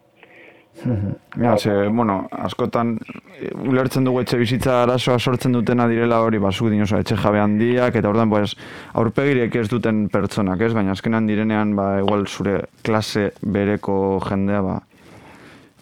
Ja, 0.82 1.56
ze, 1.58 1.88
bueno, 1.88 2.28
askotan 2.32 2.96
e, 3.38 3.50
ulertzen 3.68 4.04
dugu 4.04 4.22
etxe 4.22 4.38
bizitza 4.40 4.80
arazoa 4.82 5.18
sortzen 5.18 5.52
dutena 5.54 5.86
direla 5.86 6.18
hori 6.24 6.40
basuk 6.42 6.72
dinosa 6.72 6.98
etxe 7.02 7.16
jabe 7.20 7.38
handiak 7.38 7.94
eta 8.00 8.10
ordan 8.10 8.30
pues 8.32 8.56
aurpegirek 8.98 9.54
ez 9.60 9.68
duten 9.70 10.08
pertsonak, 10.12 10.60
ez? 10.60 10.72
Baina 10.74 10.96
azkenan 10.96 11.28
direnean 11.30 11.76
ba 11.76 12.00
igual 12.00 12.26
zure 12.26 12.64
klase 12.82 13.30
bereko 13.42 14.18
jendea 14.26 14.62
ba 14.62 14.80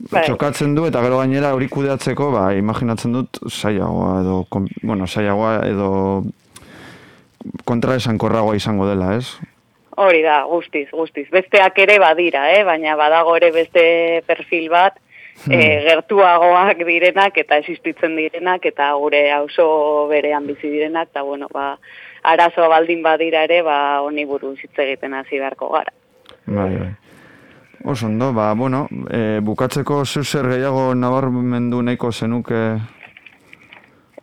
Bai. 0.01 0.23
txokatzen 0.25 0.75
du 0.75 0.87
eta 0.89 1.03
gero 1.05 1.19
gainera 1.21 1.53
hori 1.53 1.69
kudeatzeko 1.69 2.31
ba 2.33 2.45
imaginatzen 2.57 3.13
dut 3.13 3.41
saiagoa 3.49 4.21
edo 4.23 4.37
bueno, 4.83 5.07
saiagoa 5.07 5.59
edo 5.69 5.91
kontra 7.65 7.97
esankorragoa 7.97 8.57
izango 8.57 8.89
dela, 8.89 9.15
ez? 9.17 9.37
Hori 10.01 10.23
da, 10.25 10.43
guztiz, 10.49 10.89
guztiz. 10.93 11.27
Besteak 11.33 11.79
ere 11.83 11.99
badira, 12.01 12.47
eh? 12.55 12.65
baina 12.65 12.97
badago 12.97 13.37
ere 13.37 13.51
beste 13.53 13.85
perfil 14.27 14.69
bat, 14.73 14.97
Hmm. 15.47 15.55
e, 15.57 15.81
gertuagoak 15.87 16.83
direnak 16.85 17.39
eta 17.41 17.57
existitzen 17.63 18.17
direnak 18.19 18.67
eta 18.69 18.91
gure 19.01 19.23
auzo 19.33 20.07
berean 20.11 20.47
bizi 20.47 20.69
direnak, 20.69 21.09
eta 21.15 21.23
bueno, 21.25 21.49
ba, 21.53 21.79
arazoa 22.29 22.69
baldin 22.69 23.03
badira 23.03 23.47
ere, 23.49 23.63
ba, 23.65 24.03
honi 24.05 24.27
buruz 24.29 24.59
hitz 24.61 24.77
egiten 24.85 25.15
hasi 25.17 25.39
beharko 25.41 25.71
gara. 25.73 25.95
Bai, 26.45 26.75
bai. 26.77 26.91
Oso 27.89 28.07
ondo, 28.07 28.35
ba, 28.37 28.53
bueno, 28.53 28.87
e, 29.09 29.41
bukatzeko 29.41 30.05
zer 30.05 30.51
gehiago 30.53 30.95
nabarmendu 30.95 31.81
nahiko 31.83 32.13
zenuke... 32.13 32.65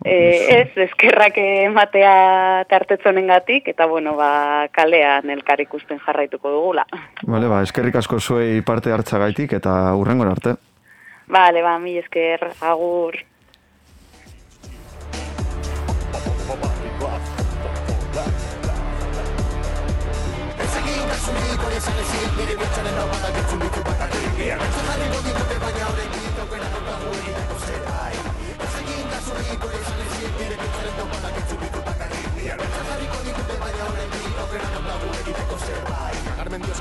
E, 0.05 0.15
ez, 0.61 0.71
eskerrak 0.87 1.39
ematea 1.41 2.65
tartetzonengatik 2.69 3.67
eta 3.73 3.87
bueno, 3.89 4.15
ba, 4.15 4.67
kalean 4.71 5.29
elkar 5.33 5.61
ikusten 5.61 5.99
jarraituko 6.05 6.51
dugula. 6.53 6.85
Bale, 7.25 7.49
ba, 7.49 7.63
eskerrik 7.65 7.97
asko 8.01 8.19
zuei 8.19 8.61
parte 8.61 8.93
hartzagaitik 8.93 9.57
eta 9.57 9.73
urrengora 9.97 10.35
arte. 10.37 10.57
Bale, 11.27 11.65
ba, 11.65 11.77
mi 11.79 11.97
esker, 11.97 12.45
agur. 12.61 13.17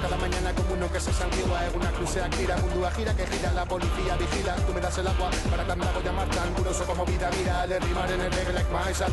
Cada 0.09 0.16
mañana 0.18 0.52
como 0.54 0.74
uno 0.74 0.92
que 0.92 1.00
se 1.00 1.12
santigua 1.12 1.66
Egunak 1.66 1.98
luzeak 1.98 2.32
dira 2.36 2.57
mundua 2.59 2.90
gira 2.92 3.12
que 3.14 3.26
gira 3.26 3.52
la 3.52 3.64
policía 3.64 4.14
vigila. 4.16 4.54
Tú 4.66 4.72
me 4.72 4.80
das 4.80 4.96
el 4.98 5.07
agua 5.07 5.30
para 5.50 5.64
que 5.64 5.72
andago 5.72 6.00
llamar 6.04 6.28
tan 6.28 6.54
duroso 6.54 6.84
como 6.86 7.04
vida 7.04 7.28
Mira, 7.36 7.64
el 7.64 7.70
de 7.70 7.80
rimar 7.80 8.11
en 8.12 8.20
el 8.20 8.30
reggae 8.30 8.52
like 8.52 8.72
maisa 8.72 9.07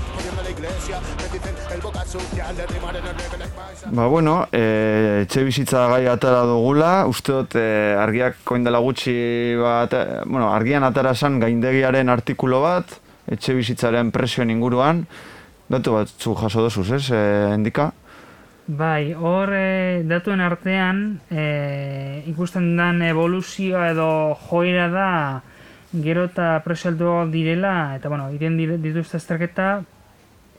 la 0.44 0.50
iglesia, 0.50 1.00
me 1.18 1.28
dicen 1.34 1.56
el 1.74 1.82
boca 1.82 2.06
sucia 2.06 2.50
El 2.50 2.58
de 2.58 2.68
rimar 2.68 2.96
en 2.96 3.06
el 3.08 3.16
reggae 3.16 3.38
like 3.40 3.56
maisa 3.58 3.90
Ba, 3.92 4.08
bueno, 4.08 4.48
e, 4.52 5.24
etxe 5.24 5.44
bizitza 5.44 5.88
gai 5.88 6.06
atara 6.08 6.44
dugula, 6.46 7.08
uste 7.10 7.34
dut 7.34 7.58
e, 7.58 7.96
argiak 7.98 8.44
koin 8.46 8.64
dela 8.64 8.84
gutxi 8.84 9.56
bat, 9.58 9.94
e, 9.94 10.22
bueno, 10.26 10.52
argian 10.54 10.86
atara 10.86 11.16
zan 11.16 11.40
gaindegiaren 11.42 12.10
artikulo 12.10 12.62
bat, 12.62 13.00
etxe 13.26 13.58
bizitzaren 13.58 14.14
presioen 14.14 14.54
inguruan, 14.54 15.06
datu 15.74 15.98
batzu 15.98 16.38
jaso 16.38 16.68
dozuz, 16.70 16.90
ez, 17.00 17.10
e, 17.10 17.26
endika? 17.58 17.94
Bai, 18.66 19.12
hor 19.14 19.50
e, 19.52 20.04
datuen 20.08 20.40
artean 20.40 21.20
e, 21.28 22.24
ikusten 22.32 22.78
dan 22.78 23.02
evoluzioa 23.04 23.90
edo 23.92 24.38
joera 24.48 24.86
da 24.88 25.08
gero 25.92 26.24
eta 26.30 26.62
presalduak 26.64 27.28
direla, 27.30 27.98
eta 27.98 28.08
bueno, 28.08 28.30
dire- 28.32 28.78
dituzte 28.80 29.18
azterketa 29.20 29.84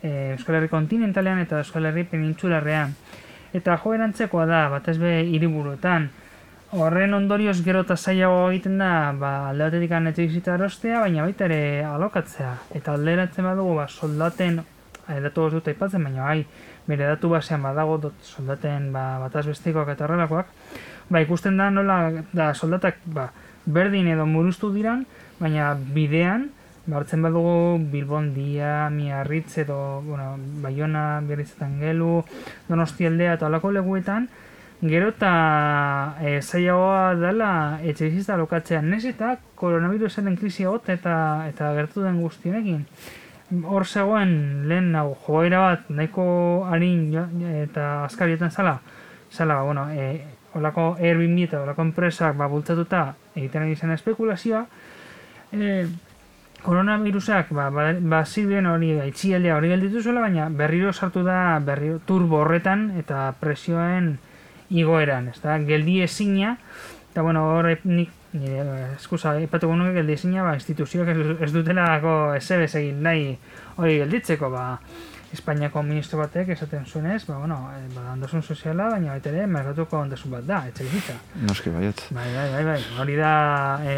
e, 0.03 0.35
Euskal 0.35 0.59
Herri 0.59 0.69
kontinentalean 0.69 1.41
eta 1.41 1.63
Euskal 1.63 1.89
Herri 1.89 2.05
penintsularrean. 2.05 2.93
Eta 3.57 3.79
joera 3.81 4.05
antzekoa 4.05 4.45
da, 4.53 4.69
batez 4.69 4.99
be 5.01 5.23
hiriburuetan. 5.25 6.11
Horren 6.77 7.15
ondorioz 7.15 7.63
gero 7.65 7.87
eta 7.87 7.97
zailago 7.97 8.51
egiten 8.51 8.77
da, 8.83 9.15
ba, 9.17 9.49
alde 9.49 9.71
batetik 9.71 9.97
etxe 9.97 10.27
bizitza 10.27 10.59
erostea, 10.59 11.01
baina 11.01 11.25
baita 11.25 11.49
ere 11.49 11.85
alokatzea. 11.89 12.53
Eta 12.75 12.99
alderatzen 12.99 13.49
badugu, 13.49 13.77
ba, 13.81 13.89
soldaten, 13.89 14.61
eh, 15.09 15.21
datu 15.21 15.47
ez 15.47 15.53
dut 15.55 15.69
aipatzen, 15.69 16.05
baina 16.05 16.25
bai, 16.25 16.45
bere 16.87 17.07
datu 17.09 17.31
basean 17.33 17.63
badago 17.65 17.99
dot 17.99 18.17
soldaten 18.23 18.93
ba, 18.93 19.19
bataz 19.23 19.47
bestekoak 19.47 19.89
eta 19.95 20.07
horrelakoak, 20.07 20.51
ba, 21.09 21.23
ikusten 21.25 21.57
da 21.61 21.71
nola 21.71 22.25
da 22.33 22.53
soldatak 22.55 23.01
ba, 23.07 23.31
berdin 23.65 24.09
edo 24.13 24.27
muruztu 24.29 24.73
diran, 24.75 25.07
baina 25.41 25.73
bidean, 25.75 26.51
ba, 26.87 26.99
hartzen 27.01 27.25
badugu 27.25 27.79
Bilbondia, 27.93 28.91
Miarritz 28.93 29.59
edo, 29.65 30.03
bueno, 30.07 30.35
Bayona, 30.65 31.21
Biarritzetan 31.25 31.79
gelu, 31.81 32.23
Donostialdea 32.69 33.39
eta 33.39 33.49
olako 33.49 33.73
leguetan, 33.73 34.29
gero 34.85 35.09
eta 35.15 35.33
e, 36.21 36.41
zailagoa 36.43 37.15
dela 37.17 37.51
etxe 37.83 38.11
bizitza 38.11 38.37
lokatzea. 38.37 38.83
Nez 38.85 39.05
eta 39.09 39.37
koronavirusaren 39.57 40.37
krisi 40.37 40.67
egot 40.69 40.91
eta, 40.93 41.17
eta 41.49 41.73
gertu 41.79 42.05
den 42.05 42.21
guztionekin. 42.21 42.85
Hor 43.53 43.85
zegoen 43.85 44.69
lehen 44.69 44.95
hau 44.97 45.11
joera 45.27 45.61
bat 45.61 45.91
nahiko 45.93 46.25
harin 46.71 47.11
eta 47.61 48.05
azkarietan 48.07 48.51
zala, 48.51 48.79
zala, 49.31 49.61
bueno, 49.63 49.85
e, 49.93 50.25
olako 50.55 50.97
Airbnb 50.99 51.45
eta 51.45 51.61
olako 51.63 51.85
enpresak 51.85 52.39
ba, 52.39 52.49
bultzatuta 52.49 53.05
egiten 53.37 53.67
ari 53.67 53.77
zen 53.77 53.93
espekulazioa, 53.93 54.65
e, 55.53 55.85
koronavirusak 56.65 57.53
ba, 57.53 57.69
ba, 57.71 57.93
ba 58.01 58.25
hori 58.25 58.91
itxialdea 59.09 59.57
hori 59.57 59.69
gelditu 59.69 60.03
zuela, 60.03 60.21
baina 60.25 60.49
berriro 60.49 60.93
sartu 60.93 61.23
da 61.23 61.61
berriro 61.61 61.99
turbo 61.99 62.41
horretan 62.41 62.93
eta 62.97 63.35
presioen 63.41 64.19
igoeran, 64.71 65.29
ez 65.29 65.41
da, 65.43 65.59
geldi 65.59 66.01
ezina, 66.03 66.57
eta 67.13 67.23
bueno, 67.23 67.45
hor 67.45 67.77
nik 67.85 68.24
nire 68.35 68.65
eskusa, 68.97 69.37
ipatuko 69.43 69.77
nuke 69.79 69.95
geldi 69.99 70.17
ezina, 70.19 70.45
ba, 70.47 70.55
instituzioak 70.59 71.11
ez, 71.13 71.19
ez 71.47 71.51
dutelako 71.55 72.15
esebez 72.39 72.73
egin 72.81 73.03
nahi 73.07 73.35
hori 73.79 73.99
gelditzeko, 74.03 74.51
ba, 74.53 74.69
Espainiako 75.35 75.81
ministro 75.83 76.21
batek 76.21 76.53
esaten 76.55 76.85
zuenez, 76.87 77.25
ba, 77.27 77.41
bueno, 77.41 77.57
eh, 77.75 77.89
ba, 77.95 78.13
ondasun 78.13 78.43
soziala, 78.43 78.87
baina 78.93 79.17
baita 79.17 79.33
ere, 79.33 79.49
merkatuko 79.51 79.99
ondasun 80.05 80.31
bat 80.37 80.45
da, 80.47 80.61
etxe 80.71 80.87
bizitza. 80.87 81.17
Noski 81.43 81.73
baiet. 81.75 82.05
Bai, 82.15 82.29
bai, 82.37 82.45
bai, 82.53 82.63
bai. 82.69 82.77
Hori 83.03 83.17
da, 83.19 83.33
e, 83.83 83.97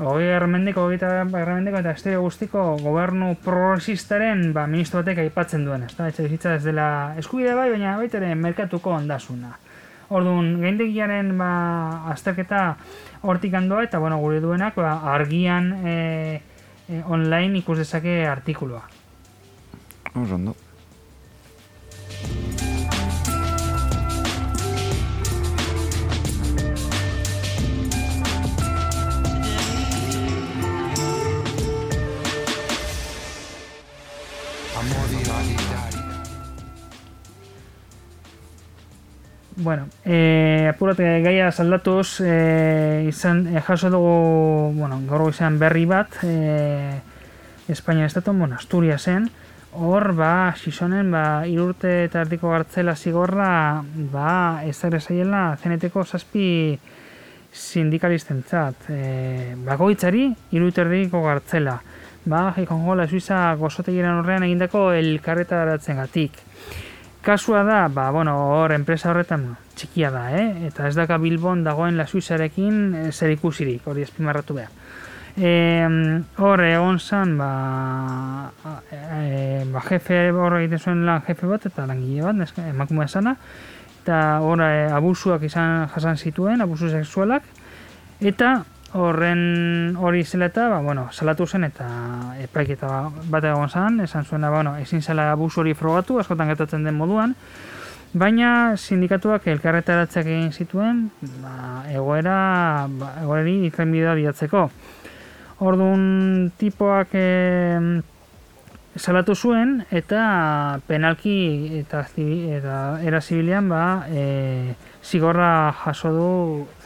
hogei 0.00 0.28
garramendeko, 0.28 0.84
hogeita 0.84 1.14
garramendeko 1.32 1.80
eta 1.80 1.94
estero 1.96 2.20
guztiko 2.26 2.66
gobernu 2.82 3.32
progresistaren 3.46 4.50
ba, 4.56 4.66
ministro 4.68 5.00
batek 5.00 5.24
aipatzen 5.24 5.64
duen, 5.64 5.88
ez 5.88 5.96
da, 5.96 6.10
etxe 6.12 6.28
bizitza 6.28 6.54
ez 6.58 6.64
dela 6.68 6.90
eskubide 7.20 7.56
bai, 7.56 7.70
baina 7.72 7.96
baita 8.00 8.20
ere 8.20 8.34
merkatuko 8.36 8.92
ondasuna. 8.98 9.56
Orduan, 10.10 10.56
gaindegiaren 10.58 11.36
ba, 11.38 11.50
azterketa 12.10 12.62
hortik 13.22 13.54
handoa 13.54 13.84
eta 13.86 14.00
bueno, 14.02 14.18
gure 14.18 14.40
duenak 14.42 14.74
ba, 14.74 14.96
argian 15.14 15.70
e, 15.86 15.94
e, 16.88 17.02
online 17.06 17.62
ikus 17.62 17.78
dezake 17.84 18.24
artikulua. 18.26 18.82
Oso 20.18 20.40
Bueno, 39.62 39.88
e, 40.06 40.68
apurate 40.70 41.04
gaia 41.20 41.52
saldatuz, 41.52 42.22
e, 42.24 43.04
izan, 43.04 43.44
e, 43.46 43.60
jaso 43.60 43.90
dugu, 43.92 44.72
bueno, 44.72 44.96
gaur 45.04 45.26
izan 45.28 45.58
berri 45.60 45.84
bat, 45.84 46.16
e, 46.24 46.96
Espainia 47.68 48.06
estatu, 48.08 48.32
bueno, 48.32 48.56
Asturiasen, 48.56 49.28
hor, 49.76 50.14
ba, 50.16 50.54
Sisonen, 50.56 51.12
ba, 51.12 51.44
irurte 51.46 52.06
eta 52.06 52.24
erdiko 52.24 52.54
gartzela 52.54 52.96
zigorra, 52.96 53.84
ba, 54.10 54.64
ez 54.64 54.78
ere 54.88 54.98
zaiela, 54.98 55.58
zeneteko 55.60 56.06
zazpi 56.08 56.78
sindikalistentzat. 57.52 58.88
E, 58.88 59.54
bakoitzari, 59.68 60.30
irurte 60.56 60.86
erdiko 60.88 61.20
gartzela. 61.28 61.82
Ba, 62.24 62.46
jaikon 62.56 62.86
gola, 62.88 63.04
Suiza 63.04 63.50
gozotegiren 63.60 64.22
horrean 64.22 64.48
egindako 64.48 64.88
elkarretaratzen 64.96 66.00
gatik. 66.00 66.46
Kasua 67.22 67.64
da, 67.64 67.88
ba, 67.88 68.10
bueno, 68.10 68.32
hor, 68.48 68.72
enpresa 68.72 69.10
horretan 69.10 69.50
txikia 69.76 70.08
da, 70.10 70.22
eh? 70.32 70.68
Eta 70.70 70.86
ez 70.88 70.94
daka 70.96 71.18
Bilbon 71.20 71.60
dagoen 71.66 71.98
la 72.00 72.06
Suizarekin 72.08 72.78
e, 72.96 73.02
zer 73.12 73.34
ikusirik, 73.34 73.84
hori 73.84 74.06
espimarratu 74.06 74.56
behar. 74.56 74.70
E, 75.36 75.50
hor, 76.40 76.62
egon 76.64 76.96
zan, 76.98 77.36
ba, 77.36 77.50
e, 78.88 79.66
ba, 79.68 79.84
jefe 79.90 80.22
hor 80.32 80.56
egiten 80.62 80.80
zuen 80.80 81.04
lan 81.04 81.20
jefe 81.28 81.50
bat, 81.50 81.68
eta 81.68 81.84
langile 81.90 82.24
bat, 82.24 82.56
emakumea 82.64 83.08
sana, 83.08 83.36
eta 84.00 84.22
hor, 84.40 84.64
e, 84.64 84.88
abusuak 84.88 85.44
izan 85.44 85.90
jasan 85.92 86.16
zituen, 86.16 86.64
abusu 86.64 86.88
sexualak, 86.88 87.44
eta 88.20 88.62
horren 88.92 89.96
hori 89.98 90.24
zela 90.24 90.48
eta, 90.50 90.68
ba, 90.68 90.80
bueno, 90.82 91.08
salatu 91.12 91.46
zen 91.46 91.64
eta 91.68 91.86
epaiketa 92.42 93.10
bat 93.30 93.44
egon 93.44 93.70
zen, 93.70 94.00
esan 94.06 94.24
zuena, 94.24 94.50
ba, 94.50 94.56
bueno, 94.56 94.76
ezin 94.82 95.02
zela 95.02 95.30
abusu 95.32 95.60
hori 95.62 95.74
frogatu, 95.74 96.18
askotan 96.18 96.50
gertatzen 96.50 96.84
den 96.84 96.98
moduan, 96.98 97.36
baina 98.12 98.76
sindikatuak 98.76 99.46
elkarretaratzeak 99.52 100.26
egin 100.26 100.50
zituen, 100.52 101.04
ba, 101.42 101.84
egoera, 101.92 102.88
ba, 102.90 103.14
egoeri 103.22 103.60
ikrenbidea 103.70 104.16
bidatzeko. 104.18 104.68
Orduan 105.60 106.50
tipoak 106.58 107.12
e, 107.14 108.00
salatu 108.96 109.34
zuen 109.36 109.84
eta 109.92 110.80
penalki 110.88 111.80
eta, 111.82 112.00
eta 112.16 112.76
era 113.06 113.20
zibilian 113.20 113.68
ba, 113.68 114.06
e, 114.08 114.74
zigorra 115.04 115.72
jaso 115.84 116.12
du 116.16 116.30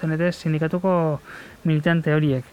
zenete 0.01 0.33
sindikatuko 0.33 1.21
militante 1.65 2.15
horiek. 2.15 2.45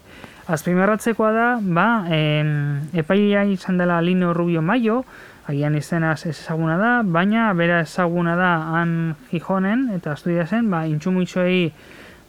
Azpimarratzekoa 0.52 1.32
da, 1.32 1.48
ba, 1.62 2.04
em, 2.10 2.80
epaia 2.98 3.44
izan 3.46 3.78
dela 3.78 4.00
Lino 4.02 4.32
Rubio 4.34 4.62
Maio, 4.62 5.04
agian 5.46 5.74
izenaz 5.78 6.26
ez 6.26 6.36
ezaguna 6.36 6.76
da, 6.78 6.92
baina 7.02 7.52
bera 7.58 7.80
ezaguna 7.82 8.36
da 8.38 8.52
han 8.76 9.14
Gijonen 9.30 9.88
eta 9.94 10.14
estudia 10.18 10.46
zen, 10.46 10.70
ba, 10.70 10.84
intxumuitxoei 10.86 11.72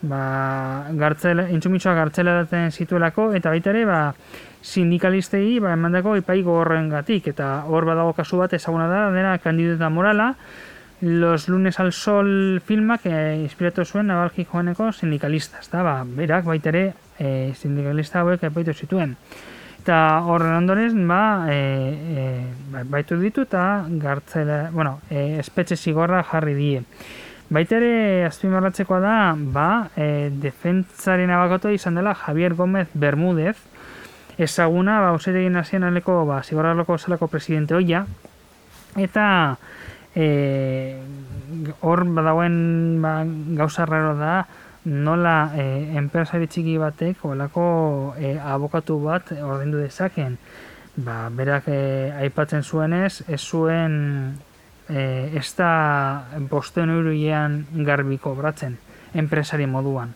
ba, 0.03 0.87
gartzela, 0.99 1.47
gartzela 1.95 2.33
daten 2.43 2.71
zituelako, 2.71 3.31
eta 3.33 3.49
baita 3.49 3.71
ere, 3.71 3.85
ba, 3.85 4.13
sindikalistei 4.61 5.59
ba, 5.59 5.73
emandako 5.73 6.15
epai 6.19 6.41
gogorren 6.41 6.89
gatik, 6.89 7.27
eta 7.27 7.63
hor 7.67 7.85
badago 7.85 8.13
kasu 8.13 8.37
bat 8.37 8.53
ezaguna 8.53 8.87
da, 8.87 9.09
dena 9.11 9.37
kandidata 9.37 9.89
morala, 9.89 10.33
Los 11.05 11.49
lunes 11.49 11.81
al 11.81 11.91
sol 11.91 12.61
filmak 12.65 13.05
eh, 13.05 13.35
inspiratu 13.35 13.83
zuen 13.83 14.07
nabalki 14.07 14.45
joaneko 14.47 14.93
sindikalistas, 14.95 15.67
da, 15.67 15.81
ba, 15.83 15.95
berak 16.07 16.45
baita 16.47 16.71
ere 16.71 16.83
eh, 17.19 17.51
sindikalista 17.59 18.21
hauek 18.21 18.45
epaitu 18.47 18.71
zituen. 18.71 19.17
Eta 19.83 19.97
horren 20.23 20.55
ondoren, 20.61 21.01
ba, 21.09 21.43
e, 21.51 21.57
e, 22.15 22.85
baitu 22.87 23.17
ditu 23.19 23.43
eta 23.43 23.83
gartzela, 23.99 24.69
bueno, 24.71 25.01
e, 25.11 25.41
espetxe 25.43 25.75
zigorra 25.75 26.23
jarri 26.23 26.55
die. 26.55 26.85
Baita 27.51 27.81
ere, 27.81 28.23
azpimarratzekoa 28.29 29.01
da, 29.03 29.17
ba, 29.35 29.67
e, 29.99 30.29
defentzaren 30.31 31.35
abakoto 31.35 31.75
izan 31.75 31.99
dela 31.99 32.15
Javier 32.15 32.55
Gómez 32.55 32.87
Bermúdez, 32.93 33.57
ezaguna, 34.37 35.01
ba, 35.03 35.11
usetegin 35.19 35.59
nazionaleko, 35.59 36.21
ba, 36.31 36.39
zigorra 36.47 36.71
loko 36.79 37.27
presidente 37.27 37.75
hoia, 37.75 38.05
eta 38.95 39.57
e, 40.15 40.97
hor 41.81 42.03
badagoen 42.05 43.01
ba, 43.01 43.23
gauza 43.57 43.85
da, 43.85 44.45
nola 44.85 45.51
e, 45.55 45.95
enpresari 45.97 46.47
txiki 46.47 46.77
batek 46.77 47.23
olako 47.25 48.15
e, 48.19 48.37
abokatu 48.37 48.99
bat 49.03 49.31
ordendu 49.31 49.79
dezaken. 49.79 50.37
Ba, 50.95 51.29
berak 51.33 51.67
e, 51.67 52.11
aipatzen 52.21 52.63
zuenez, 52.63 53.23
ez 53.27 53.41
zuen 53.41 54.35
e, 54.89 55.31
ez 55.33 55.47
da 55.57 56.27
bosten 56.49 56.89
euroian 56.89 57.65
garbi 57.85 58.17
kobratzen 58.17 58.77
enpresari 59.13 59.65
moduan. 59.65 60.13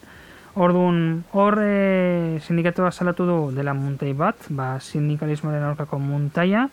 Orduan, 0.58 1.24
hor 1.38 1.60
e, 1.62 2.40
sindikatua 2.42 2.92
salatu 2.92 3.26
du 3.30 3.38
dela 3.54 3.76
muntai 3.78 4.14
bat, 4.18 4.50
ba, 4.50 4.80
sindikalismoaren 4.82 5.68
aurkako 5.70 6.00
muntaia, 6.02 6.68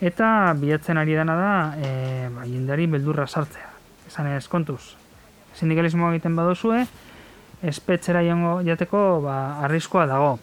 eta 0.00 0.54
bilatzen 0.58 0.98
ari 0.98 1.16
dena 1.18 1.34
da 1.36 1.52
e, 1.78 2.28
ba, 2.34 2.46
jendari 2.46 2.86
beldurra 2.86 3.26
sartzea. 3.26 3.70
Esan 4.08 4.30
ez 4.32 4.46
kontuz, 4.48 4.94
sindikalismoa 5.58 6.12
egiten 6.14 6.36
badozue, 6.38 6.84
espetxera 7.62 8.22
joango 8.22 8.60
jateko 8.66 9.20
ba, 9.24 9.38
arriskoa 9.66 10.06
dago. 10.06 10.38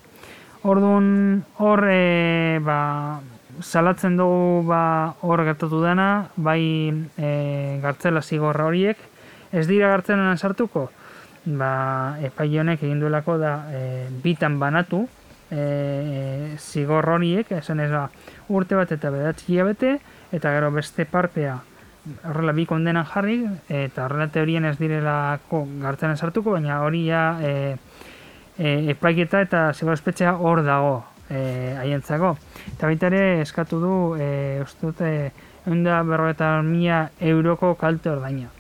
Orduan 0.66 1.44
hor 1.62 1.84
e, 1.88 2.60
ba, 2.66 3.22
salatzen 3.62 4.18
dugu 4.18 4.64
ba, 4.68 5.16
hor 5.22 5.44
gertatu 5.48 5.82
dena, 5.84 6.28
bai 6.36 6.62
e, 7.18 7.80
gartzela 7.84 8.22
zigorra 8.22 8.68
horiek, 8.68 9.00
ez 9.56 9.68
dira 9.70 9.92
gartzelan 9.94 10.38
sartuko, 10.38 10.90
ba, 11.46 12.18
epai 12.26 12.50
honek 12.60 12.84
egin 12.84 13.00
duelako 13.00 13.38
da 13.40 13.54
e, 13.72 13.84
bitan 14.24 14.60
banatu 14.60 15.06
e, 15.52 16.58
zigor 16.60 17.08
horiek, 17.16 17.52
esan 17.62 17.80
ez 17.80 17.92
ba, 17.94 18.10
urte 18.50 18.76
bat 18.76 18.92
eta 18.92 19.10
bedatzi 19.12 19.62
bete, 19.64 20.00
eta 20.32 20.52
gero 20.52 20.72
beste 20.72 21.06
partea 21.06 21.60
horrela 22.24 22.54
bi 22.54 22.66
kondenan 22.70 23.06
jarri, 23.10 23.40
eta 23.70 24.06
horrela 24.06 24.28
teorien 24.34 24.66
ez 24.70 24.76
direlako 24.78 25.64
gartzen 25.82 26.16
sartuko, 26.18 26.56
baina 26.58 26.82
hori 26.86 27.06
ja 27.08 27.24
e, 27.42 27.54
e, 28.58 28.76
epaiketa 28.94 29.42
eta 29.46 29.66
zigor 29.74 29.98
espetxea 29.98 30.36
hor 30.38 30.64
dago 30.66 31.00
e, 31.30 31.76
haientzako. 31.82 32.36
Eta 32.76 32.92
baita 32.92 33.10
ere 33.12 33.24
eskatu 33.42 33.82
du, 33.82 33.96
e, 34.20 34.62
uste 34.64 34.92
dute, 34.92 35.16
eunda 35.66 36.02
berroeta 36.06 36.60
mila 36.66 37.08
euroko 37.34 37.74
kalte 37.82 38.14
ordaina. 38.14 38.55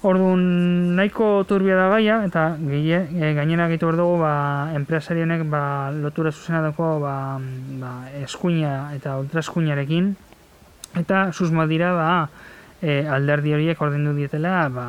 Orduan 0.00 0.96
nahiko 0.96 1.44
turbia 1.44 1.76
da 1.76 1.90
gaia 1.92 2.22
eta 2.24 2.56
gehi, 2.56 2.94
e, 2.96 3.34
gainera 3.36 3.68
gitu 3.68 3.92
dugu 3.92 4.22
ba, 4.22 4.72
enpresarienek 4.72 5.44
ba, 5.44 5.92
lotura 5.92 6.32
zuzena 6.32 6.62
dago 6.64 7.00
ba, 7.00 7.36
ba, 7.82 7.92
eskuina 8.24 8.94
eta 8.96 9.18
ultraskuinarekin 9.20 10.14
Eta 10.98 11.30
susmo 11.32 11.66
dira 11.70 11.92
ba, 11.94 12.28
e, 12.82 13.06
alderdi 13.06 13.52
horiek 13.54 13.78
ordendu 13.82 14.14
dietela 14.16 14.68
ba, 14.72 14.86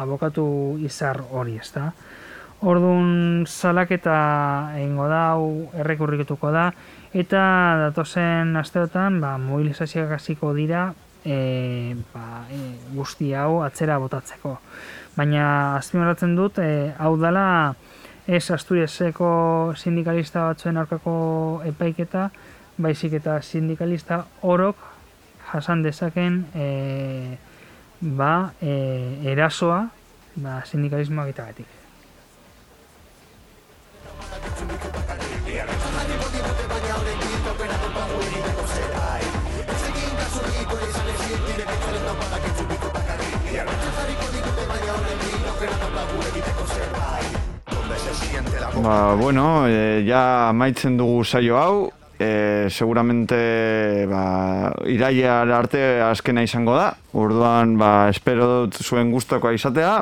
abokatu 0.00 0.78
izar 0.80 1.20
hori, 1.30 1.58
ezta. 1.60 1.90
Orduan 2.60 3.44
salaketa 3.48 4.16
egingo 4.78 5.08
da, 5.10 5.24
errekurriketuko 5.82 6.52
da, 6.54 6.70
eta 7.12 7.42
datozen 7.82 8.56
asteotan 8.56 9.20
ba, 9.20 9.36
mobilizazioak 9.42 10.16
hasiko 10.16 10.54
dira 10.56 10.92
e, 11.24 11.96
ba, 12.14 12.44
e, 12.50 12.60
guzti 12.94 13.32
hau 13.34 13.62
atzera 13.64 13.98
botatzeko. 14.02 14.56
Baina 15.16 15.76
azpimarratzen 15.76 16.36
dut, 16.38 16.58
e, 16.58 16.92
hau 16.98 17.16
dela 17.20 17.74
ez 18.26 18.44
Asturiaseko 18.54 19.30
sindikalista 19.76 20.46
batzuen 20.48 20.78
aurkako 20.80 21.14
epaiketa, 21.66 22.30
baizik 22.80 23.18
eta 23.20 23.40
sindikalista 23.42 24.24
orok 24.42 24.86
jasan 25.50 25.82
dezaken 25.82 26.44
e, 26.54 27.36
ba, 28.00 28.52
e, 28.62 28.72
erasoa 29.32 29.82
ba, 30.36 30.60
sindikalismoa 30.64 31.28
egitagatik. 31.28 31.79
Ba, 48.78 49.14
bueno, 49.14 49.66
e, 49.66 50.04
ja 50.06 50.52
maitzen 50.54 50.96
dugu 50.96 51.24
saio 51.24 51.56
hau, 51.58 51.90
e, 52.18 52.68
seguramente 52.70 54.06
ba, 54.06 54.70
iraia 54.86 55.42
arte 55.42 56.00
azkena 56.06 56.44
izango 56.46 56.76
da. 56.78 56.94
Orduan, 57.12 57.74
ba, 57.80 58.08
espero 58.08 58.46
dut 58.46 58.78
zuen 58.80 59.10
guztokoa 59.10 59.52
izatea. 59.56 59.98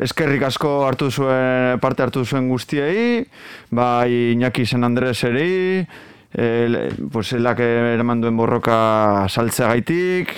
Eskerrik 0.00 0.46
asko 0.48 0.86
hartu 0.86 1.10
zuen, 1.10 1.78
parte 1.82 2.02
hartu 2.02 2.24
zuen 2.24 2.48
guztiei, 2.48 3.26
bai 3.70 4.32
Iñaki 4.34 4.64
San 4.66 4.86
Andres 4.86 5.22
eri, 5.28 5.84
e, 6.32 6.46
pues, 7.12 7.32
elak 7.36 7.60
eraman 7.60 8.22
duen 8.22 8.36
borroka 8.38 9.26
saltzea 9.28 9.68
gaitik, 9.74 10.32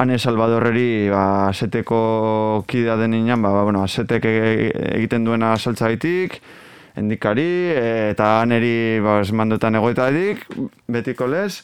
Ane 0.00 0.16
Salvadorreri 0.18 1.10
ba, 1.12 1.50
aseteko 1.50 2.64
kidea 2.66 2.96
den 2.96 3.18
inan, 3.18 3.42
ba, 3.42 3.52
ba, 3.52 3.66
bueno, 3.68 3.82
asetek 3.84 4.24
egiten 4.24 5.26
duena 5.28 5.52
saltzea 5.58 5.90
gaitik, 5.92 6.40
endikari, 6.98 7.70
eta 8.10 8.40
aneri 8.40 8.98
ba, 9.04 9.20
esmandutan 9.20 9.78
egoetadik, 9.78 10.46
betiko 10.90 11.28
lez, 11.30 11.62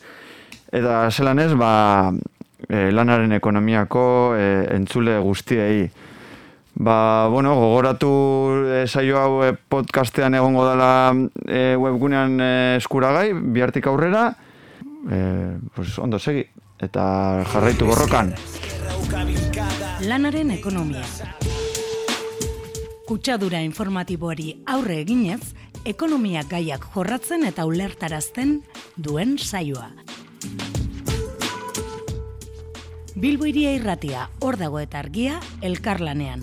eta 0.73 1.07
zelan 1.11 1.41
ez, 1.43 1.53
ba, 1.59 2.13
e, 2.69 2.91
lanaren 2.93 3.33
ekonomiako 3.37 4.35
e, 4.37 4.51
entzule 4.77 5.19
guztiei. 5.21 5.87
Ba, 6.77 7.29
bueno, 7.33 7.55
gogoratu 7.57 8.11
e, 8.69 8.83
saio 8.87 9.19
hau 9.21 9.41
e, 9.47 9.55
podcastean 9.57 10.37
egongo 10.37 10.67
dela 10.69 10.91
e, 11.49 11.75
webgunean 11.81 12.37
e, 12.41 12.53
eskuragai, 12.83 13.31
bihartik 13.33 13.89
aurrera, 13.89 14.29
e, 15.09 15.57
pues, 15.75 15.97
ondo 15.99 16.21
segi, 16.21 16.45
eta 16.83 17.43
jarraitu 17.53 17.89
borrokan. 17.89 18.35
Lanaren 20.07 20.53
ekonomia. 20.59 21.05
Kutsadura 23.07 23.61
informatiboari 23.63 24.49
aurre 24.67 24.97
eginez, 25.05 25.53
ekonomia 25.87 26.41
gaiak 26.51 26.89
jorratzen 26.91 27.45
eta 27.47 27.63
ulertarazten 27.69 28.57
duen 28.99 29.37
saioa. 29.39 29.93
Bilbo 33.15 33.47
iria 33.47 33.77
irratia, 33.79 34.25
hor 34.43 34.59
dago 34.59 34.81
eta 34.83 34.99
argia, 34.99 35.37
elkarlanean. 35.63 36.43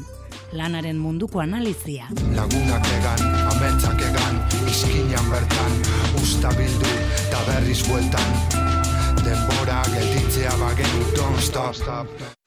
Lanaren 0.55 1.01
munduko 1.03 1.41
analizia. 1.43 2.07
Lagunak 2.37 2.87
egan, 2.95 3.25
ametsak 3.51 4.05
egan, 4.07 4.39
izkinan 4.69 5.27
bertan, 5.33 5.75
usta 6.21 6.53
bildu, 6.55 6.93
eta 7.25 7.43
berriz 7.49 7.81
bueltan. 7.89 8.39
Denbora 9.19 9.81
gelditzea 9.91 10.55
bagenu, 10.63 11.03
don't 11.19 11.43
stop. 11.43 12.42